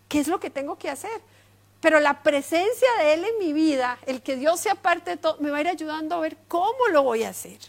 qué 0.10 0.20
es 0.20 0.28
lo 0.28 0.40
que 0.40 0.50
tengo 0.50 0.78
que 0.78 0.90
hacer. 0.90 1.22
Pero 1.80 2.00
la 2.00 2.24
presencia 2.24 2.88
de 3.00 3.14
Él 3.14 3.26
en 3.26 3.40
mi 3.40 3.54
vida, 3.54 4.00
el 4.06 4.22
que 4.22 4.36
Dios 4.36 4.60
sea 4.60 4.76
parte 4.76 5.12
de 5.12 5.18
todo, 5.18 5.38
me 5.40 5.52
va 5.52 5.58
a 5.58 5.62
ir 5.62 5.68
ayudando 5.68 6.16
a 6.16 6.20
ver 6.20 6.38
cómo 6.48 6.88
lo 6.92 7.04
voy 7.04 7.24
a 7.24 7.30
hacer. 7.30 7.60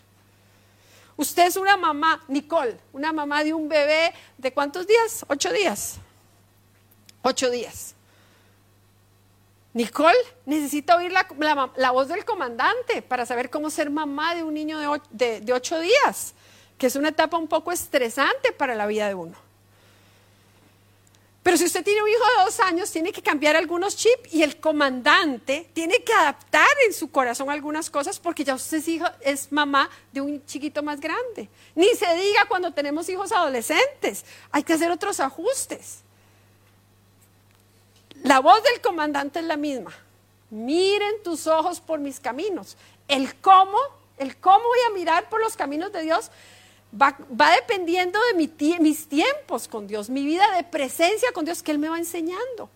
Usted 1.16 1.46
es 1.46 1.56
una 1.56 1.76
mamá, 1.76 2.24
Nicole, 2.28 2.76
una 2.92 3.12
mamá 3.12 3.44
de 3.44 3.54
un 3.54 3.68
bebé 3.68 4.12
de 4.36 4.52
cuántos 4.52 4.86
días? 4.86 5.24
Ocho 5.28 5.52
días. 5.52 5.96
Ocho 7.22 7.50
días. 7.50 7.94
Nicole 9.72 10.18
necesita 10.46 10.96
oír 10.96 11.12
la, 11.12 11.90
voz 11.90 12.08
del 12.08 12.24
comandante 12.24 13.02
para 13.02 13.26
saber 13.26 13.50
cómo 13.50 13.70
ser 13.70 13.90
mamá 13.90 14.34
de 14.34 14.42
un 14.42 14.54
niño 14.54 14.78
de 15.10 15.52
ocho 15.52 15.80
días, 15.80 16.34
que 16.78 16.86
es 16.86 16.96
una 16.96 17.08
etapa 17.08 17.36
un 17.36 17.48
poco 17.48 17.72
estresante 17.72 18.52
para 18.52 18.74
la 18.74 18.86
vida 18.86 19.08
de 19.08 19.14
uno. 19.14 19.43
Pero 21.44 21.58
si 21.58 21.64
usted 21.64 21.84
tiene 21.84 22.02
un 22.02 22.08
hijo 22.08 22.24
de 22.38 22.44
dos 22.46 22.58
años, 22.58 22.90
tiene 22.90 23.12
que 23.12 23.20
cambiar 23.20 23.54
algunos 23.54 23.94
chips 23.96 24.32
y 24.32 24.42
el 24.42 24.58
comandante 24.58 25.68
tiene 25.74 26.02
que 26.02 26.14
adaptar 26.14 26.66
en 26.86 26.94
su 26.94 27.10
corazón 27.10 27.50
algunas 27.50 27.90
cosas 27.90 28.18
porque 28.18 28.44
ya 28.44 28.54
usted 28.54 28.78
es, 28.78 29.02
es 29.20 29.52
mamá 29.52 29.90
de 30.10 30.22
un 30.22 30.44
chiquito 30.46 30.82
más 30.82 30.98
grande. 30.98 31.50
Ni 31.74 31.88
se 31.96 32.06
diga 32.16 32.46
cuando 32.48 32.72
tenemos 32.72 33.10
hijos 33.10 33.30
adolescentes. 33.30 34.24
Hay 34.50 34.62
que 34.62 34.72
hacer 34.72 34.90
otros 34.90 35.20
ajustes. 35.20 35.98
La 38.22 38.40
voz 38.40 38.62
del 38.62 38.80
comandante 38.80 39.40
es 39.40 39.44
la 39.44 39.58
misma. 39.58 39.92
Miren 40.48 41.22
tus 41.22 41.46
ojos 41.46 41.78
por 41.78 41.98
mis 41.98 42.20
caminos. 42.20 42.78
El 43.06 43.34
cómo, 43.34 43.76
el 44.16 44.34
cómo 44.38 44.66
voy 44.66 44.78
a 44.88 44.94
mirar 44.94 45.28
por 45.28 45.42
los 45.42 45.58
caminos 45.58 45.92
de 45.92 46.04
Dios 46.04 46.30
Va, 47.00 47.16
dependiendo 47.56 48.18
de 48.30 48.48
mis 48.78 49.08
tiempos 49.08 49.66
con 49.66 49.86
Dios, 49.86 50.08
mi 50.08 50.24
vida 50.24 50.48
de 50.56 50.62
presencia 50.62 51.32
con 51.32 51.44
Dios 51.44 51.62
que 51.62 51.72
Él 51.72 51.78
me 51.78 51.88
va 51.88 51.98
enseñando. 51.98 52.70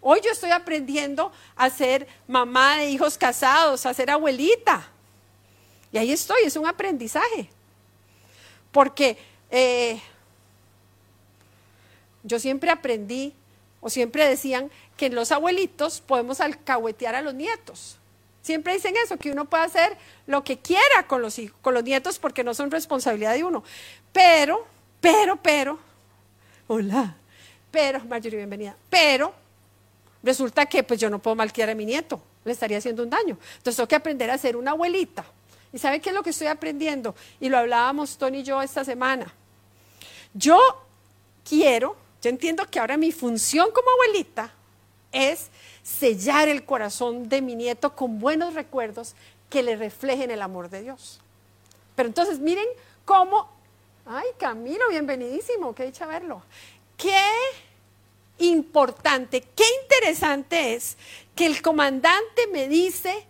Hoy 0.00 0.20
yo 0.22 0.30
estoy 0.30 0.50
aprendiendo 0.50 1.32
a 1.56 1.70
ser 1.70 2.06
mamá 2.26 2.78
de 2.78 2.90
hijos 2.90 3.16
casados, 3.16 3.86
a 3.86 3.94
ser 3.94 4.10
abuelita. 4.10 4.86
Y 5.92 5.96
ahí 5.96 6.12
estoy, 6.12 6.42
es 6.44 6.56
un 6.56 6.66
aprendizaje. 6.66 7.48
Porque 8.70 9.16
eh, 9.50 9.98
yo 12.22 12.38
siempre 12.38 12.70
aprendí, 12.70 13.32
o 13.80 13.88
siempre 13.88 14.28
decían, 14.28 14.70
que 14.96 15.08
los 15.08 15.32
abuelitos 15.32 16.00
podemos 16.00 16.40
alcahuetear 16.40 17.14
a 17.14 17.22
los 17.22 17.32
nietos. 17.32 17.96
Siempre 18.44 18.74
dicen 18.74 18.94
eso, 19.02 19.16
que 19.16 19.30
uno 19.30 19.46
puede 19.46 19.64
hacer 19.64 19.96
lo 20.26 20.44
que 20.44 20.58
quiera 20.58 21.06
con 21.08 21.22
los 21.22 21.38
hijos, 21.38 21.56
con 21.62 21.72
los 21.72 21.82
nietos 21.82 22.18
porque 22.18 22.44
no 22.44 22.52
son 22.52 22.70
responsabilidad 22.70 23.32
de 23.32 23.42
uno. 23.42 23.64
Pero, 24.12 24.66
pero, 25.00 25.42
pero, 25.42 25.78
hola. 26.66 27.16
Pero, 27.70 28.04
Marjorie, 28.04 28.36
bienvenida. 28.36 28.76
Pero 28.90 29.32
resulta 30.22 30.66
que 30.66 30.82
pues 30.82 31.00
yo 31.00 31.08
no 31.08 31.20
puedo 31.20 31.34
malcriar 31.36 31.70
a 31.70 31.74
mi 31.74 31.86
nieto, 31.86 32.20
le 32.44 32.52
estaría 32.52 32.76
haciendo 32.76 33.02
un 33.02 33.08
daño. 33.08 33.38
Entonces 33.56 33.76
tengo 33.76 33.88
que 33.88 33.96
aprender 33.96 34.30
a 34.30 34.36
ser 34.36 34.58
una 34.58 34.72
abuelita. 34.72 35.24
¿Y 35.72 35.78
sabe 35.78 36.00
qué 36.00 36.10
es 36.10 36.14
lo 36.14 36.22
que 36.22 36.30
estoy 36.30 36.48
aprendiendo? 36.48 37.14
Y 37.40 37.48
lo 37.48 37.56
hablábamos 37.56 38.18
Tony 38.18 38.40
y 38.40 38.42
yo 38.42 38.60
esta 38.60 38.84
semana. 38.84 39.32
Yo 40.34 40.58
quiero, 41.48 41.96
yo 42.20 42.28
entiendo 42.28 42.66
que 42.70 42.78
ahora 42.78 42.98
mi 42.98 43.10
función 43.10 43.70
como 43.70 43.88
abuelita 43.90 44.52
es 45.12 45.48
sellar 45.84 46.48
el 46.48 46.64
corazón 46.64 47.28
de 47.28 47.42
mi 47.42 47.54
nieto 47.54 47.94
con 47.94 48.18
buenos 48.18 48.54
recuerdos 48.54 49.14
que 49.50 49.62
le 49.62 49.76
reflejen 49.76 50.32
el 50.32 50.42
amor 50.42 50.70
de 50.70 50.82
Dios. 50.82 51.20
Pero 51.94 52.08
entonces 52.08 52.40
miren 52.40 52.66
cómo, 53.04 53.48
ay 54.06 54.26
Camilo, 54.38 54.88
bienvenidísimo, 54.88 55.74
qué 55.74 55.84
dicha 55.84 56.06
verlo. 56.06 56.42
Qué 56.96 57.22
importante, 58.38 59.42
qué 59.54 59.64
interesante 59.82 60.74
es 60.74 60.96
que 61.36 61.46
el 61.46 61.60
comandante 61.60 62.46
me 62.50 62.66
dice 62.66 63.26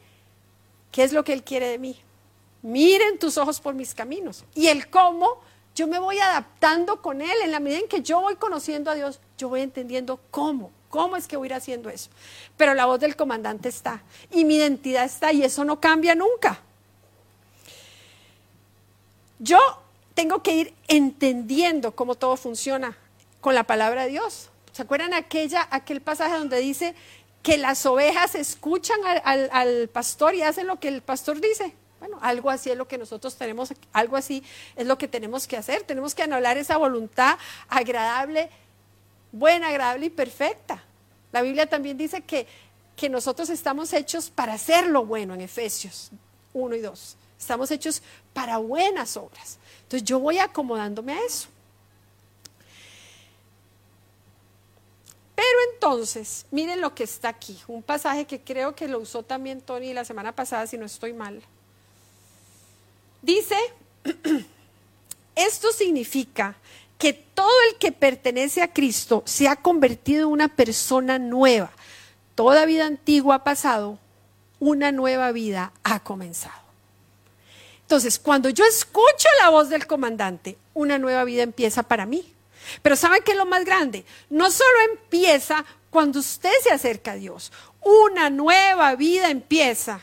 qué 0.93 1.03
es 1.03 1.13
lo 1.13 1.25
que 1.25 1.33
él 1.33 1.43
quiere 1.43 1.69
de 1.69 1.79
mí. 1.79 1.99
Miren 2.63 3.19
tus 3.19 3.37
ojos 3.37 3.61
por 3.61 3.75
mis 3.75 3.95
caminos. 3.95 4.45
Y 4.55 4.69
el 4.69 4.89
cómo 4.89 5.41
yo 5.75 5.89
me 5.89 5.99
voy 5.99 6.19
adaptando 6.19 7.03
con 7.03 7.21
él 7.21 7.37
en 7.43 7.51
la 7.51 7.61
medida 7.61 7.81
en 7.81 7.89
que 7.89 8.01
yo 8.01 8.21
voy 8.21 8.37
conociendo 8.37 8.91
a 8.91 8.95
Dios, 8.95 9.19
yo 9.37 9.49
voy 9.49 9.61
entendiendo 9.61 10.21
cómo, 10.31 10.71
cómo 10.95 11.17
es 11.17 11.27
que 11.27 11.37
voy 11.37 11.47
a 11.47 11.51
ir 11.51 11.55
haciendo 11.55 11.91
eso. 11.91 12.09
Pero 12.57 12.73
la 12.73 12.87
voz 12.87 13.01
del 13.01 13.17
comandante 13.17 13.69
está 13.69 14.05
y 14.31 14.45
mi 14.45 14.55
identidad 14.55 15.05
está 15.05 15.33
y 15.33 15.43
eso 15.43 15.65
no 15.65 15.81
cambia 15.81 16.15
nunca. 16.15 16.61
Yo 19.41 19.59
tengo 20.15 20.41
que 20.41 20.55
ir 20.55 20.75
entendiendo 20.87 21.97
cómo 21.97 22.15
todo 22.15 22.37
funciona 22.37 22.97
con 23.41 23.57
la 23.57 23.65
palabra 23.65 24.05
de 24.05 24.11
Dios. 24.11 24.51
¿Se 24.71 24.83
acuerdan 24.83 25.15
aquella, 25.15 25.67
aquel 25.73 26.01
pasaje 26.01 26.39
donde 26.39 26.61
dice 26.61 26.95
que 27.43 27.59
las 27.59 27.85
ovejas 27.87 28.37
escuchan 28.37 29.01
al, 29.25 29.89
pastor 29.89 30.37
y 30.37 30.43
hacen 30.43 30.69
lo 30.69 30.79
que 30.79 30.87
el 30.87 31.03
pastor 31.03 31.41
dice? 31.41 31.75
Bueno, 31.99 32.21
algo 32.23 32.51
así 32.51 32.71
es 32.71 32.77
lo 32.77 32.87
que 32.87 32.99
nosotros 32.99 33.35
tenemos, 33.35 33.75
algo 33.93 34.17
así 34.17 34.45
es 34.77 34.87
lo 34.87 34.97
que 34.97 35.09
tenemos 35.09 35.49
que 35.49 35.57
hacer. 35.57 35.83
Tenemos 35.83 36.15
que 36.15 36.23
anular 36.23 36.57
esa 36.57 36.77
voluntad 36.77 37.37
agradable, 37.69 38.49
buena, 39.33 39.69
agradable 39.69 40.07
y 40.07 40.11
perfecta. 40.11 40.84
La 41.35 41.43
Biblia 41.43 41.69
también 41.69 41.99
dice 41.99 42.21
que, 42.21 42.47
que 42.95 43.09
nosotros 43.09 43.51
estamos 43.51 43.93
hechos 43.93 44.31
para 44.31 44.53
hacer 44.53 44.87
lo 44.87 45.05
bueno 45.05 45.35
en 45.35 45.41
Efesios 45.41 46.13
1 46.53 46.77
y 46.77 46.81
2. 46.81 47.17
Estamos 47.37 47.73
hechos 47.73 48.03
para 48.33 48.59
buenas 48.59 49.17
obras. 49.17 49.59
Entonces 49.83 50.05
yo 50.05 50.21
voy 50.21 50.39
acomodándome 50.39 51.13
a 51.15 51.27
eso. 51.27 51.49
Pero 55.35 55.59
entonces, 55.73 56.47
miren 56.53 56.81
lo 56.81 56.95
que 56.95 57.03
está 57.03 57.31
aquí, 57.31 57.59
un 57.67 57.83
pasaje 57.83 58.27
que 58.27 58.41
creo 58.41 58.77
que 58.77 58.87
lo 58.87 59.01
usó 59.01 59.25
también 59.25 59.61
Tony 59.61 59.93
la 59.93 60.05
semana 60.05 60.37
pasada, 60.37 60.69
si 60.69 60.79
no 60.79 60.87
estoy 60.87 61.15
mal. 61.15 61.43
Dice, 63.23 63.57
esto 65.35 65.73
significa 65.73 66.55
que 67.05 67.13
todo 67.13 67.53
el 67.69 67.77
que 67.77 67.93
pertenece 67.93 68.63
a 68.63 68.73
Cristo 68.73 69.23
se 69.27 69.47
ha 69.47 69.57
convertido 69.57 70.23
en 70.23 70.33
una 70.33 70.49
persona 70.49 71.19
nueva. 71.19 71.71
Toda 72.35 72.65
vida 72.65 72.87
antigua 72.87 73.35
ha 73.35 73.45
pasado, 73.45 73.99
una 74.59 74.91
nueva 74.91 75.31
vida 75.31 75.71
ha 75.83 76.01
comenzado. 76.01 76.63
Entonces, 77.83 78.19
cuando 78.19 78.49
yo 78.49 78.65
escucho 78.65 79.29
la 79.43 79.51
voz 79.51 79.69
del 79.69 79.87
comandante, 79.87 80.57
una 80.73 80.97
nueva 80.97 81.25
vida 81.25 81.43
empieza 81.43 81.83
para 81.83 82.07
mí. 82.07 82.33
Pero 82.81 82.97
¿saben 82.97 83.23
qué 83.23 83.33
es 83.33 83.37
lo 83.37 83.45
más 83.45 83.67
grande? 83.67 84.07
No 84.31 84.51
solo 84.51 84.79
empieza 84.91 85.63
cuando 85.91 86.21
usted 86.21 86.55
se 86.63 86.71
acerca 86.71 87.13
a 87.13 87.17
Dios, 87.17 87.53
una 87.83 88.31
nueva 88.31 88.95
vida 88.95 89.29
empieza 89.29 90.01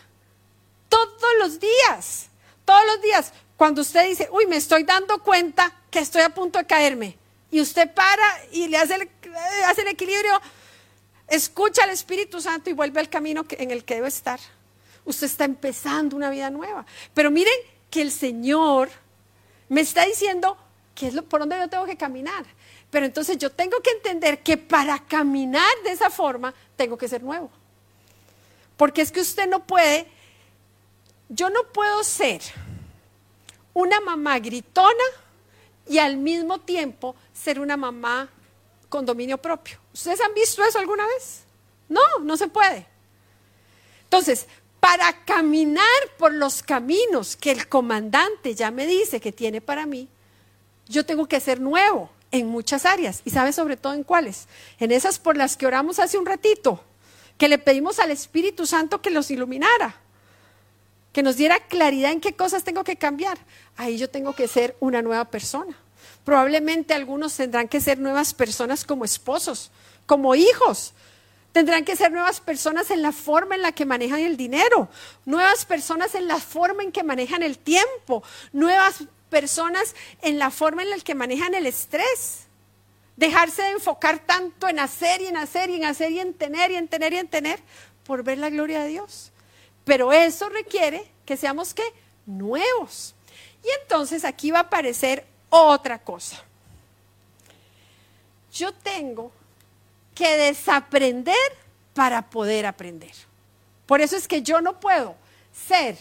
todos 0.87 1.33
los 1.39 1.59
días, 1.59 2.27
todos 2.63 2.85
los 2.85 3.01
días. 3.01 3.33
Cuando 3.57 3.81
usted 3.81 4.07
dice, 4.07 4.29
uy, 4.31 4.45
me 4.45 4.57
estoy 4.57 4.83
dando 4.83 5.23
cuenta 5.23 5.80
que 5.91 5.99
estoy 5.99 6.21
a 6.21 6.29
punto 6.29 6.57
de 6.57 6.65
caerme, 6.65 7.17
y 7.51 7.59
usted 7.59 7.93
para 7.93 8.23
y 8.51 8.67
le 8.69 8.77
hace 8.77 8.95
el, 8.95 9.09
hace 9.67 9.81
el 9.81 9.89
equilibrio, 9.89 10.41
escucha 11.27 11.83
al 11.83 11.89
Espíritu 11.89 12.41
Santo 12.41 12.69
y 12.69 12.73
vuelve 12.73 13.01
al 13.01 13.09
camino 13.09 13.45
en 13.51 13.71
el 13.71 13.83
que 13.83 13.95
debe 13.95 14.07
estar. 14.07 14.39
Usted 15.03 15.27
está 15.27 15.43
empezando 15.43 16.15
una 16.15 16.29
vida 16.29 16.49
nueva. 16.49 16.85
Pero 17.13 17.29
miren 17.29 17.53
que 17.89 18.01
el 18.01 18.11
Señor 18.11 18.89
me 19.67 19.81
está 19.81 20.05
diciendo, 20.05 20.57
¿qué 20.95 21.07
es 21.07 21.13
lo, 21.13 21.23
por 21.23 21.41
dónde 21.41 21.57
yo 21.59 21.67
tengo 21.67 21.85
que 21.85 21.97
caminar? 21.97 22.45
Pero 22.89 23.05
entonces 23.05 23.37
yo 23.37 23.51
tengo 23.51 23.81
que 23.81 23.91
entender 23.91 24.43
que 24.43 24.57
para 24.57 24.99
caminar 24.99 25.71
de 25.83 25.91
esa 25.91 26.09
forma 26.09 26.53
tengo 26.77 26.97
que 26.97 27.09
ser 27.09 27.21
nuevo. 27.21 27.49
Porque 28.77 29.01
es 29.01 29.11
que 29.11 29.19
usted 29.19 29.47
no 29.47 29.65
puede, 29.65 30.07
yo 31.27 31.49
no 31.49 31.63
puedo 31.73 32.03
ser 32.03 32.41
una 33.73 33.99
mamá 33.99 34.39
gritona 34.39 35.03
y 35.87 35.97
al 35.99 36.17
mismo 36.17 36.59
tiempo 36.59 37.15
ser 37.33 37.59
una 37.59 37.77
mamá 37.77 38.29
con 38.89 39.05
dominio 39.05 39.37
propio. 39.37 39.79
¿Ustedes 39.93 40.21
han 40.21 40.33
visto 40.33 40.63
eso 40.63 40.79
alguna 40.79 41.05
vez? 41.07 41.43
No, 41.89 42.01
no 42.21 42.37
se 42.37 42.47
puede. 42.47 42.85
Entonces, 44.03 44.47
para 44.79 45.23
caminar 45.25 45.85
por 46.17 46.33
los 46.33 46.63
caminos 46.63 47.35
que 47.35 47.51
el 47.51 47.67
comandante 47.67 48.55
ya 48.55 48.71
me 48.71 48.87
dice 48.87 49.21
que 49.21 49.31
tiene 49.31 49.61
para 49.61 49.85
mí, 49.85 50.09
yo 50.87 51.05
tengo 51.05 51.27
que 51.27 51.39
ser 51.39 51.61
nuevo 51.61 52.09
en 52.31 52.47
muchas 52.47 52.85
áreas. 52.85 53.21
¿Y 53.23 53.29
sabe 53.29 53.53
sobre 53.53 53.77
todo 53.77 53.93
en 53.93 54.03
cuáles? 54.03 54.47
En 54.79 54.91
esas 54.91 55.19
por 55.19 55.37
las 55.37 55.55
que 55.55 55.67
oramos 55.67 55.99
hace 55.99 56.17
un 56.17 56.25
ratito, 56.25 56.83
que 57.37 57.47
le 57.47 57.57
pedimos 57.57 57.99
al 57.99 58.11
Espíritu 58.11 58.65
Santo 58.65 59.01
que 59.01 59.09
los 59.09 59.31
iluminara, 59.31 60.01
que 61.11 61.23
nos 61.23 61.35
diera 61.35 61.59
claridad 61.59 62.11
en 62.11 62.21
qué 62.21 62.33
cosas 62.33 62.63
tengo 62.63 62.83
que 62.83 62.95
cambiar. 62.95 63.37
Ahí 63.75 63.97
yo 63.97 64.09
tengo 64.09 64.33
que 64.33 64.47
ser 64.47 64.75
una 64.79 65.01
nueva 65.01 65.25
persona. 65.25 65.77
Probablemente 66.23 66.93
algunos 66.93 67.35
tendrán 67.35 67.67
que 67.67 67.81
ser 67.81 67.99
nuevas 67.99 68.33
personas 68.33 68.85
como 68.85 69.05
esposos, 69.05 69.71
como 70.05 70.35
hijos. 70.35 70.93
Tendrán 71.51 71.83
que 71.83 71.95
ser 71.95 72.11
nuevas 72.11 72.39
personas 72.39 72.91
en 72.91 73.01
la 73.01 73.11
forma 73.11 73.55
en 73.55 73.61
la 73.61 73.73
que 73.73 73.85
manejan 73.85 74.21
el 74.21 74.37
dinero, 74.37 74.87
nuevas 75.25 75.65
personas 75.65 76.15
en 76.15 76.27
la 76.27 76.39
forma 76.39 76.83
en 76.83 76.93
que 76.93 77.03
manejan 77.03 77.43
el 77.43 77.57
tiempo, 77.57 78.23
nuevas 78.53 79.03
personas 79.29 79.95
en 80.21 80.39
la 80.39 80.49
forma 80.49 80.83
en 80.83 80.91
la 80.91 80.99
que 80.99 81.15
manejan 81.15 81.53
el 81.53 81.65
estrés. 81.65 82.45
Dejarse 83.17 83.63
de 83.63 83.71
enfocar 83.71 84.19
tanto 84.19 84.69
en 84.69 84.79
hacer 84.79 85.21
y 85.21 85.27
en 85.27 85.37
hacer 85.37 85.69
y 85.69 85.75
en 85.75 85.85
hacer 85.85 86.11
y 86.11 86.19
en 86.19 86.33
tener 86.33 86.71
y 86.71 86.75
en 86.75 86.87
tener 86.87 87.11
y 87.13 87.17
en 87.17 87.27
tener 87.27 87.59
por 88.05 88.23
ver 88.23 88.37
la 88.37 88.49
gloria 88.49 88.83
de 88.83 88.89
Dios. 88.89 89.30
Pero 89.91 90.13
eso 90.13 90.47
requiere 90.47 91.05
que 91.25 91.35
seamos 91.35 91.73
que 91.73 91.83
nuevos. 92.25 93.13
Y 93.61 93.67
entonces 93.81 94.23
aquí 94.23 94.49
va 94.49 94.59
a 94.59 94.61
aparecer 94.61 95.25
otra 95.49 95.99
cosa. 95.99 96.41
Yo 98.53 98.73
tengo 98.73 99.33
que 100.15 100.37
desaprender 100.37 101.35
para 101.93 102.21
poder 102.21 102.67
aprender. 102.67 103.11
Por 103.85 103.99
eso 103.99 104.15
es 104.15 104.29
que 104.29 104.41
yo 104.41 104.61
no 104.61 104.79
puedo 104.79 105.13
ser 105.51 105.97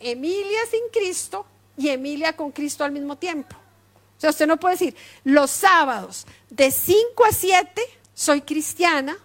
Emilia 0.00 0.66
sin 0.72 0.88
Cristo 0.92 1.46
y 1.76 1.88
Emilia 1.90 2.34
con 2.34 2.50
Cristo 2.50 2.82
al 2.82 2.90
mismo 2.90 3.16
tiempo. 3.16 3.54
O 4.18 4.20
sea, 4.20 4.30
usted 4.30 4.48
no 4.48 4.58
puede 4.58 4.74
decir, 4.74 4.96
los 5.22 5.52
sábados 5.52 6.26
de 6.48 6.72
5 6.72 7.24
a 7.26 7.30
7 7.30 7.80
soy 8.12 8.40
cristiana, 8.40 9.16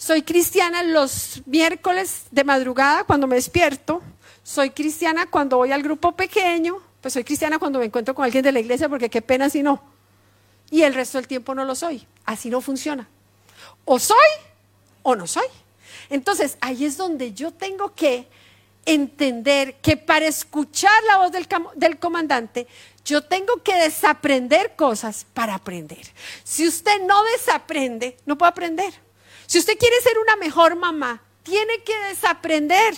soy 0.00 0.22
cristiana 0.22 0.82
los 0.82 1.42
miércoles 1.44 2.22
de 2.30 2.42
madrugada 2.42 3.04
cuando 3.04 3.26
me 3.26 3.36
despierto, 3.36 4.00
soy 4.42 4.70
cristiana 4.70 5.26
cuando 5.26 5.58
voy 5.58 5.72
al 5.72 5.82
grupo 5.82 6.12
pequeño, 6.12 6.78
pues 7.02 7.12
soy 7.12 7.22
cristiana 7.22 7.58
cuando 7.58 7.78
me 7.78 7.84
encuentro 7.84 8.14
con 8.14 8.24
alguien 8.24 8.42
de 8.42 8.50
la 8.50 8.60
iglesia 8.60 8.88
porque 8.88 9.10
qué 9.10 9.20
pena 9.20 9.50
si 9.50 9.62
no. 9.62 9.82
Y 10.70 10.84
el 10.84 10.94
resto 10.94 11.18
del 11.18 11.26
tiempo 11.26 11.54
no 11.54 11.66
lo 11.66 11.74
soy. 11.74 12.06
Así 12.24 12.48
no 12.48 12.62
funciona. 12.62 13.06
O 13.84 13.98
soy 13.98 14.16
o 15.02 15.14
no 15.14 15.26
soy. 15.26 15.46
Entonces, 16.08 16.56
ahí 16.62 16.86
es 16.86 16.96
donde 16.96 17.34
yo 17.34 17.52
tengo 17.52 17.94
que 17.94 18.26
entender 18.86 19.74
que 19.82 19.98
para 19.98 20.24
escuchar 20.24 20.98
la 21.08 21.18
voz 21.18 21.30
del, 21.76 21.98
comandante, 21.98 22.66
yo 23.04 23.22
tengo 23.22 23.62
que 23.62 23.74
desaprender 23.74 24.76
cosas 24.76 25.26
para 25.34 25.54
aprender. 25.54 26.06
Si 26.42 26.66
usted 26.66 27.02
no 27.02 27.22
desaprende, 27.24 28.16
no 28.24 28.38
puede 28.38 28.48
aprender. 28.48 29.09
Si 29.50 29.58
usted 29.58 29.76
quiere 29.76 30.00
ser 30.00 30.16
una 30.20 30.36
mejor 30.36 30.76
mamá, 30.76 31.20
tiene 31.42 31.82
que 31.82 31.98
desaprender. 32.08 32.94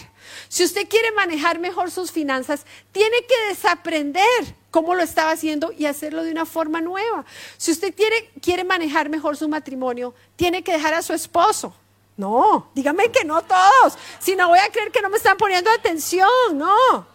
Si 0.49 0.65
usted 0.65 0.87
quiere 0.87 1.11
manejar 1.12 1.59
mejor 1.59 1.91
sus 1.91 2.12
finanzas, 2.12 2.67
tiene 2.93 3.17
que 3.27 3.49
desaprender 3.49 4.55
cómo 4.71 4.95
lo 4.95 5.03
estaba 5.03 5.31
haciendo 5.31 5.73
y 5.73 5.87
hacerlo 5.87 6.23
de 6.23 6.31
una 6.31 6.45
forma 6.45 6.83
nueva. 6.83 7.25
Si 7.57 7.71
usted 7.71 7.95
quiere, 7.95 8.31
quiere 8.43 8.65
manejar 8.65 9.09
mejor 9.09 9.38
su 9.38 9.49
matrimonio, 9.49 10.15
tiene 10.37 10.62
que 10.62 10.73
dejar 10.73 10.93
a 10.93 11.01
su 11.01 11.15
esposo 11.15 11.75
no, 12.17 12.71
dígame 12.75 13.11
que 13.11 13.25
no 13.25 13.43
todos. 13.43 13.99
Si 14.19 14.37
no 14.37 14.49
voy 14.49 14.59
a 14.59 14.71
creer 14.71 14.91
que 14.93 15.01
no 15.01 15.09
me 15.09 15.17
están 15.17 15.37
poniendo 15.37 15.71
atención, 15.71 16.29
no. 16.55 17.07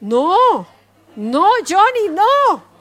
No, 0.00 0.66
no, 1.16 1.48
Johnny, 1.68 2.08
no. 2.10 2.71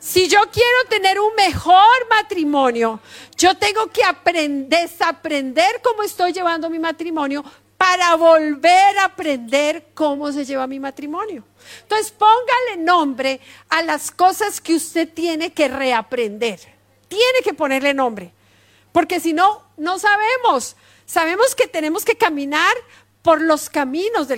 Si 0.00 0.28
yo 0.28 0.40
quiero 0.50 0.84
tener 0.88 1.20
un 1.20 1.34
mejor 1.34 2.08
matrimonio, 2.08 3.00
yo 3.36 3.54
tengo 3.58 3.88
que 3.88 4.02
aprender, 4.02 4.80
desaprender 4.80 5.82
cómo 5.84 6.02
estoy 6.02 6.32
llevando 6.32 6.70
mi 6.70 6.78
matrimonio 6.78 7.44
para 7.76 8.14
volver 8.14 8.98
a 8.98 9.04
aprender 9.04 9.88
cómo 9.92 10.32
se 10.32 10.46
lleva 10.46 10.66
mi 10.66 10.80
matrimonio. 10.80 11.44
Entonces, 11.82 12.12
póngale 12.12 12.78
nombre 12.78 13.40
a 13.68 13.82
las 13.82 14.10
cosas 14.10 14.58
que 14.62 14.74
usted 14.74 15.06
tiene 15.12 15.52
que 15.52 15.68
reaprender. 15.68 16.60
Tiene 17.08 17.40
que 17.44 17.52
ponerle 17.52 17.92
nombre, 17.92 18.32
porque 18.92 19.20
si 19.20 19.34
no, 19.34 19.64
no 19.76 19.98
sabemos. 19.98 20.76
Sabemos 21.04 21.54
que 21.54 21.66
tenemos 21.66 22.06
que 22.06 22.16
caminar 22.16 22.72
por 23.22 23.42
los 23.42 23.68
caminos 23.68 24.28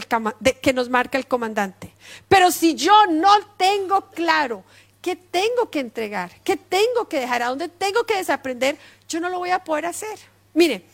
que 0.61 0.73
nos 0.73 0.89
marca 0.89 1.19
el 1.19 1.27
comandante. 1.27 1.95
Pero 2.29 2.51
si 2.51 2.75
yo 2.75 3.07
no 3.07 3.33
tengo 3.57 4.11
claro 4.11 4.65
qué 5.03 5.17
tengo 5.17 5.69
que 5.69 5.81
entregar, 5.81 6.31
qué 6.45 6.57
tengo 6.57 7.09
que 7.09 7.21
dejar, 7.21 7.43
a 7.43 7.49
dónde 7.49 7.69
tengo 7.69 8.05
que 8.05 8.17
desaprender, 8.17 8.79
yo 9.09 9.21
no 9.21 9.29
lo 9.29 9.41
voy 9.41 9.51
a 9.51 9.63
poder 9.63 9.87
hacer. 9.87 10.19
Mire, 10.55 10.85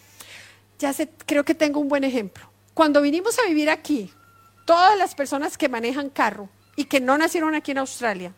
ya 0.78 0.92
sé, 0.92 1.10
creo 1.26 1.44
que 1.44 1.54
tengo 1.54 1.78
un 1.78 1.88
buen 1.88 2.04
ejemplo. 2.04 2.50
Cuando 2.72 3.02
vinimos 3.02 3.38
a 3.38 3.46
vivir 3.46 3.68
aquí, 3.68 4.12
todas 4.64 4.96
las 4.96 5.14
personas 5.14 5.58
que 5.58 5.68
manejan 5.68 6.08
carro 6.08 6.48
y 6.74 6.86
que 6.86 7.00
no 7.00 7.18
nacieron 7.18 7.54
aquí 7.54 7.72
en 7.72 7.78
Australia, 7.78 8.32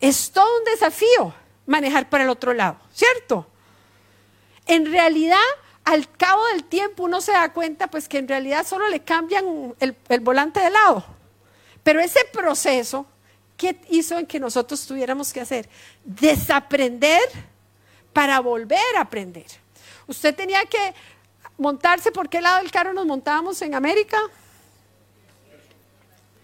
es 0.00 0.30
todo 0.32 0.58
un 0.58 0.64
desafío 0.64 1.34
manejar 1.66 2.08
para 2.08 2.24
el 2.24 2.30
otro 2.30 2.54
lado, 2.54 2.78
¿cierto? 2.92 3.46
En 4.66 4.90
realidad, 4.90 5.38
al 5.84 6.10
cabo 6.10 6.44
del 6.46 6.64
tiempo 6.64 7.02
uno 7.02 7.20
se 7.20 7.32
da 7.32 7.52
cuenta 7.52 7.88
pues 7.88 8.08
que 8.08 8.18
en 8.18 8.28
realidad 8.28 8.66
solo 8.66 8.88
le 8.88 9.00
cambian 9.00 9.74
el, 9.78 9.94
el 10.08 10.20
volante 10.20 10.60
de 10.60 10.70
lado. 10.70 11.04
Pero 11.82 12.00
ese 12.00 12.20
proceso 12.32 13.06
¿qué 13.60 13.78
hizo 13.90 14.18
en 14.18 14.24
que 14.24 14.40
nosotros 14.40 14.86
tuviéramos 14.86 15.34
que 15.34 15.40
hacer? 15.42 15.68
Desaprender 16.02 17.20
para 18.14 18.40
volver 18.40 18.96
a 18.96 19.02
aprender. 19.02 19.44
Usted 20.06 20.34
tenía 20.34 20.64
que 20.64 20.94
montarse, 21.58 22.10
¿por 22.10 22.30
qué 22.30 22.40
lado 22.40 22.62
del 22.62 22.70
carro 22.70 22.94
nos 22.94 23.04
montábamos 23.04 23.60
en 23.60 23.74
América? 23.74 24.16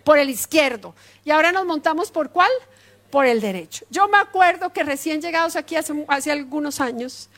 Por 0.04 0.18
el 0.18 0.28
izquierdo. 0.28 0.94
Y 1.24 1.30
ahora 1.30 1.52
nos 1.52 1.64
montamos 1.64 2.10
por 2.10 2.28
cuál? 2.28 2.50
Por 3.10 3.24
el 3.24 3.40
derecho. 3.40 3.86
Yo 3.88 4.08
me 4.08 4.18
acuerdo 4.18 4.70
que 4.74 4.84
recién 4.84 5.22
llegados 5.22 5.56
aquí 5.56 5.74
hace, 5.74 6.30
algunos 6.30 6.80
años, 6.82 7.30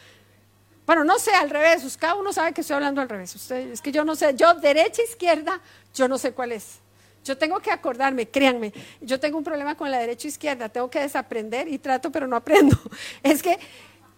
bueno, 0.86 1.04
no 1.04 1.20
sé, 1.20 1.30
al 1.30 1.50
revés, 1.50 1.96
cada 1.96 2.16
uno 2.16 2.32
sabe 2.32 2.52
que 2.52 2.62
estoy 2.62 2.74
hablando 2.74 3.00
al 3.00 3.08
revés. 3.08 3.32
Usted, 3.36 3.70
es 3.70 3.80
que 3.80 3.92
yo 3.92 4.04
no 4.04 4.16
sé, 4.16 4.34
yo 4.34 4.54
derecha, 4.54 5.02
izquierda, 5.04 5.60
yo 5.94 6.08
no 6.08 6.18
sé 6.18 6.32
cuál 6.32 6.50
es. 6.50 6.80
Yo 7.28 7.36
tengo 7.36 7.60
que 7.60 7.70
acordarme, 7.70 8.26
créanme, 8.26 8.72
yo 9.02 9.20
tengo 9.20 9.36
un 9.36 9.44
problema 9.44 9.74
con 9.74 9.90
la 9.90 9.98
derecha 9.98 10.26
e 10.26 10.30
izquierda, 10.30 10.70
tengo 10.70 10.88
que 10.88 11.00
desaprender 11.00 11.68
y 11.68 11.76
trato, 11.76 12.10
pero 12.10 12.26
no 12.26 12.36
aprendo. 12.36 12.74
Es 13.22 13.42
que 13.42 13.58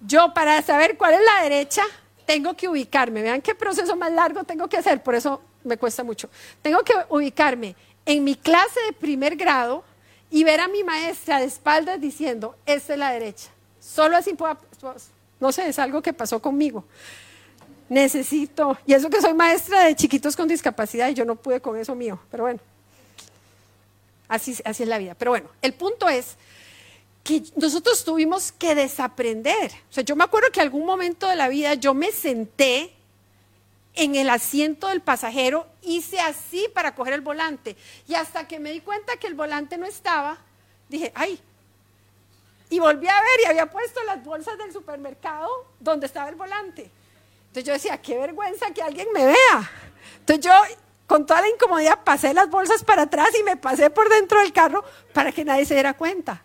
yo 0.00 0.32
para 0.32 0.62
saber 0.62 0.96
cuál 0.96 1.14
es 1.14 1.20
la 1.24 1.42
derecha, 1.42 1.82
tengo 2.24 2.54
que 2.54 2.68
ubicarme. 2.68 3.20
Vean 3.22 3.42
qué 3.42 3.52
proceso 3.52 3.96
más 3.96 4.12
largo 4.12 4.44
tengo 4.44 4.68
que 4.68 4.76
hacer, 4.76 5.02
por 5.02 5.16
eso 5.16 5.42
me 5.64 5.76
cuesta 5.76 6.04
mucho. 6.04 6.30
Tengo 6.62 6.84
que 6.84 6.92
ubicarme 7.08 7.74
en 8.06 8.22
mi 8.22 8.36
clase 8.36 8.78
de 8.86 8.92
primer 8.92 9.34
grado 9.34 9.82
y 10.30 10.44
ver 10.44 10.60
a 10.60 10.68
mi 10.68 10.84
maestra 10.84 11.40
de 11.40 11.46
espaldas 11.46 12.00
diciendo, 12.00 12.54
esta 12.64 12.92
es 12.92 12.98
la 13.00 13.10
derecha. 13.10 13.48
Solo 13.80 14.16
así 14.16 14.34
puedo, 14.34 14.56
no 15.40 15.50
sé, 15.50 15.68
es 15.68 15.80
algo 15.80 16.00
que 16.00 16.12
pasó 16.12 16.40
conmigo. 16.40 16.84
Necesito, 17.88 18.78
y 18.86 18.94
eso 18.94 19.10
que 19.10 19.20
soy 19.20 19.34
maestra 19.34 19.86
de 19.86 19.96
chiquitos 19.96 20.36
con 20.36 20.46
discapacidad 20.46 21.08
y 21.08 21.14
yo 21.14 21.24
no 21.24 21.34
pude 21.34 21.60
con 21.60 21.76
eso 21.76 21.96
mío, 21.96 22.20
pero 22.30 22.44
bueno. 22.44 22.69
Así, 24.30 24.56
es 24.64 24.80
la 24.80 24.96
vida. 24.98 25.16
Pero 25.18 25.32
bueno, 25.32 25.50
el 25.60 25.74
punto 25.74 26.08
es 26.08 26.36
que 27.24 27.42
nosotros 27.56 28.04
tuvimos 28.04 28.52
que 28.52 28.76
desaprender. 28.76 29.72
O 29.90 29.92
sea, 29.92 30.04
yo 30.04 30.14
me 30.14 30.22
acuerdo 30.22 30.50
que 30.52 30.60
algún 30.60 30.86
momento 30.86 31.26
de 31.26 31.34
la 31.34 31.48
vida 31.48 31.74
yo 31.74 31.94
me 31.94 32.12
senté 32.12 32.94
en 33.96 34.14
el 34.14 34.30
asiento 34.30 34.86
del 34.86 35.00
pasajero, 35.00 35.66
hice 35.82 36.20
así 36.20 36.68
para 36.72 36.94
coger 36.94 37.14
el 37.14 37.22
volante. 37.22 37.76
Y 38.06 38.14
hasta 38.14 38.46
que 38.46 38.60
me 38.60 38.70
di 38.70 38.80
cuenta 38.80 39.16
que 39.16 39.26
el 39.26 39.34
volante 39.34 39.76
no 39.76 39.84
estaba, 39.84 40.38
dije, 40.88 41.10
ay. 41.16 41.40
Y 42.70 42.78
volví 42.78 43.08
a 43.08 43.20
ver 43.20 43.40
y 43.42 43.46
había 43.46 43.68
puesto 43.68 44.00
las 44.04 44.22
bolsas 44.22 44.56
del 44.58 44.72
supermercado 44.72 45.48
donde 45.80 46.06
estaba 46.06 46.28
el 46.28 46.36
volante. 46.36 46.88
Entonces 47.48 47.64
yo 47.64 47.72
decía, 47.72 48.00
qué 48.00 48.16
vergüenza 48.16 48.72
que 48.72 48.80
alguien 48.80 49.08
me 49.12 49.26
vea. 49.26 49.70
Entonces 50.20 50.44
yo 50.46 50.52
con 51.10 51.26
toda 51.26 51.40
la 51.40 51.48
incomodidad 51.48 52.04
pasé 52.04 52.32
las 52.32 52.48
bolsas 52.48 52.84
para 52.84 53.02
atrás 53.02 53.30
y 53.36 53.42
me 53.42 53.56
pasé 53.56 53.90
por 53.90 54.08
dentro 54.08 54.38
del 54.38 54.52
carro 54.52 54.84
para 55.12 55.32
que 55.32 55.44
nadie 55.44 55.66
se 55.66 55.74
diera 55.74 55.94
cuenta. 55.94 56.40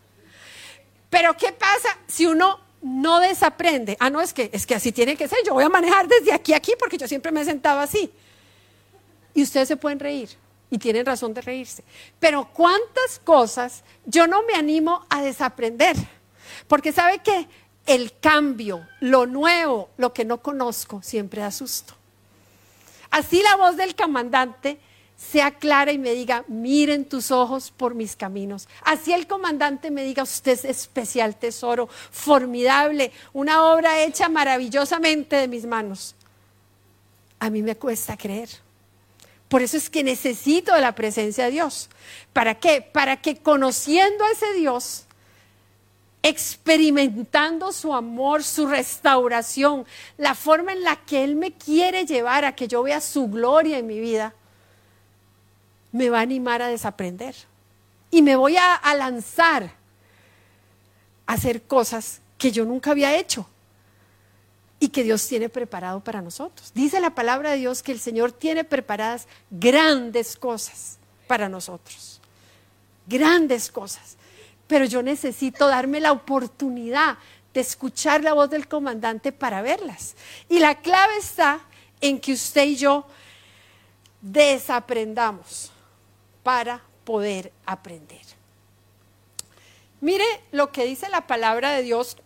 Pero 1.08 1.38
¿qué 1.38 1.52
pasa 1.52 1.96
si 2.08 2.26
uno 2.26 2.60
no 2.82 3.20
desaprende? 3.20 3.96
Ah, 4.00 4.10
no, 4.10 4.22
es 4.22 4.34
que, 4.34 4.50
es 4.52 4.66
que 4.66 4.74
así 4.74 4.92
tiene 4.92 5.16
que 5.16 5.28
ser. 5.28 5.38
Yo 5.46 5.54
voy 5.54 5.64
a 5.64 5.70
manejar 5.70 6.08
desde 6.08 6.34
aquí 6.34 6.52
a 6.52 6.58
aquí 6.58 6.74
porque 6.80 6.98
yo 6.98 7.08
siempre 7.08 7.32
me 7.32 7.42
he 7.42 7.46
sentado 7.46 7.80
así. 7.80 8.12
Y 9.36 9.44
ustedes 9.44 9.68
se 9.68 9.78
pueden 9.78 10.00
reír 10.00 10.30
y 10.72 10.80
tienen 10.80 11.06
razón 11.06 11.36
de 11.36 11.42
reírse. 11.42 11.84
Pero 12.20 12.50
¿cuántas 12.52 13.22
cosas 13.24 13.84
yo 14.04 14.26
no 14.26 14.42
me 14.48 14.56
animo 14.56 15.06
a 15.12 15.22
desaprender? 15.22 15.96
Porque 16.68 16.92
sabe 16.92 17.20
que 17.20 17.48
el 17.86 18.18
cambio, 18.20 18.88
lo 19.00 19.28
nuevo, 19.28 19.90
lo 19.98 20.12
que 20.12 20.26
no 20.26 20.40
conozco, 20.42 21.04
siempre 21.04 21.44
asusto. 21.44 21.94
Así 23.16 23.42
la 23.42 23.56
voz 23.56 23.78
del 23.78 23.96
comandante 23.96 24.78
sea 25.16 25.52
clara 25.52 25.94
y 25.94 25.98
me 25.98 26.12
diga, 26.12 26.44
miren 26.50 27.06
tus 27.06 27.32
ojos 27.32 27.72
por 27.72 27.96
mis 27.96 28.18
caminos. 28.18 28.68
Así 28.84 29.14
el 29.14 29.26
comandante 29.26 29.90
me 29.90 30.04
diga, 30.04 30.22
usted 30.22 30.52
es 30.52 30.66
especial 30.66 31.38
tesoro, 31.38 31.88
formidable, 32.12 33.14
una 33.32 33.72
obra 33.72 34.04
hecha 34.04 34.28
maravillosamente 34.28 35.38
de 35.38 35.48
mis 35.48 35.66
manos. 35.66 36.14
A 37.40 37.50
mí 37.50 37.62
me 37.62 37.78
cuesta 37.78 38.18
creer. 38.18 38.50
Por 39.48 39.62
eso 39.62 39.78
es 39.78 39.90
que 39.90 40.04
necesito 40.04 40.76
la 40.76 40.94
presencia 40.94 41.46
de 41.46 41.52
Dios. 41.52 41.90
¿Para 42.34 42.56
qué? 42.56 42.82
Para 42.82 43.22
que 43.22 43.38
conociendo 43.38 44.26
a 44.26 44.32
ese 44.32 44.52
Dios, 44.56 45.05
experimentando 46.26 47.72
su 47.72 47.94
amor, 47.94 48.44
su 48.44 48.66
restauración, 48.66 49.86
la 50.18 50.34
forma 50.34 50.74
en 50.74 50.84
la 50.84 50.96
que 50.96 51.24
Él 51.24 51.36
me 51.36 51.52
quiere 51.52 52.04
llevar 52.04 52.46
a 52.46 52.56
que 52.56 52.68
yo 52.68 52.82
vea 52.82 53.00
su 53.00 53.28
gloria 53.28 53.78
en 53.78 53.86
mi 53.86 54.00
vida, 54.00 54.34
me 55.92 56.10
va 56.10 56.18
a 56.18 56.22
animar 56.22 56.64
a 56.64 56.68
desaprender. 56.68 57.36
Y 58.10 58.24
me 58.24 58.36
voy 58.36 58.58
a, 58.58 58.82
lanzar 58.96 59.72
a 61.28 61.34
hacer 61.34 61.62
cosas 61.62 62.22
que 62.40 62.52
yo 62.52 62.66
nunca 62.66 62.90
había 62.90 63.16
hecho 63.16 63.46
y 64.80 64.88
que 64.88 65.04
Dios 65.04 65.28
tiene 65.28 65.48
preparado 65.48 66.00
para 66.00 66.24
nosotros. 66.24 66.72
Dice 66.74 67.00
la 67.00 67.14
palabra 67.14 67.52
de 67.52 67.58
Dios 67.58 67.84
que 67.84 67.92
el 67.92 68.00
Señor 68.00 68.32
tiene 68.32 68.64
preparadas 68.64 69.28
grandes 69.52 70.38
cosas 70.38 70.98
para 71.28 71.50
nosotros. 71.50 72.20
Grandes 73.06 73.72
cosas 73.72 74.18
pero 74.68 74.86
yo 74.86 75.02
necesito 75.02 75.68
darme 75.68 76.00
la 76.00 76.12
oportunidad 76.12 77.18
de 77.54 77.62
escuchar 77.62 78.24
la 78.24 78.34
voz 78.34 78.50
del 78.50 78.68
comandante 78.68 79.32
para 79.32 79.62
verlas. 79.62 80.16
Y 80.50 80.60
la 80.60 80.82
clave 80.82 81.18
está 81.18 81.62
en 82.02 82.20
que 82.20 82.34
usted 82.34 82.66
y 82.66 82.76
yo 82.76 83.06
desaprendamos 84.22 85.72
para 86.44 86.82
poder 87.04 87.52
aprender. 87.66 88.22
Mire 90.02 90.26
lo 90.52 90.72
que 90.72 90.86
dice 90.86 91.10
la 91.10 91.28
palabra 91.28 91.72
de 91.72 91.84
Dios 91.84 92.18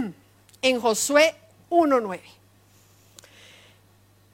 en 0.62 0.80
Josué 0.80 1.34
1.9. 1.68 2.20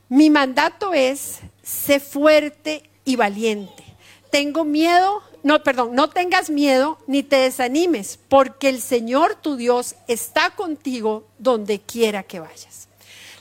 Mi 0.08 0.30
mandato 0.30 0.94
es, 0.94 1.40
sé 1.62 1.98
fuerte 1.98 2.88
y 3.04 3.16
valiente. 3.16 3.84
Tengo 4.30 4.64
miedo, 4.64 5.22
no, 5.46 5.62
perdón, 5.62 5.94
no 5.94 6.10
tengas 6.10 6.50
miedo 6.50 6.98
ni 7.06 7.22
te 7.22 7.36
desanimes, 7.36 8.18
porque 8.28 8.68
el 8.68 8.82
Señor 8.82 9.36
tu 9.36 9.54
Dios 9.54 9.94
está 10.08 10.50
contigo 10.50 11.28
donde 11.38 11.80
quiera 11.80 12.24
que 12.24 12.40
vayas. 12.40 12.88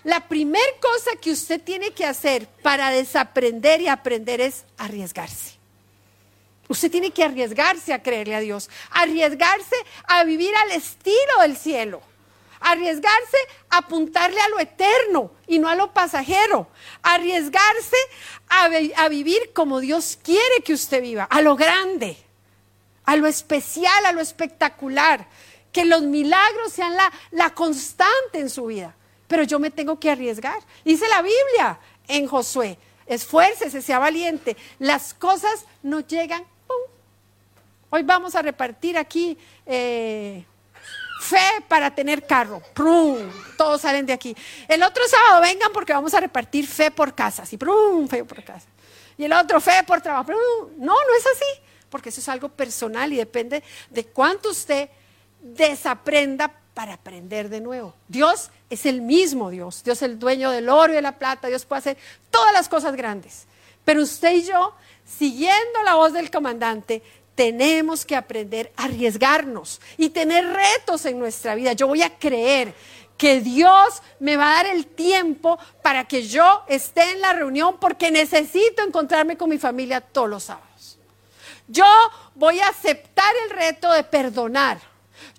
La 0.04 0.28
primera 0.28 0.64
cosa 0.80 1.20
que 1.20 1.32
usted 1.32 1.60
tiene 1.60 1.94
que 1.94 2.06
hacer 2.06 2.48
para 2.62 2.92
desaprender 2.92 3.82
y 3.82 3.88
aprender 3.88 4.40
es 4.40 4.66
arriesgarse. 4.78 5.56
Usted 6.68 6.92
tiene 6.92 7.10
que 7.10 7.24
arriesgarse 7.24 7.92
a 7.92 8.04
creerle 8.04 8.36
a 8.36 8.40
Dios, 8.40 8.70
arriesgarse 8.92 9.76
a 10.04 10.24
vivir 10.26 10.56
al 10.58 10.74
estilo 10.74 11.42
del 11.42 11.58
cielo 11.58 12.04
arriesgarse 12.66 13.38
a 13.70 13.78
apuntarle 13.78 14.42
a 14.42 14.50
lo 14.50 14.60
eterno 14.60 15.32
y 15.48 15.60
no 15.60 15.70
a 15.70 15.76
lo 15.76 15.94
pasajero, 15.94 16.68
arriesgarse 17.04 17.98
a, 18.50 19.08
vivir 19.08 19.52
como 19.54 19.80
Dios 19.80 20.18
quiere 20.22 20.62
que 20.64 20.74
usted 20.74 21.02
viva, 21.02 21.26
a 21.26 21.42
lo 21.42 21.56
grande, 21.56 22.18
a 23.06 23.16
lo 23.16 23.28
especial, 23.28 24.06
a 24.06 24.12
lo 24.12 24.20
espectacular, 24.20 25.28
que 25.72 25.86
los 25.86 26.02
milagros 26.02 26.74
sean 26.74 26.96
la, 27.32 27.50
constante 27.52 28.40
en 28.40 28.50
su 28.50 28.66
vida. 28.66 28.96
Pero 29.28 29.44
yo 29.44 29.60
me 29.60 29.72
tengo 29.72 30.00
que 30.00 30.10
arriesgar. 30.10 30.60
Dice 30.84 31.08
la 31.08 31.22
Biblia 31.22 31.80
en 32.08 32.28
Josué, 32.28 32.78
esfuércese, 33.06 33.82
sea 33.82 34.00
valiente. 34.00 34.58
Las 34.80 35.14
cosas 35.14 35.66
no 35.84 36.00
llegan 36.00 36.46
Hoy 37.92 38.04
vamos 38.04 38.36
a 38.36 38.42
repartir 38.42 38.98
aquí 38.98 39.38
eh, 39.66 40.44
fe 41.26 41.64
para 41.68 41.94
tener 41.94 42.26
carro. 42.26 42.62
¡Prum! 42.74 43.18
Todos 43.58 43.82
salen 43.82 44.06
de 44.06 44.14
aquí. 44.14 44.36
El 44.68 44.84
otro 44.84 45.04
sábado 45.08 45.42
vengan 45.42 45.72
porque 45.74 45.94
vamos 45.94 46.14
a 46.14 46.20
repartir 46.20 46.68
fe 46.68 46.92
por 46.92 47.14
casa. 47.16 47.44
Así, 47.44 47.58
¡prum! 47.58 48.08
Fe 48.08 48.24
por 48.24 48.44
casa. 48.44 48.68
Y 49.18 49.26
el 49.26 49.34
otro 49.34 49.60
fe 49.60 49.84
por 49.86 50.02
trabajo. 50.02 50.32
No, 50.32 50.94
no 50.94 51.16
es 51.18 51.26
así. 51.26 51.62
Porque 51.90 52.10
eso 52.10 52.20
es 52.20 52.30
algo 52.30 52.50
personal 52.50 53.12
y 53.14 53.18
depende 53.18 53.64
de 53.90 54.06
cuánto 54.06 54.50
usted 54.50 54.90
desaprenda 55.42 56.52
para 56.74 56.94
aprender 56.94 57.50
de 57.50 57.62
nuevo. 57.62 57.96
Dios 58.08 58.52
es 58.70 58.86
el 58.86 59.02
mismo 59.02 59.50
Dios. 59.50 59.84
Dios 59.84 59.98
es 59.98 60.04
el 60.04 60.20
dueño 60.20 60.52
del 60.52 60.70
oro 60.70 60.92
y 60.92 60.96
de 60.96 61.02
la 61.02 61.18
plata. 61.18 61.48
Dios 61.48 61.66
puede 61.66 61.80
hacer 61.80 61.98
todas 62.30 62.54
las 62.54 62.70
cosas 62.70 62.96
grandes. 62.96 63.48
Pero 63.86 64.02
usted 64.02 64.34
y 64.34 64.44
yo, 64.44 64.74
siguiendo 65.06 65.84
la 65.84 65.96
voz 65.96 66.12
del 66.14 66.30
comandante, 66.32 67.02
tenemos 67.36 68.06
que 68.06 68.16
aprender 68.16 68.72
a 68.76 68.86
arriesgarnos 68.86 69.82
y 69.98 70.10
tener 70.10 70.46
retos 70.46 71.06
en 71.06 71.20
nuestra 71.20 71.54
vida. 71.56 71.74
Yo 71.74 71.88
voy 71.88 72.02
a 72.02 72.18
creer 72.18 72.74
que 73.18 73.42
Dios 73.42 74.02
me 74.20 74.38
va 74.38 74.52
a 74.52 74.64
dar 74.64 74.66
el 74.68 74.86
tiempo 74.88 75.58
para 75.82 76.06
que 76.06 76.28
yo 76.28 76.64
esté 76.68 77.12
en 77.12 77.22
la 77.22 77.34
reunión 77.34 77.78
porque 77.80 78.12
necesito 78.12 78.84
encontrarme 78.84 79.38
con 79.38 79.50
mi 79.50 79.58
familia 79.58 80.02
todos 80.02 80.30
los 80.30 80.44
sábados. 80.44 80.98
Yo 81.68 81.86
voy 82.36 82.60
a 82.60 82.70
aceptar 82.70 83.34
el 83.44 83.50
reto 83.52 83.92
de 83.92 84.04
perdonar. 84.04 84.80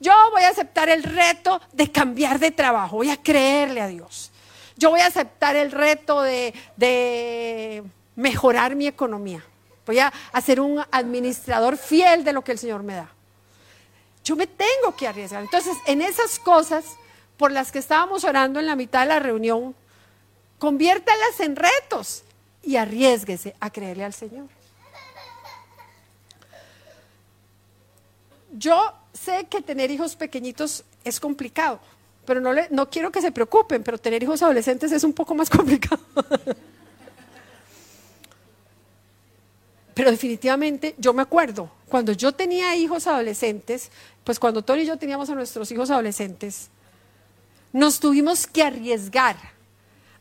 Yo 0.01 0.13
voy 0.33 0.43
a 0.43 0.49
aceptar 0.49 0.89
el 0.89 1.03
reto 1.03 1.61
de 1.73 1.91
cambiar 1.91 2.39
de 2.39 2.51
trabajo. 2.51 2.97
Voy 2.97 3.11
a 3.11 3.23
creerle 3.23 3.81
a 3.81 3.89
Dios. 3.89 4.31
Yo 4.77 4.91
voy 4.91 5.01
a 5.01 5.07
aceptar 5.07 5.57
el 5.57 5.71
reto 5.71 6.23
de, 6.23 7.83
mejorar 8.15 8.75
mi 8.75 8.87
economía. 8.87 9.45
Voy 9.87 10.01
a, 10.01 10.13
ser 10.45 10.61
un 10.61 10.83
administrador 10.91 11.77
fiel 11.77 12.25
de 12.25 12.33
lo 12.33 12.43
que 12.43 12.53
el 12.53 12.59
Señor 12.59 12.83
me 12.83 12.95
da. 12.95 13.09
Yo 14.25 14.35
me 14.35 14.49
tengo 14.49 14.97
que 14.97 15.07
arriesgar. 15.07 15.43
Entonces, 15.43 15.77
en 15.87 16.03
esas 16.03 16.41
cosas 16.41 16.85
por 17.37 17.53
las 17.53 17.71
que 17.71 17.79
estábamos 17.79 18.25
orando 18.25 18.59
en 18.59 18.67
la 18.67 18.75
mitad 18.75 19.03
de 19.03 19.07
la 19.07 19.21
reunión, 19.21 19.77
conviértalas 20.59 21.39
en 21.39 21.55
retos 21.55 22.25
y 22.63 22.77
arriesguese 22.77 23.55
a 23.61 23.71
creerle 23.71 24.05
al 24.05 24.13
Señor. 24.13 24.49
Yo 28.53 28.93
sé 29.13 29.47
que 29.49 29.63
tener 29.63 29.91
hijos 29.91 30.17
pequeñitos 30.17 30.83
es 31.05 31.21
complicado, 31.21 31.79
pero 32.25 32.41
no, 32.41 32.53
le, 32.53 32.67
no 32.71 32.91
quiero 32.91 33.13
que 33.13 33.21
se 33.21 33.31
preocupen, 33.31 33.85
pero 33.85 33.99
tener 33.99 34.23
hijos 34.23 34.43
adolescentes 34.43 34.91
es 34.91 35.05
un 35.05 35.13
poco 35.13 35.35
más 35.35 35.49
complicado. 35.51 36.03
Pero 39.97 40.11
definitivamente 40.11 40.95
yo 40.99 41.15
me 41.15 41.23
acuerdo, 41.23 41.71
cuando 41.89 42.13
yo 42.13 42.33
tenía 42.33 42.77
hijos 42.77 43.07
adolescentes, 43.07 43.91
pues 44.25 44.39
cuando 44.39 44.61
Tony 44.61 44.83
y 44.83 44.87
yo 44.87 44.99
teníamos 44.99 45.31
a 45.31 45.35
nuestros 45.35 45.73
hijos 45.73 45.91
adolescentes, 45.91 46.69
nos 47.73 47.99
tuvimos 47.99 48.47
que 48.47 48.63
arriesgar 48.63 49.37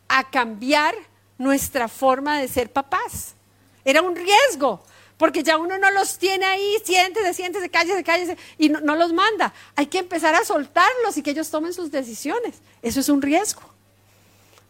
a 0.08 0.30
cambiar 0.30 0.96
nuestra 1.38 1.90
forma 1.90 2.40
de 2.40 2.48
ser 2.48 2.72
papás. 2.72 3.36
Era 3.84 4.02
un 4.02 4.16
riesgo, 4.16 4.82
porque 5.18 5.44
ya 5.44 5.58
uno 5.58 5.78
no 5.78 5.92
los 5.92 6.20
tiene 6.20 6.46
ahí, 6.46 6.78
siéntese, 6.86 7.34
siéntese, 7.34 7.70
cállese, 7.70 8.02
cállese, 8.02 8.38
y 8.58 8.70
no, 8.70 8.80
no 8.80 8.96
los 8.96 9.12
manda. 9.12 9.54
Hay 9.76 9.88
que 9.88 10.00
empezar 10.00 10.36
a 10.36 10.46
soltarlos 10.46 11.18
y 11.18 11.22
que 11.22 11.32
ellos 11.32 11.50
tomen 11.50 11.74
sus 11.74 11.92
decisiones. 11.92 12.62
Eso 12.82 13.02
es 13.02 13.10
un 13.10 13.22
riesgo, 13.22 13.64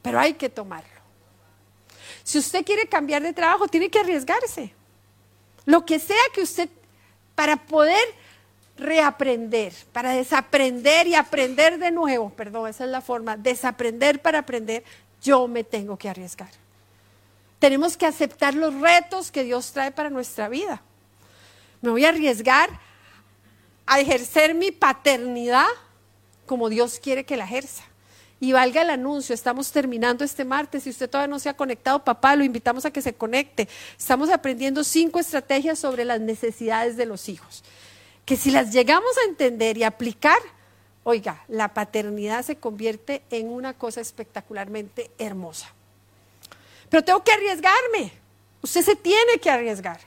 pero 0.01 0.19
hay 0.19 0.33
que 0.33 0.49
tomarlo. 0.49 0.89
Si 2.23 2.39
usted 2.39 2.65
quiere 2.65 2.87
cambiar 2.87 3.21
de 3.21 3.33
trabajo, 3.33 3.67
tiene 3.67 3.91
que 3.91 3.99
arriesgarse. 3.99 4.73
Lo 5.65 5.85
que 5.85 5.99
sea 5.99 6.21
que 6.33 6.41
usted, 6.41 6.69
para 7.33 7.57
poder 7.57 8.05
reaprender, 8.77 9.73
para 9.91 10.11
desaprender 10.11 11.07
y 11.07 11.15
aprender 11.15 11.77
de 11.79 11.91
nuevo, 11.91 12.29
perdón, 12.29 12.69
esa 12.69 12.85
es 12.85 12.91
la 12.91 13.01
forma, 13.01 13.37
desaprender 13.37 14.21
para 14.21 14.39
aprender, 14.39 14.83
yo 15.21 15.47
me 15.47 15.63
tengo 15.63 15.97
que 15.97 16.09
arriesgar. 16.09 16.49
Tenemos 17.59 17.97
que 17.97 18.05
aceptar 18.05 18.53
los 18.53 18.73
retos 18.79 19.31
que 19.31 19.43
Dios 19.43 19.71
trae 19.71 19.91
para 19.91 20.09
nuestra 20.09 20.49
vida. 20.49 20.81
Me 21.81 21.89
voy 21.89 22.05
a 22.05 22.09
arriesgar 22.09 22.69
a 23.85 23.99
ejercer 23.99 24.53
mi 24.53 24.71
paternidad 24.71 25.67
como 26.45 26.69
Dios 26.69 26.99
quiere 26.99 27.25
que 27.25 27.37
la 27.37 27.45
ejerza. 27.45 27.83
Y 28.39 28.51
valga 28.51 28.81
el 28.81 28.89
anuncio, 28.89 29.33
estamos 29.33 29.71
terminando 29.71 30.25
este 30.25 30.43
martes. 30.43 30.83
Si 30.83 30.89
usted 30.89 31.09
todavía 31.09 31.29
no 31.29 31.39
se 31.39 31.49
ha 31.49 31.55
conectado, 31.55 32.03
papá, 32.03 32.35
lo 32.35 32.43
invitamos 32.43 32.85
a 32.85 32.91
que 32.91 33.01
se 33.01 33.13
conecte. 33.13 33.69
Estamos 33.97 34.29
aprendiendo 34.29 34.83
cinco 34.83 35.19
estrategias 35.19 35.79
sobre 35.79 36.03
las 36.03 36.19
necesidades 36.19 36.97
de 36.97 37.05
los 37.05 37.29
hijos. 37.29 37.63
Que 38.25 38.35
si 38.35 38.51
las 38.51 38.73
llegamos 38.73 39.17
a 39.17 39.29
entender 39.29 39.77
y 39.77 39.83
aplicar, 39.83 40.39
oiga, 41.03 41.43
la 41.47 41.73
paternidad 41.73 42.43
se 42.43 42.57
convierte 42.57 43.21
en 43.29 43.49
una 43.49 43.73
cosa 43.73 44.01
espectacularmente 44.01 45.11
hermosa. 45.17 45.73
Pero 46.89 47.03
tengo 47.03 47.23
que 47.23 47.31
arriesgarme. 47.31 48.11
Usted 48.61 48.81
se 48.81 48.95
tiene 48.95 49.39
que 49.39 49.49
arriesgar. 49.49 49.99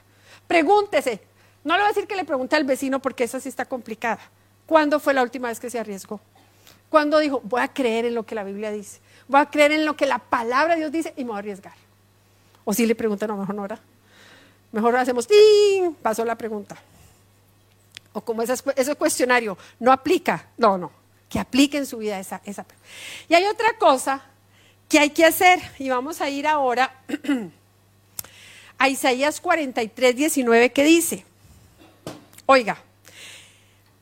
Pregúntese. 0.47 1.21
No 1.65 1.75
le 1.75 1.81
voy 1.81 1.87
a 1.87 1.95
decir 1.95 2.07
que 2.07 2.17
le 2.17 2.25
pregunte 2.25 2.57
al 2.57 2.65
vecino 2.65 3.01
porque 3.01 3.25
esa 3.25 3.41
sí 3.41 3.49
está 3.49 3.65
complicada. 3.65 4.21
¿Cuándo 4.67 5.01
fue 5.01 5.15
la 5.15 5.23
última 5.23 5.49
vez 5.49 5.61
que 5.61 5.71
se 5.71 5.79
arriesgó? 5.79 6.21
Cuando 6.91 7.19
dijo, 7.19 7.41
voy 7.45 7.61
a 7.61 7.69
creer 7.69 8.07
en 8.07 8.15
lo 8.15 8.25
que 8.25 8.35
la 8.35 8.45
Biblia 8.45 8.71
dice, 8.71 9.01
voy 9.27 9.41
a 9.41 9.47
creer 9.47 9.73
en 9.73 9.85
lo 9.85 9.97
que 9.97 10.07
la 10.07 10.19
palabra 10.19 10.75
de 10.75 10.81
Dios 10.81 10.93
dice 10.93 11.13
y 11.17 11.25
me 11.25 11.29
voy 11.29 11.37
a 11.37 11.39
arriesgar. 11.41 11.75
O 12.65 12.73
si 12.73 12.87
le 12.87 12.95
preguntan, 12.95 13.29
no, 13.29 13.37
mejor 13.37 13.55
no. 13.55 13.67
Mejor 14.73 14.97
hacemos, 14.97 15.27
¡ting! 15.27 15.95
Pasó 16.03 16.25
la 16.25 16.37
pregunta. 16.37 16.77
O 18.13 18.21
como 18.21 18.43
ese 18.43 18.95
cuestionario, 18.95 19.57
no 19.81 19.93
aplica. 19.93 20.47
No, 20.57 20.77
no, 20.77 20.91
que 21.29 21.39
aplique 21.39 21.79
en 21.79 21.87
su 21.87 21.99
vida 21.99 22.19
esa, 22.19 22.41
esa. 22.45 22.67
Y 23.29 23.35
hay 23.35 23.45
otra 23.47 23.77
cosa 23.79 24.23
que 24.89 24.99
hay 24.99 25.11
que 25.11 25.25
hacer, 25.25 25.61
y 25.79 25.91
vamos 25.91 26.21
a 26.21 26.31
ir 26.31 26.47
ahora 26.47 26.95
a 28.79 28.89
Isaías 28.89 29.41
43, 29.41 30.17
19, 30.17 30.73
que 30.73 30.85
dice, 30.85 31.25
oiga, 32.47 32.79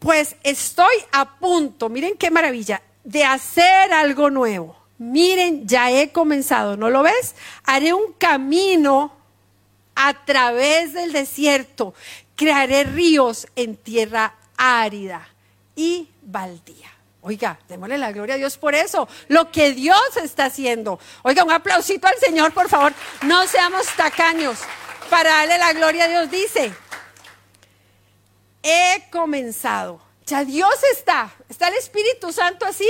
pues 0.06 0.36
estoy 0.44 0.94
a 1.10 1.36
punto, 1.36 1.88
miren 1.88 2.16
qué 2.16 2.30
maravilla, 2.30 2.80
de 3.02 3.24
hacer 3.24 3.92
algo 3.92 4.30
nuevo. 4.30 4.76
Miren, 4.98 5.66
ya 5.66 5.90
he 5.90 6.12
comenzado, 6.12 6.76
¿no 6.76 6.90
lo 6.90 7.02
ves? 7.02 7.34
Haré 7.64 7.92
un 7.92 8.12
camino 8.12 9.12
a 9.96 10.24
través 10.24 10.92
del 10.92 11.12
desierto, 11.12 11.92
crearé 12.36 12.84
ríos 12.84 13.48
en 13.56 13.74
tierra 13.74 14.36
árida 14.56 15.28
y 15.74 16.08
baldía. 16.22 16.92
Oiga, 17.20 17.58
démosle 17.68 17.98
la 17.98 18.12
gloria 18.12 18.36
a 18.36 18.38
Dios 18.38 18.58
por 18.58 18.76
eso, 18.76 19.08
lo 19.26 19.50
que 19.50 19.72
Dios 19.72 20.16
está 20.22 20.44
haciendo. 20.44 21.00
Oiga, 21.22 21.42
un 21.42 21.50
aplausito 21.50 22.06
al 22.06 22.16
Señor, 22.20 22.52
por 22.52 22.68
favor. 22.68 22.92
No 23.22 23.44
seamos 23.48 23.88
tacaños. 23.96 24.60
Para 25.10 25.30
darle 25.30 25.58
la 25.58 25.72
gloria 25.72 26.04
a 26.04 26.08
Dios, 26.08 26.30
dice, 26.30 26.72
he 28.66 29.08
comenzado. 29.10 30.00
Ya 30.26 30.44
Dios 30.44 30.74
está, 30.92 31.32
está 31.48 31.68
el 31.68 31.74
Espíritu 31.74 32.32
Santo 32.32 32.66
así, 32.66 32.88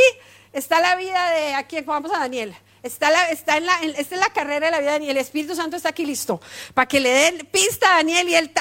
está 0.52 0.80
la 0.80 0.96
vida 0.96 1.30
de 1.30 1.54
aquí, 1.54 1.80
vamos 1.82 2.10
a 2.12 2.20
Daniel. 2.20 2.56
Está, 2.82 3.08
en 3.56 3.66
la, 3.66 3.80
esta 3.80 4.14
es 4.14 4.20
la 4.20 4.30
carrera 4.32 4.66
de 4.66 4.72
la 4.72 4.78
vida 4.78 4.92
de 4.92 4.98
Daniel. 4.98 5.16
El 5.16 5.22
Espíritu 5.22 5.56
Santo 5.56 5.76
está 5.76 5.88
aquí 5.88 6.06
listo 6.06 6.40
para 6.72 6.86
que 6.86 7.00
le 7.00 7.10
den 7.10 7.46
pista 7.50 7.92
a 7.92 7.96
Daniel 7.96 8.28
y 8.28 8.36
él 8.36 8.52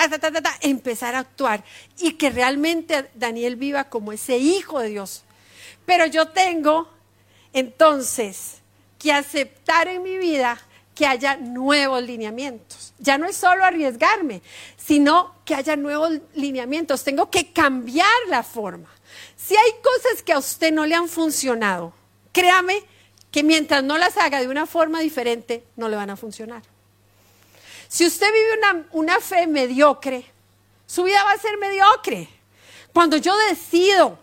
empezar 0.61 1.13
a 1.13 1.20
actuar 1.20 1.63
y 1.99 2.13
que 2.13 2.32
realmente 2.32 3.11
Daniel 3.13 3.55
viva 3.55 3.86
como 3.86 4.11
ese 4.11 4.38
hijo 4.38 4.80
de 4.80 4.89
Dios. 4.89 5.24
Pero 5.86 6.07
yo 6.07 6.30
tengo 6.30 6.89
entonces 7.53 8.55
que 8.97 9.13
aceptar 9.13 9.88
en 9.88 10.01
mi 10.01 10.18
vida 10.18 10.59
que 10.96 11.06
haya 11.06 11.36
nuevos 11.36 12.02
lineamientos. 12.02 12.93
Ya 12.98 13.18
no 13.18 13.28
es 13.28 13.36
solo 13.36 13.64
arriesgarme, 13.66 14.41
sino 14.78 15.36
que 15.43 15.54
haya 15.54 15.76
nuevos 15.76 16.14
lineamientos. 16.34 17.04
Tengo 17.04 17.30
que 17.30 17.52
cambiar 17.52 18.08
la 18.30 18.41
forma. 18.41 18.89
Si 19.36 19.56
hay 19.56 19.72
cosas 19.84 20.24
que 20.24 20.34
a 20.34 20.39
usted 20.39 20.72
no 20.72 20.86
le 20.86 20.96
han 20.96 21.10
funcionado, 21.10 21.93
créame 22.32 22.84
que 23.30 23.43
mientras 23.43 23.84
no 23.84 23.98
las 23.98 24.16
haga 24.18 24.39
de 24.39 24.48
una 24.48 24.66
forma 24.66 25.02
diferente, 25.02 25.66
no 25.76 25.89
le 25.89 25.98
van 25.98 26.10
a 26.10 26.16
funcionar. 26.16 26.64
Si 27.89 28.06
usted 28.06 28.28
vive 28.32 28.58
una, 28.58 28.86
una 28.93 29.20
fe 29.20 29.46
mediocre, 29.46 30.26
su 30.88 31.04
vida 31.04 31.24
va 31.26 31.34
a 31.34 31.38
ser 31.38 31.58
mediocre. 31.58 32.30
Cuando 32.93 33.18
yo 33.18 33.36
decido 33.50 34.18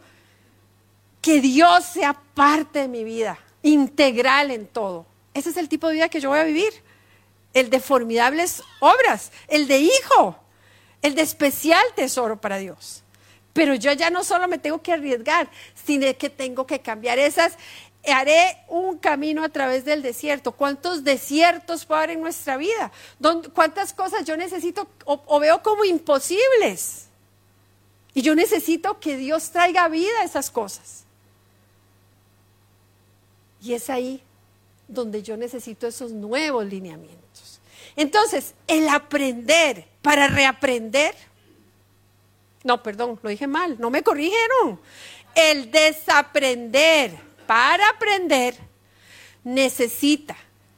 que 1.20 1.42
Dios 1.42 1.84
sea 1.84 2.14
parte 2.14 2.80
de 2.80 2.88
mi 2.88 3.04
vida, 3.04 3.38
integral 3.62 4.50
en 4.50 4.66
todo, 4.66 5.06
ese 5.34 5.50
es 5.50 5.56
el 5.56 5.68
tipo 5.68 5.88
de 5.88 5.94
vida 5.94 6.08
que 6.08 6.20
yo 6.20 6.30
voy 6.30 6.38
a 6.38 6.44
vivir. 6.44 6.72
El 7.54 7.70
de 7.70 7.80
formidables 7.80 8.62
obras, 8.80 9.30
el 9.48 9.68
de 9.68 9.78
hijo, 9.78 10.36
el 11.02 11.14
de 11.14 11.22
especial 11.22 11.84
tesoro 11.94 12.40
para 12.40 12.58
Dios. 12.58 13.02
Pero 13.52 13.74
yo 13.74 13.92
ya 13.92 14.08
no 14.10 14.24
solo 14.24 14.48
me 14.48 14.58
tengo 14.58 14.80
que 14.80 14.92
arriesgar, 14.92 15.50
sino 15.74 16.06
que 16.16 16.30
tengo 16.30 16.66
que 16.66 16.80
cambiar 16.80 17.18
esas. 17.18 17.58
Haré 18.06 18.58
un 18.68 18.98
camino 18.98 19.44
a 19.44 19.50
través 19.50 19.84
del 19.84 20.02
desierto. 20.02 20.52
¿Cuántos 20.52 21.04
desiertos 21.04 21.84
puede 21.84 21.98
haber 21.98 22.10
en 22.10 22.22
nuestra 22.22 22.56
vida? 22.56 22.90
¿Cuántas 23.54 23.92
cosas 23.92 24.24
yo 24.24 24.36
necesito 24.36 24.88
o, 25.04 25.22
o 25.26 25.38
veo 25.38 25.62
como 25.62 25.84
imposibles? 25.84 27.06
Y 28.14 28.22
yo 28.22 28.34
necesito 28.34 28.98
que 28.98 29.16
Dios 29.16 29.50
traiga 29.50 29.88
vida 29.88 30.20
a 30.20 30.24
esas 30.24 30.50
cosas. 30.50 31.04
Y 33.62 33.74
es 33.74 33.88
ahí 33.90 34.22
donde 34.92 35.22
yo 35.22 35.36
necesito 35.36 35.86
esos 35.86 36.12
nuevos 36.12 36.64
lineamientos. 36.66 37.60
Entonces, 37.96 38.54
el 38.66 38.88
aprender 38.88 39.86
para 40.00 40.28
reaprender, 40.28 41.14
no, 42.64 42.82
perdón, 42.82 43.18
lo 43.22 43.30
dije 43.30 43.46
mal, 43.46 43.76
no 43.78 43.90
me 43.90 44.02
corrigieron. 44.02 44.80
El 45.34 45.70
desaprender 45.70 47.12
para 47.46 47.88
aprender 47.88 48.56
necesita 49.44 50.36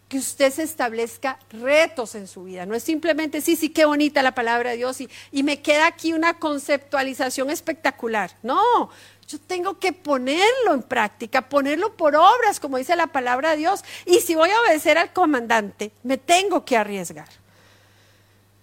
que 0.08 0.18
usted 0.18 0.52
se 0.52 0.62
establezca 0.62 1.38
retos 1.50 2.14
en 2.14 2.28
su 2.28 2.44
vida. 2.44 2.66
No 2.66 2.74
es 2.74 2.82
simplemente, 2.82 3.40
sí, 3.40 3.56
sí, 3.56 3.70
qué 3.70 3.84
bonita 3.84 4.22
la 4.22 4.34
palabra 4.34 4.70
de 4.70 4.76
Dios 4.76 5.00
y, 5.00 5.08
y 5.32 5.42
me 5.42 5.60
queda 5.60 5.86
aquí 5.86 6.12
una 6.12 6.38
conceptualización 6.38 7.50
espectacular. 7.50 8.30
No, 8.42 8.90
yo 9.26 9.38
tengo 9.40 9.78
que 9.78 9.92
ponerlo 9.92 10.74
en 10.74 10.82
práctica, 10.82 11.48
ponerlo 11.48 11.94
por 11.96 12.14
obras, 12.14 12.60
como 12.60 12.76
dice 12.76 12.94
la 12.96 13.06
palabra 13.06 13.52
de 13.52 13.58
Dios. 13.58 13.84
Y 14.04 14.20
si 14.20 14.34
voy 14.34 14.50
a 14.50 14.60
obedecer 14.60 14.98
al 14.98 15.12
comandante, 15.12 15.92
me 16.02 16.18
tengo 16.18 16.64
que 16.64 16.76
arriesgar. 16.76 17.28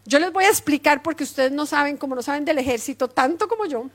Yo 0.06 0.20
les 0.20 0.32
voy 0.32 0.46
a 0.46 0.50
explicar 0.50 1.02
porque 1.04 1.24
ustedes 1.24 1.52
no 1.52 1.66
saben, 1.66 1.98
como 1.98 2.16
no 2.16 2.22
saben 2.22 2.46
del 2.46 2.58
ejército, 2.58 3.08
tanto 3.08 3.48
como 3.48 3.66
yo. 3.66 3.86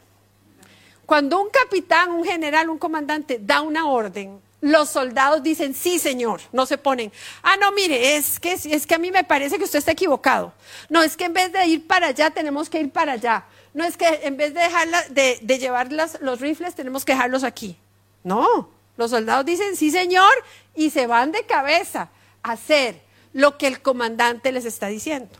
Cuando 1.04 1.40
un 1.40 1.50
capitán, 1.50 2.10
un 2.10 2.24
general, 2.24 2.68
un 2.68 2.78
comandante 2.78 3.38
da 3.40 3.60
una 3.60 3.86
orden, 3.86 4.40
los 4.60 4.88
soldados 4.88 5.42
dicen, 5.42 5.74
sí, 5.74 5.98
señor, 5.98 6.40
no 6.52 6.66
se 6.66 6.78
ponen, 6.78 7.12
ah, 7.42 7.56
no, 7.56 7.70
mire, 7.72 8.16
es 8.16 8.40
que, 8.40 8.52
es 8.52 8.86
que 8.86 8.94
a 8.94 8.98
mí 8.98 9.10
me 9.12 9.22
parece 9.22 9.58
que 9.58 9.64
usted 9.64 9.78
está 9.78 9.92
equivocado. 9.92 10.52
No, 10.88 11.02
es 11.02 11.16
que 11.16 11.24
en 11.24 11.32
vez 11.32 11.52
de 11.52 11.64
ir 11.66 11.86
para 11.86 12.08
allá, 12.08 12.30
tenemos 12.30 12.68
que 12.68 12.80
ir 12.80 12.90
para 12.90 13.12
allá. 13.12 13.44
No 13.76 13.84
es 13.84 13.98
que 13.98 14.06
en 14.22 14.38
vez 14.38 14.54
de, 14.54 14.60
dejarla, 14.60 15.02
de, 15.10 15.38
de 15.42 15.58
llevar 15.58 15.92
los 15.92 16.40
rifles, 16.40 16.74
tenemos 16.74 17.04
que 17.04 17.12
dejarlos 17.12 17.44
aquí. 17.44 17.76
No, 18.24 18.70
los 18.96 19.10
soldados 19.10 19.44
dicen, 19.44 19.76
sí, 19.76 19.90
señor, 19.90 20.32
y 20.74 20.88
se 20.88 21.06
van 21.06 21.30
de 21.30 21.44
cabeza 21.44 22.08
a 22.42 22.52
hacer 22.52 23.02
lo 23.34 23.58
que 23.58 23.66
el 23.66 23.82
comandante 23.82 24.50
les 24.50 24.64
está 24.64 24.86
diciendo. 24.86 25.38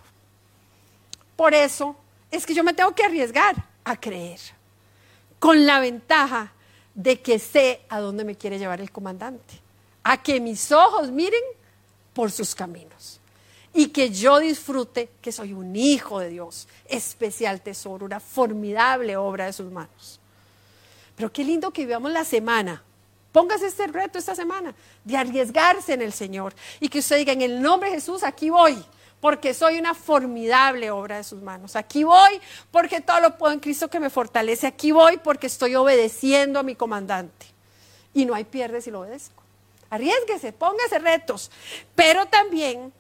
Por 1.35 1.55
eso 1.55 1.97
es 2.31 2.45
que 2.45 2.53
yo 2.53 2.63
me 2.63 2.75
tengo 2.75 2.95
que 2.95 3.05
arriesgar 3.05 3.57
a 3.85 3.99
creer, 3.99 4.39
con 5.39 5.65
la 5.65 5.81
ventaja 5.81 6.53
de 6.95 7.23
que 7.23 7.39
sé 7.39 7.81
a 7.89 8.01
dónde 8.01 8.23
me 8.25 8.37
quiere 8.37 8.59
llevar 8.59 8.83
el 8.83 8.91
comandante, 8.91 9.63
a 10.03 10.23
que 10.23 10.41
mis 10.41 10.73
ojos 10.73 11.11
miren 11.11 11.43
por 12.13 12.31
sus 12.31 12.55
caminos 12.55 13.19
y 13.77 13.89
que 13.89 14.09
yo 14.09 14.39
disfrute 14.39 15.11
que 15.21 15.31
soy 15.31 15.53
un 15.53 15.77
hijo 15.77 16.19
de 16.19 16.31
Dios, 16.31 16.67
especial 16.87 17.61
tesoro, 17.61 18.07
una 18.07 18.21
formidable 18.21 19.19
obra 19.19 19.45
de 19.45 19.53
sus 19.53 19.71
manos. 19.71 20.19
Pero 21.15 21.31
qué 21.31 21.45
lindo 21.45 21.71
que 21.71 21.85
vivamos 21.85 22.11
la 22.11 22.25
semana. 22.25 22.83
Póngase 23.33 23.67
este 23.67 23.87
reto 23.87 24.19
esta 24.19 24.35
semana 24.35 24.75
de 25.05 25.17
arriesgarse 25.19 25.93
en 25.93 26.01
el 26.01 26.15
Señor 26.15 26.55
y 26.81 26.89
que 26.89 27.01
usted 27.01 27.19
diga 27.19 27.35
en 27.35 27.43
el 27.43 27.61
nombre 27.61 27.91
de 27.91 27.97
Jesús, 27.97 28.23
aquí 28.23 28.49
voy 28.49 28.83
porque 29.21 29.53
soy 29.53 29.79
una 29.79 29.93
formidable 29.93 30.91
obra 30.91 31.19
de 31.19 31.25
sus 31.25 31.43
manos. 31.43 31.77
Aquí 31.77 32.03
voy 32.03 32.41
porque 32.71 33.03
todo 33.03 33.21
lo 33.21 33.37
puedo 33.37 33.53
en 33.53 33.61
Cristo 33.61 33.89
que 33.89 34.01
me 34.01 34.09
fortalece. 34.09 34.67
Aquí 34.67 34.91
voy 34.91 35.19
porque 35.19 35.49
estoy 35.49 35.75
obedeciendo 35.75 36.59
a 36.59 36.63
mi 36.63 36.77
comandante. 36.77 37.45
Y 38.15 38.25
no 38.25 38.35
hay 38.35 38.45
pierde 38.45 38.81
si 38.81 38.91
lo 38.91 39.01
obedezco. 39.01 39.43
Arriesguese, 39.91 40.55
póngase 40.55 40.99
retos, 40.99 41.51
pero 41.95 42.25
también 42.25 42.91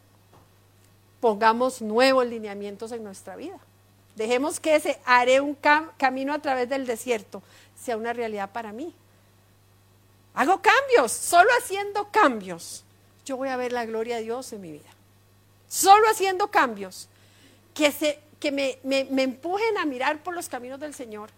pongamos 1.21 1.83
nuevos 1.83 2.27
lineamientos 2.27 2.93
en 2.93 3.05
nuestra 3.05 3.37
vida. 3.37 3.59
Dejemos 4.15 4.61
que 4.61 4.77
ese 4.77 4.99
haré 5.05 5.41
un 5.41 5.57
camino 5.97 6.33
a 6.33 6.39
través 6.39 6.69
del 6.69 6.87
desierto 6.87 7.43
sea 7.79 7.97
una 7.97 8.13
realidad 8.13 8.51
para 8.53 8.73
mí. 8.73 8.95
Hago 10.35 10.61
cambios, 10.63 11.13
solo 11.13 11.51
haciendo 11.59 12.11
cambios, 12.11 12.85
yo 13.25 13.37
voy 13.37 13.49
a 13.49 13.57
ver 13.57 13.73
la 13.73 13.85
gloria 13.85 14.17
de 14.17 14.23
Dios 14.23 14.53
en 14.53 14.61
mi 14.61 14.73
vida 14.73 14.97
solo 15.69 16.09
haciendo 16.09 16.49
cambios 16.49 17.09
que, 17.75 17.93
se, 17.93 18.19
que 18.41 18.53
me, 18.53 18.79
me 18.83 19.23
empujen 19.23 19.79
a 19.79 19.85
mirar 19.85 20.23
por 20.23 20.35
los 20.35 20.49
caminos 20.49 20.81
del 20.81 20.95
Señor, 20.95 21.31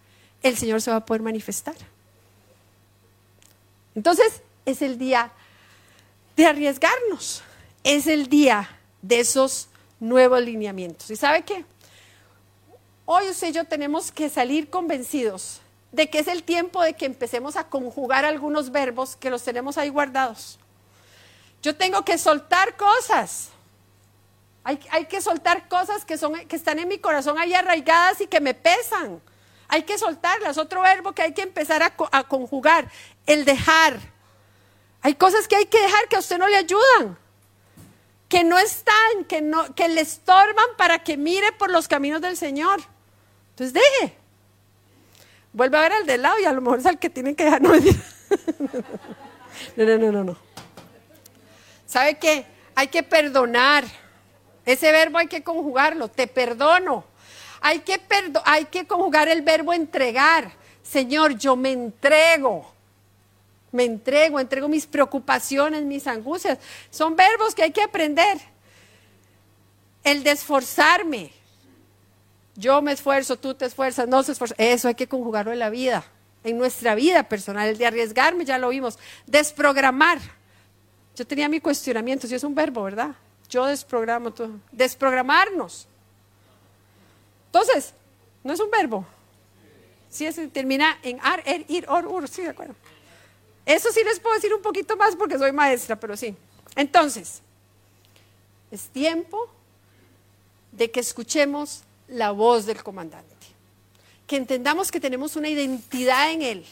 el 0.42 0.56
Señor 0.56 0.80
se 0.80 0.90
va 0.90 0.98
a 0.98 1.04
poder 1.04 1.22
manifestar. 1.22 1.74
Entonces, 3.94 4.42
es 4.64 4.82
el 4.82 4.98
día 4.98 5.32
de 6.36 6.46
arriesgarnos, 6.46 7.42
es 7.82 8.06
el 8.06 8.28
día 8.28 8.77
de 9.02 9.20
esos 9.20 9.68
nuevos 10.00 10.42
lineamientos. 10.42 11.10
¿Y 11.10 11.16
sabe 11.16 11.42
qué? 11.42 11.64
Hoy 13.04 13.28
usted 13.28 13.48
y 13.48 13.52
yo 13.52 13.64
tenemos 13.64 14.12
que 14.12 14.28
salir 14.28 14.68
convencidos 14.68 15.60
de 15.92 16.10
que 16.10 16.18
es 16.18 16.28
el 16.28 16.42
tiempo 16.42 16.82
de 16.82 16.94
que 16.94 17.06
empecemos 17.06 17.56
a 17.56 17.68
conjugar 17.68 18.24
algunos 18.24 18.70
verbos 18.70 19.16
que 19.16 19.30
los 19.30 19.42
tenemos 19.42 19.78
ahí 19.78 19.88
guardados. 19.88 20.58
Yo 21.62 21.76
tengo 21.76 22.04
que 22.04 22.18
soltar 22.18 22.76
cosas. 22.76 23.48
Hay, 24.64 25.06
que 25.06 25.22
soltar 25.22 25.66
cosas 25.68 26.04
que, 26.04 26.18
son, 26.18 26.34
que 26.46 26.56
están 26.56 26.78
en 26.78 26.88
mi 26.88 26.98
corazón 26.98 27.38
ahí 27.38 27.54
arraigadas 27.54 28.20
y 28.20 28.26
que 28.26 28.38
me 28.38 28.52
pesan. 28.52 29.18
Hay 29.66 29.84
que 29.84 29.96
soltarlas. 29.96 30.58
Otro 30.58 30.82
verbo 30.82 31.12
que 31.12 31.22
hay 31.22 31.32
que 31.32 31.40
empezar 31.40 31.82
a, 31.82 31.94
a 32.12 32.24
conjugar, 32.24 32.90
el 33.24 33.46
dejar. 33.46 33.98
Hay 35.00 35.14
cosas 35.14 35.48
que 35.48 35.56
hay 35.56 35.66
que 35.66 35.80
dejar 35.80 36.08
que 36.08 36.16
a 36.16 36.18
usted 36.18 36.36
no 36.36 36.48
le 36.48 36.56
ayudan, 36.56 37.16
que 38.28 38.44
no 38.44 38.58
están, 38.58 39.24
que, 39.26 39.40
no, 39.40 39.74
que 39.74 39.88
le 39.88 40.02
estorban 40.02 40.66
para 40.76 41.02
que 41.02 41.16
mire 41.16 41.52
por 41.52 41.70
los 41.70 41.88
caminos 41.88 42.20
del 42.20 42.36
Señor. 42.36 42.80
Entonces 43.50 43.72
deje. 43.72 44.14
Vuelve 45.52 45.78
a 45.78 45.80
ver 45.80 45.92
al 45.92 46.06
de 46.06 46.18
lado 46.18 46.38
y 46.38 46.44
a 46.44 46.52
lo 46.52 46.60
mejor 46.60 46.78
es 46.78 46.86
al 46.86 46.98
que 46.98 47.10
tiene 47.10 47.34
que 47.34 47.44
dejar. 47.44 47.62
No, 49.76 49.84
no, 49.84 49.98
no, 49.98 50.12
no, 50.12 50.24
no. 50.24 50.36
¿Sabe 51.84 52.16
qué? 52.18 52.46
Hay 52.76 52.88
que 52.88 53.02
perdonar. 53.02 53.84
Ese 54.64 54.92
verbo 54.92 55.18
hay 55.18 55.26
que 55.26 55.42
conjugarlo, 55.42 56.08
te 56.08 56.28
perdono. 56.28 57.04
Hay 57.60 57.80
que, 57.80 58.00
hay 58.44 58.66
que 58.66 58.86
conjugar 58.86 59.28
el 59.28 59.42
verbo 59.42 59.72
entregar. 59.72 60.52
Señor, 60.82 61.36
yo 61.36 61.56
me 61.56 61.72
entrego. 61.72 62.70
Me 63.70 63.84
entrego, 63.84 64.40
entrego 64.40 64.68
mis 64.68 64.86
preocupaciones, 64.86 65.82
mis 65.84 66.06
angustias. 66.06 66.58
Son 66.90 67.14
verbos 67.16 67.54
que 67.54 67.62
hay 67.62 67.70
que 67.70 67.82
aprender. 67.82 68.38
El 70.04 70.22
de 70.22 70.30
esforzarme. 70.30 71.32
Yo 72.56 72.82
me 72.82 72.92
esfuerzo, 72.92 73.38
tú 73.38 73.54
te 73.54 73.66
esfuerzas, 73.66 74.08
no 74.08 74.22
se 74.22 74.32
esfuerza. 74.32 74.54
Eso 74.58 74.88
hay 74.88 74.94
que 74.94 75.06
conjugarlo 75.06 75.52
en 75.52 75.58
la 75.58 75.70
vida, 75.70 76.04
en 76.44 76.58
nuestra 76.58 76.94
vida 76.94 77.28
personal. 77.28 77.68
El 77.68 77.78
de 77.78 77.86
arriesgarme, 77.86 78.44
ya 78.44 78.58
lo 78.58 78.70
vimos. 78.70 78.98
Desprogramar. 79.26 80.18
Yo 81.14 81.26
tenía 81.26 81.48
mi 81.48 81.60
cuestionamiento, 81.60 82.26
si 82.26 82.34
es 82.34 82.44
un 82.44 82.54
verbo, 82.54 82.82
¿verdad? 82.82 83.14
Yo 83.48 83.66
desprogramo 83.66 84.32
todo. 84.32 84.50
Desprogramarnos. 84.72 85.86
Entonces, 87.46 87.92
no 88.44 88.52
es 88.52 88.60
un 88.60 88.70
verbo. 88.70 89.06
Sí, 90.10 90.26
es, 90.26 90.40
termina 90.52 90.98
en 91.02 91.18
ar, 91.22 91.42
er, 91.44 91.64
ir, 91.68 91.86
or, 91.88 92.06
ur. 92.06 92.28
Sí, 92.28 92.42
de 92.42 92.50
acuerdo. 92.50 92.74
Eso 93.68 93.92
sí 93.92 94.00
les 94.02 94.18
puedo 94.18 94.34
decir 94.34 94.52
un 94.52 94.62
poquito 94.62 94.96
más 94.96 95.14
porque 95.14 95.38
soy 95.38 95.52
maestra, 95.52 95.94
pero 95.94 96.16
sí. 96.16 96.34
Entonces, 96.74 97.40
es 98.72 98.88
tiempo 98.88 99.48
de 100.72 100.90
que 100.90 101.00
escuchemos 101.00 101.82
la 102.08 102.32
voz 102.32 102.66
del 102.66 102.82
comandante. 102.82 103.28
Que 104.26 104.36
entendamos 104.36 104.90
que 104.90 104.98
tenemos 104.98 105.36
una 105.36 105.48
identidad 105.48 106.32
en 106.32 106.42
él. 106.42 106.66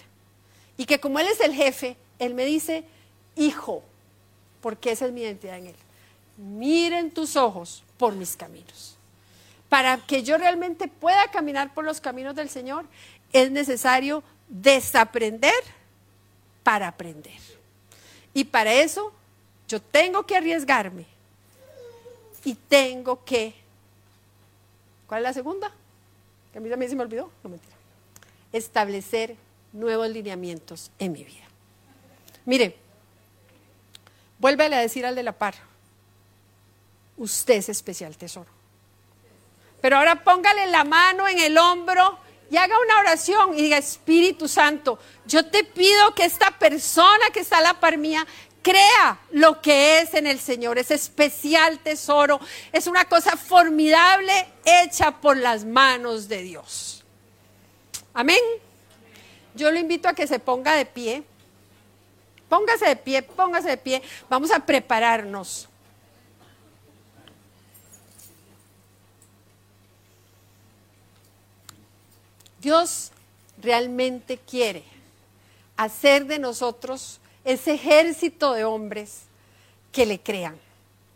Y 0.77 0.87
que 0.87 0.99
como 0.99 1.21
él 1.21 1.29
es 1.29 1.41
el 1.41 1.55
jefe, 1.55 1.97
él 2.19 2.35
me 2.35 2.45
dice, 2.45 2.85
hijo, 3.37 3.85
porque 4.61 4.91
esa 4.91 5.07
es 5.07 5.13
mi 5.13 5.23
identidad 5.23 5.59
en 5.59 5.69
él 5.69 5.77
miren 6.37 7.11
tus 7.11 7.37
ojos 7.37 7.83
por 7.99 8.15
mis 8.15 8.37
caminos. 8.37 8.97
Para 9.69 9.99
que 9.99 10.23
yo 10.23 10.39
realmente 10.39 10.89
pueda 10.89 11.31
caminar 11.31 11.75
por 11.75 11.85
los 11.85 12.01
caminos 12.01 12.37
del 12.37 12.49
Señor, 12.49 12.85
es 13.33 13.51
necesario 13.51 14.23
desaprender 14.49 15.55
para 16.67 16.89
aprender. 16.89 17.39
Y 18.35 18.43
para 18.43 18.75
eso 18.75 19.13
yo 19.69 19.81
tengo 19.81 20.27
que 20.27 20.37
arriesgarme 20.37 21.07
y 22.45 22.55
tengo 22.55 23.25
que... 23.25 23.55
¿Cuál 25.07 25.21
es 25.21 25.29
la 25.29 25.33
segunda? 25.33 25.71
Que 26.51 26.59
a 26.59 26.61
mí 26.61 26.69
también 26.69 26.91
se 26.91 26.97
me 26.97 27.05
olvidó. 27.05 27.31
No 27.45 27.51
mentira. 27.51 27.77
Establecer 28.53 29.37
nuevos 29.73 30.09
lineamientos 30.09 30.91
en 30.99 31.13
mi 31.13 31.23
vida. 31.23 31.45
Mire, 32.47 32.77
vuélvele 34.41 34.75
a 34.75 34.81
decir 34.81 35.07
al 35.07 35.15
de 35.15 35.23
la 35.23 35.39
par 35.39 35.55
usted 37.17 37.55
es 37.55 37.69
especial 37.69 38.17
tesoro. 38.17 38.51
Pero 39.81 39.99
ahora 39.99 40.25
póngale 40.25 40.67
la 40.67 40.83
mano 40.83 41.29
en 41.29 41.39
el 41.39 41.57
hombro 41.59 42.19
y 42.51 42.57
haga 42.57 42.79
una 42.79 43.01
oración 43.01 43.59
y 43.59 43.63
diga, 43.63 43.79
Espíritu 43.79 44.49
Santo, 44.49 44.99
yo 45.27 45.47
te 45.47 45.65
pido 45.65 46.15
que 46.15 46.25
esta 46.25 46.57
persona 46.59 47.31
que 47.33 47.41
está 47.41 47.59
a 47.59 47.63
la 47.63 47.81
par 47.81 47.99
mía 47.99 48.27
crea 48.63 49.21
lo 49.31 49.61
que 49.63 50.01
es 50.01 50.15
en 50.15 50.27
el 50.27 50.41
Señor, 50.41 50.79
ese 50.79 50.95
especial 50.95 51.79
tesoro, 51.81 52.41
es 52.73 52.87
una 52.87 53.05
cosa 53.05 53.37
formidable 53.37 54.33
hecha 54.65 55.13
por 55.13 55.37
las 55.37 55.65
manos 55.65 56.29
de 56.29 56.43
Dios. 56.43 57.05
Amén. 58.13 58.41
Yo 59.55 59.71
lo 59.71 59.79
invito 59.79 60.09
a 60.09 60.15
que 60.15 60.27
se 60.27 60.39
ponga 60.39 60.75
de 60.75 60.87
pie. 60.87 61.23
Póngase 62.49 62.87
de 62.87 62.97
pie, 62.97 63.23
póngase 63.23 63.69
de 63.69 63.77
pie. 63.77 64.03
Vamos 64.29 64.51
a 64.51 64.61
prepararnos. 64.61 65.69
Dios 72.67 73.13
realmente 73.63 74.39
quiere 74.39 74.83
hacer 75.77 76.27
de 76.27 76.41
nosotros 76.41 77.21
ese 77.45 77.75
ejército 77.75 78.55
de 78.55 78.65
hombres 78.65 79.21
que 79.93 80.05
le 80.05 80.19
crean. 80.19 80.57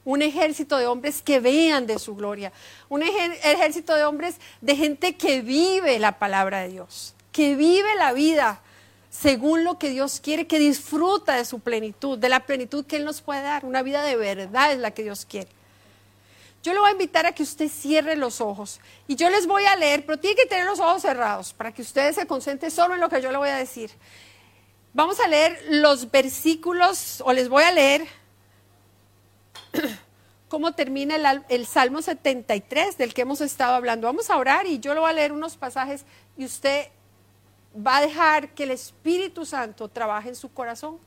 Un 0.05 0.23
ejército 0.23 0.79
de 0.79 0.87
hombres 0.87 1.23
que 1.23 1.41
vean 1.41 1.89
de 1.89 1.99
su 1.99 2.15
gloria. 2.15 2.53
Un 2.89 3.03
ejército 3.03 3.97
de 3.97 4.05
hombres 4.05 4.37
de 4.61 4.77
gente 4.77 5.17
que 5.17 5.41
vive 5.41 5.99
la 5.99 6.21
palabra 6.21 6.61
de 6.61 6.69
Dios. 6.69 7.15
Que 7.33 7.57
vive 7.57 7.97
la 7.97 8.13
vida 8.13 8.61
según 9.11 9.65
lo 9.65 9.77
que 9.77 9.91
Dios 9.91 10.21
quiere, 10.21 10.47
que 10.47 10.61
disfruta 10.61 11.35
de 11.35 11.45
su 11.45 11.59
plenitud, 11.59 12.17
de 12.17 12.29
la 12.29 12.47
plenitud 12.47 12.87
que 12.87 12.95
Él 12.95 13.05
nos 13.05 13.23
puede 13.23 13.43
dar. 13.43 13.65
Una 13.65 13.83
vida 13.83 14.05
de 14.05 14.15
verdad 14.15 14.71
es 14.71 14.79
la 14.79 14.93
que 14.93 15.03
Dios 15.03 15.27
quiere. 15.29 15.49
Yo 16.63 16.75
le 16.75 16.81
voy 16.81 16.91
a 16.91 16.93
invitar 16.93 17.25
a 17.25 17.33
que 17.33 17.43
usted 17.43 17.69
cierre 17.69 18.17
los 18.17 18.41
ojos 18.41 18.81
y 19.09 19.17
yo 19.17 19.31
les 19.31 19.47
voy 19.47 19.65
a 19.65 19.77
leer, 19.77 20.05
pero 20.05 20.19
tiene 20.19 20.37
que 20.37 20.47
tener 20.47 20.67
los 20.67 20.79
ojos 20.79 21.03
cerrados 21.03 21.55
para 21.55 21.73
que 21.73 21.81
ustedes 21.81 22.17
se 22.17 22.27
concentren 22.27 22.71
solo 22.71 22.95
en 22.95 23.01
lo 23.01 23.09
que 23.09 23.23
yo 23.23 23.33
le 23.33 23.39
voy 23.39 23.49
a 23.49 23.57
decir. 23.57 23.91
Vamos 24.93 25.21
a 25.21 25.29
leer 25.29 25.59
los 25.71 26.11
versículos, 26.11 27.23
o 27.25 27.33
les 27.33 27.49
voy 27.49 27.63
a 27.63 27.73
leer 27.73 28.07
cómo 30.49 30.73
termina 30.73 31.17
el, 31.17 31.45
el, 31.49 31.67
Salmo 31.67 32.03
73 32.03 32.99
del 32.99 33.15
que 33.15 33.23
hemos 33.23 33.41
estado 33.41 33.75
hablando. 33.75 34.07
Vamos 34.07 34.29
a 34.29 34.37
orar 34.37 34.67
y 34.67 34.81
yo 34.81 34.93
le 34.93 35.01
voy 35.01 35.09
a 35.09 35.15
leer 35.15 35.33
unos 35.33 35.57
pasajes 35.57 36.05
y 36.37 36.45
usted 36.45 36.89
va 37.75 37.99
a 37.99 38.01
dejar 38.03 38.51
que 38.51 38.65
el 38.65 38.73
Espíritu 38.73 39.47
Santo 39.47 39.89
trabaje 39.89 40.29
en 40.29 40.37
su 40.37 40.53
corazón. 40.53 40.99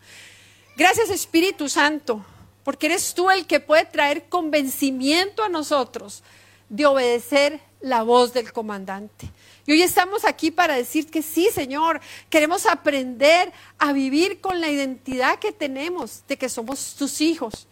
Gracias 0.76 1.12
Espíritu 1.12 1.70
Santo 1.70 2.26
porque 2.64 2.88
eres 2.88 3.14
tú 3.14 3.30
el 3.30 3.46
que 3.46 3.60
puede 3.60 3.86
traer 3.86 4.26
convencimiento 4.30 5.44
a 5.44 5.50
nosotros 5.50 6.24
de 6.70 6.86
obedecer 6.86 7.60
la 7.82 8.04
voz 8.04 8.34
del 8.34 8.52
comandante. 8.54 9.30
Y 9.66 9.74
hoy 9.74 9.82
estamos 9.82 10.26
aquí 10.26 10.52
para 10.52 10.76
decir 10.76 11.10
que 11.10 11.22
sí, 11.22 11.50
Señor, 11.54 12.02
queremos 12.30 12.66
aprender 12.66 13.52
a 13.78 13.94
vivir 13.94 14.42
con 14.42 14.60
la 14.60 14.70
identidad 14.70 15.40
que 15.40 15.52
tenemos 15.52 16.24
de 16.28 16.38
que 16.38 16.50
somos 16.50 16.96
tus 16.96 17.22
hijos 17.22 17.68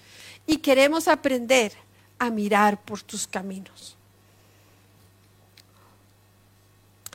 y 0.45 0.57
queremos 0.57 1.07
aprender 1.07 1.73
a 2.19 2.29
mirar 2.29 2.79
por 2.81 3.01
tus 3.01 3.27
caminos. 3.27 3.95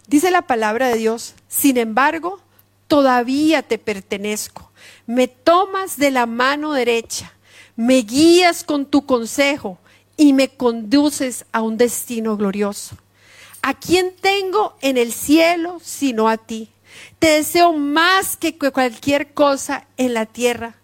Dice 0.06 0.30
la 0.30 0.42
palabra 0.42 0.88
de 0.88 0.96
Dios, 0.96 1.34
sin 1.48 1.76
embargo, 1.78 2.40
todavía 2.86 3.62
te 3.62 3.78
pertenezco. 3.78 4.70
Me 5.06 5.28
tomas 5.28 5.96
de 5.98 6.10
la 6.10 6.26
mano 6.26 6.72
derecha 6.72 7.35
me 7.76 7.98
guías 7.98 8.64
con 8.64 8.86
tu 8.86 9.06
consejo 9.06 9.78
y 10.16 10.32
me 10.32 10.48
conduces 10.48 11.44
a 11.52 11.60
un 11.60 11.76
destino 11.76 12.36
glorioso. 12.36 12.96
¿A 13.62 13.74
quién 13.74 14.14
tengo 14.20 14.76
en 14.80 14.96
el 14.96 15.12
cielo 15.12 15.78
sino 15.82 16.28
a 16.28 16.38
ti? 16.38 16.70
Te 17.18 17.28
deseo 17.28 17.72
más 17.72 18.36
que 18.36 18.56
cualquier 18.56 19.34
cosa 19.34 19.86
en 19.96 20.14
la 20.14 20.26
tierra. 20.26 20.76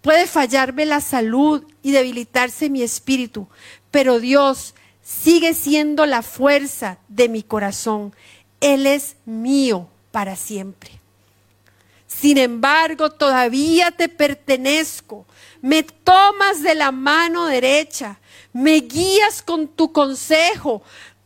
Puede 0.00 0.26
fallarme 0.26 0.86
la 0.86 1.00
salud 1.00 1.64
y 1.82 1.90
debilitarse 1.90 2.70
mi 2.70 2.82
espíritu, 2.82 3.48
pero 3.90 4.20
Dios 4.20 4.74
sigue 5.02 5.54
siendo 5.54 6.06
la 6.06 6.22
fuerza 6.22 6.98
de 7.08 7.28
mi 7.28 7.42
corazón. 7.42 8.14
Él 8.60 8.86
es 8.86 9.16
mío 9.26 9.88
para 10.12 10.36
siempre. 10.36 10.97
Sin 12.20 12.38
embargo, 12.38 13.10
todavía 13.10 13.90
te 13.90 14.08
pertenezco 14.08 15.26
me 15.60 15.82
tomas 15.82 16.62
de 16.62 16.74
la 16.74 16.92
mano 16.92 17.46
derecha, 17.46 18.20
me 18.52 18.80
guías 18.80 19.42
con 19.42 19.68
tu 19.68 19.92
consejo 19.92 20.82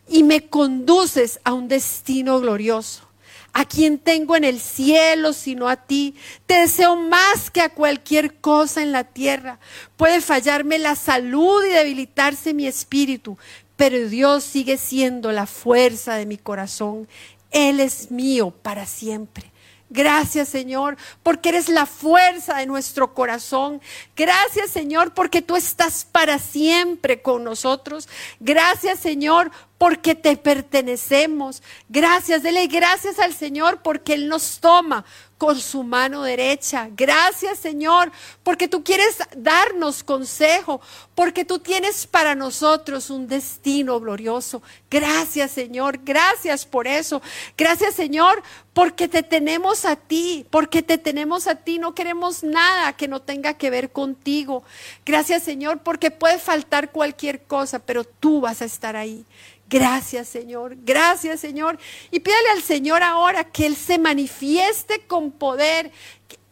y 0.09 0.22
me 0.22 0.49
conduces 0.49 1.40
a 1.45 1.53
un 1.53 1.68
destino 1.68 2.40
glorioso. 2.40 3.09
A 3.55 3.66
quien 3.66 3.99
tengo 3.99 4.34
en 4.34 4.45
el 4.45 4.59
cielo 4.59 5.34
sino 5.34 5.68
a 5.68 5.76
ti. 5.76 6.14
Te 6.47 6.55
deseo 6.55 6.97
más 6.97 7.51
que 7.51 7.61
a 7.61 7.68
cualquier 7.68 8.40
cosa 8.40 8.82
en 8.82 8.93
la 8.93 9.05
tierra. 9.05 9.59
Puede 9.99 10.22
fallarme 10.22 10.78
la 10.78 10.97
salud 10.97 11.62
y 11.62 11.68
debilitarse 11.68 12.55
mi 12.55 12.66
espíritu, 12.66 13.36
pero 13.76 14.09
Dios 14.09 14.45
sigue 14.45 14.78
siendo 14.78 15.32
la 15.32 15.45
fuerza 15.45 16.14
de 16.14 16.24
mi 16.24 16.38
corazón. 16.38 17.07
Él 17.51 17.80
es 17.80 18.11
mío 18.11 18.53
para 18.62 18.86
siempre. 18.86 19.51
Gracias 19.93 20.49
Señor, 20.49 20.97
porque 21.22 21.51
eres 21.51 21.68
la 21.68 21.84
fuerza 21.84 22.57
de 22.57 22.66
nuestro 22.66 23.12
corazón. 23.12 23.82
Gracias 24.16 24.70
Señor, 24.70 25.12
porque 25.12 25.43
tú 25.43 25.55
estás 25.55 26.07
para 26.11 26.38
siempre 26.38 27.20
con 27.20 27.45
nosotros. 27.45 28.09
Gracias 28.40 29.01
Señor, 29.01 29.51
porque 29.76 30.14
te 30.14 30.38
pertenecemos. 30.38 31.62
Gracias, 31.90 32.43
dele 32.43 32.68
gracias 32.68 33.18
al 33.18 33.34
Señor 33.34 33.82
porque 33.82 34.14
Él 34.14 34.28
nos 34.28 34.61
toma 34.61 35.05
con 35.43 35.59
su 35.59 35.82
mano 35.82 36.22
derecha. 36.22 36.88
Gracias 36.97 37.59
Señor, 37.59 38.12
porque 38.45 38.68
tú 38.68 38.84
quieres 38.84 39.18
darnos 39.36 40.05
consejo, 40.05 40.80
porque 41.16 41.45
tú 41.45 41.59
tienes 41.59 42.07
para 42.07 42.36
nosotros 42.36 43.11
un 43.11 43.26
destino 43.26 43.99
glorioso. 43.99 44.62
Gracias 44.88 45.51
Señor, 45.51 45.99
gracias 46.05 46.64
por 46.64 46.86
eso. 46.86 47.20
Gracias 47.59 47.97
Señor, 47.97 48.40
porque 48.72 49.09
te 49.09 49.24
tenemos 49.24 49.84
a 49.84 49.97
ti, 49.97 50.47
porque 50.49 50.80
te 50.80 50.97
tenemos 50.97 51.49
a 51.49 51.57
ti. 51.57 51.80
No 51.80 51.93
queremos 51.93 52.45
nada 52.45 52.93
que 52.93 53.09
no 53.09 53.20
tenga 53.20 53.55
que 53.55 53.68
ver 53.68 53.90
contigo. 53.90 54.62
Gracias 55.05 55.43
Señor, 55.43 55.80
porque 55.82 56.12
puede 56.12 56.38
faltar 56.38 56.93
cualquier 56.93 57.43
cosa, 57.43 57.80
pero 57.80 58.05
tú 58.05 58.43
vas 58.43 58.62
a 58.62 58.66
estar 58.66 58.95
ahí. 58.95 59.24
Gracias 59.73 60.29
Señor, 60.29 60.77
gracias 60.85 61.41
Señor. 61.41 61.79
Y 62.11 62.20
pídale 62.20 62.51
al 62.51 62.62
Señor 62.62 63.03
ahora 63.03 63.45
que 63.45 63.64
Él 63.64 63.75
se 63.75 63.97
manifieste 63.97 65.07
con 65.07 65.33
poder, 65.33 65.91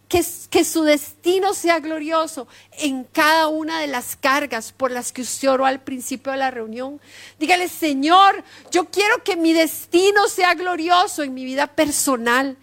que, 0.09 0.25
que, 0.49 0.64
su 0.64 0.85
destino 0.85 1.53
sea 1.53 1.81
glorioso 1.81 2.49
en 2.79 3.05
cada 3.05 3.49
una 3.49 3.79
de 3.79 3.89
las 3.89 4.16
cargas 4.16 4.73
por 4.73 4.91
las 4.91 5.12
que 5.12 5.21
usted 5.21 5.51
oró 5.51 5.66
al 5.66 5.83
principio 5.83 6.33
de 6.33 6.39
la 6.39 6.51
reunión. 6.51 6.99
Dígale, 7.39 7.68
Señor, 7.68 8.43
yo 8.71 8.87
quiero 8.87 9.23
que 9.23 9.37
mi 9.37 9.53
destino 9.53 10.27
sea 10.27 10.55
glorioso 10.55 11.23
en 11.23 11.35
mi 11.35 11.45
vida 11.45 11.66
personal. 11.66 12.57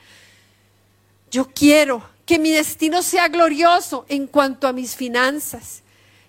Yo 1.30 1.50
quiero 1.54 2.02
que 2.26 2.40
mi 2.40 2.52
destino 2.52 3.04
sea 3.04 3.28
glorioso 3.28 4.08
en 4.10 4.26
cuanto 4.26 4.68
a 4.68 4.74
mis 4.74 4.96
finanzas. 4.96 5.84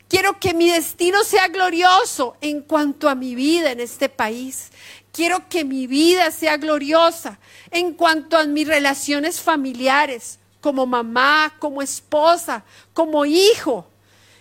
Quiero 0.08 0.40
que 0.40 0.54
mi 0.54 0.70
destino 0.70 1.22
sea 1.22 1.48
glorioso 1.48 2.36
en 2.40 2.62
cuanto 2.62 3.10
a 3.10 3.14
mi 3.14 3.34
vida 3.34 3.70
en 3.70 3.80
este 3.80 4.08
país. 4.08 4.70
Quiero 5.12 5.48
que 5.48 5.64
mi 5.64 5.86
vida 5.86 6.30
sea 6.30 6.56
gloriosa 6.56 7.38
en 7.70 7.92
cuanto 7.92 8.38
a 8.38 8.44
mis 8.44 8.66
relaciones 8.66 9.40
familiares, 9.40 10.38
como 10.60 10.86
mamá, 10.86 11.54
como 11.58 11.82
esposa, 11.82 12.64
como 12.94 13.26
hijo. 13.26 13.86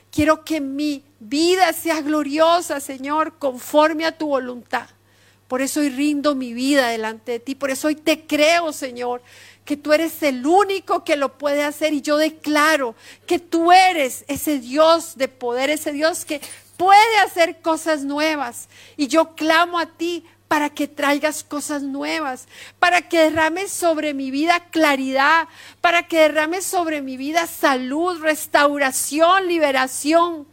Quiero 0.09 0.45
que 0.45 0.61
mi 0.61 1.03
vida 1.19 1.73
sea 1.73 2.01
gloriosa, 2.01 2.79
Señor, 2.79 3.37
conforme 3.37 4.05
a 4.05 4.17
tu 4.17 4.27
voluntad. 4.27 4.87
Por 5.47 5.61
eso 5.61 5.79
hoy 5.79 5.89
rindo 5.89 6.35
mi 6.35 6.53
vida 6.53 6.89
delante 6.89 7.33
de 7.33 7.39
ti. 7.39 7.55
Por 7.55 7.71
eso 7.71 7.87
hoy 7.87 7.95
te 7.95 8.25
creo, 8.25 8.73
Señor, 8.73 9.21
que 9.67 9.75
tú 9.75 9.91
eres 9.91 10.23
el 10.23 10.47
único 10.47 11.03
que 11.03 11.17
lo 11.17 11.37
puede 11.37 11.61
hacer 11.61 11.91
y 11.91 12.01
yo 12.01 12.15
declaro 12.15 12.95
que 13.25 13.37
tú 13.37 13.73
eres 13.73 14.23
ese 14.29 14.59
Dios 14.59 15.17
de 15.17 15.27
poder, 15.27 15.69
ese 15.69 15.91
Dios 15.91 16.23
que 16.23 16.39
puede 16.77 17.17
hacer 17.25 17.59
cosas 17.59 18.05
nuevas. 18.05 18.69
Y 18.95 19.07
yo 19.07 19.35
clamo 19.35 19.77
a 19.77 19.87
ti 19.87 20.23
para 20.47 20.69
que 20.69 20.87
traigas 20.87 21.43
cosas 21.43 21.83
nuevas, 21.83 22.47
para 22.79 23.09
que 23.09 23.19
derrames 23.19 23.69
sobre 23.69 24.13
mi 24.13 24.31
vida 24.31 24.61
claridad, 24.71 25.49
para 25.81 26.07
que 26.07 26.19
derrames 26.19 26.63
sobre 26.63 27.01
mi 27.01 27.17
vida 27.17 27.45
salud, 27.45 28.21
restauración, 28.21 29.49
liberación. 29.49 30.47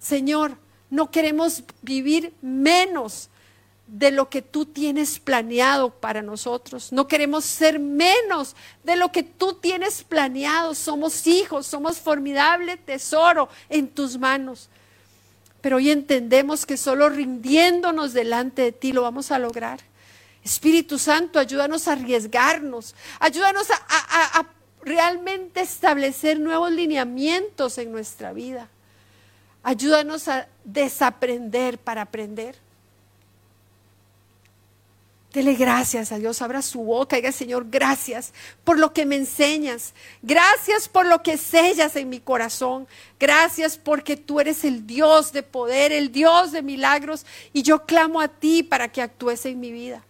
Señor, 0.00 0.58
no 0.90 1.12
queremos 1.12 1.62
vivir 1.82 2.34
menos 2.42 3.30
de 3.94 4.10
lo 4.10 4.28
que 4.28 4.42
tú 4.42 4.66
tienes 4.66 5.20
planeado 5.20 5.90
para 5.90 6.20
nosotros. 6.20 6.92
No 6.92 7.06
queremos 7.06 7.44
ser 7.44 7.78
menos 7.78 8.56
de 8.82 8.96
lo 8.96 9.12
que 9.12 9.22
tú 9.22 9.54
tienes 9.54 10.02
planeado. 10.02 10.74
Somos 10.74 11.28
hijos, 11.28 11.68
somos 11.68 11.98
formidable 11.98 12.76
tesoro 12.76 13.48
en 13.68 13.86
tus 13.86 14.18
manos. 14.18 14.68
Pero 15.60 15.76
hoy 15.76 15.92
entendemos 15.92 16.66
que 16.66 16.76
solo 16.76 17.08
rindiéndonos 17.08 18.12
delante 18.12 18.62
de 18.62 18.72
ti 18.72 18.92
lo 18.92 19.02
vamos 19.02 19.30
a 19.30 19.38
lograr. 19.38 19.78
Espíritu 20.42 20.98
Santo, 20.98 21.38
ayúdanos 21.38 21.86
a 21.86 21.92
arriesgarnos, 21.92 22.96
ayúdanos 23.20 23.70
a, 23.70 23.76
a 23.78 24.46
realmente 24.82 25.60
establecer 25.60 26.40
nuevos 26.40 26.72
lineamientos 26.72 27.78
en 27.78 27.92
nuestra 27.92 28.32
vida. 28.32 28.68
Ayúdanos 29.62 30.26
a 30.26 30.48
desaprender 30.64 31.78
para 31.78 32.02
aprender. 32.02 32.63
Dele 35.34 35.54
gracias 35.54 36.12
a 36.12 36.18
Dios, 36.18 36.40
abra 36.42 36.62
su 36.62 36.84
boca 36.84 37.16
diga, 37.16 37.32
Señor, 37.32 37.66
gracias 37.68 38.32
por 38.62 38.78
lo 38.78 38.92
que 38.92 39.04
me 39.04 39.16
enseñas. 39.16 39.92
Gracias 40.22 40.88
por 40.88 41.06
lo 41.06 41.24
que 41.24 41.38
sellas 41.38 41.96
en 41.96 42.08
mi 42.08 42.20
corazón. 42.20 42.86
Gracias 43.18 43.76
porque 43.76 44.16
tú 44.16 44.38
eres 44.38 44.64
el 44.64 44.86
Dios 44.86 45.32
de 45.32 45.42
poder, 45.42 45.90
el 45.90 46.12
Dios 46.12 46.52
de 46.52 46.62
milagros 46.62 47.26
y 47.52 47.64
yo 47.64 47.84
clamo 47.84 48.20
a 48.20 48.28
ti 48.28 48.62
para 48.62 48.92
que 48.92 49.02
actúes 49.02 49.44
en 49.44 49.58
mi 49.58 49.72
vida. 49.72 50.04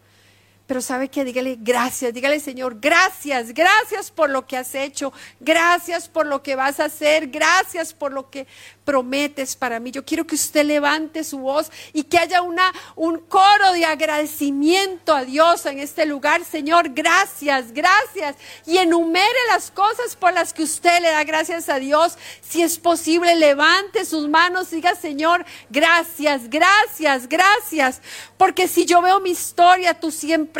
Pero 0.66 0.80
sabe 0.80 1.08
que 1.08 1.24
dígale 1.24 1.58
gracias, 1.60 2.14
dígale 2.14 2.40
Señor, 2.40 2.78
gracias, 2.80 3.52
gracias 3.52 4.10
por 4.10 4.30
lo 4.30 4.46
que 4.46 4.56
has 4.56 4.74
hecho, 4.74 5.12
gracias 5.38 6.08
por 6.08 6.24
lo 6.24 6.42
que 6.42 6.56
vas 6.56 6.80
a 6.80 6.86
hacer, 6.86 7.26
gracias 7.26 7.92
por 7.92 8.12
lo 8.12 8.30
que 8.30 8.46
prometes 8.84 9.56
para 9.56 9.80
mí. 9.80 9.90
Yo 9.90 10.04
quiero 10.04 10.26
que 10.26 10.34
usted 10.34 10.64
levante 10.64 11.24
su 11.24 11.38
voz 11.38 11.70
y 11.92 12.04
que 12.04 12.18
haya 12.18 12.42
una, 12.42 12.72
un 12.96 13.18
coro 13.18 13.72
de 13.72 13.84
agradecimiento 13.84 15.14
a 15.14 15.24
Dios 15.24 15.66
en 15.66 15.78
este 15.78 16.06
lugar. 16.06 16.44
Señor, 16.44 16.90
gracias, 16.90 17.72
gracias. 17.72 18.36
Y 18.66 18.78
enumere 18.78 19.24
las 19.48 19.70
cosas 19.70 20.16
por 20.16 20.32
las 20.32 20.52
que 20.52 20.62
usted 20.62 21.00
le 21.00 21.10
da 21.10 21.24
gracias 21.24 21.68
a 21.68 21.78
Dios. 21.78 22.16
Si 22.40 22.62
es 22.62 22.78
posible, 22.78 23.34
levante 23.36 24.04
sus 24.04 24.28
manos 24.28 24.72
y 24.72 24.76
diga, 24.76 24.94
Señor, 24.94 25.44
gracias, 25.70 26.48
gracias, 26.48 27.28
gracias. 27.28 28.02
Porque 28.36 28.68
si 28.68 28.84
yo 28.84 29.00
veo 29.00 29.20
mi 29.20 29.30
historia, 29.30 29.98
tú 29.98 30.10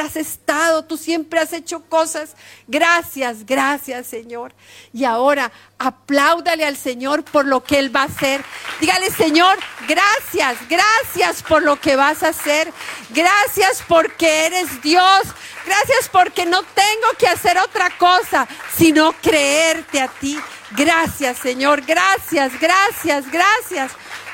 has 0.03 0.17
estado, 0.17 0.85
tú 0.85 0.97
siempre 0.97 1.41
has 1.41 1.53
hecho 1.53 1.85
cosas. 1.89 2.35
Gracias, 2.67 3.47
gracias, 3.47 4.07
Señor. 4.07 4.53
Y 4.93 5.05
ahora 5.05 5.53
apláudale 5.79 6.65
al 6.65 6.77
Señor 6.77 7.25
por 7.25 7.47
lo 7.47 7.63
que 7.63 7.79
Él 7.79 7.95
va 7.95 8.03
a 8.03 8.07
hacer. 8.07 8.45
Dígale, 8.81 9.11
Señor, 9.11 9.57
gracias, 9.87 10.59
gracias 10.69 11.43
por 11.43 11.63
lo 11.63 11.81
que 11.81 11.97
vas 11.97 12.23
a 12.23 12.29
hacer. 12.29 12.73
Gracias 13.11 13.83
porque 13.87 14.47
eres 14.47 14.83
Dios. 14.83 15.23
Gracias 15.65 16.09
porque 16.11 16.45
no 16.45 16.63
tengo 16.63 17.09
que 17.19 17.29
hacer 17.29 17.57
otra 17.59 17.91
cosa, 17.97 18.47
sino 18.77 19.13
creerte 19.15 20.01
a 20.01 20.09
ti. 20.09 20.39
Gracias, 20.73 21.39
Señor. 21.39 21.83
Gracias, 21.83 22.61
gracias, 22.61 23.31
gracias. 23.31 23.93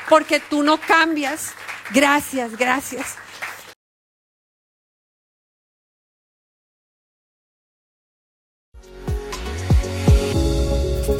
Porque 0.09 0.39
tú 0.39 0.63
no 0.63 0.79
cambias. 0.79 1.53
Gracias, 1.91 2.57
gracias. 2.57 3.20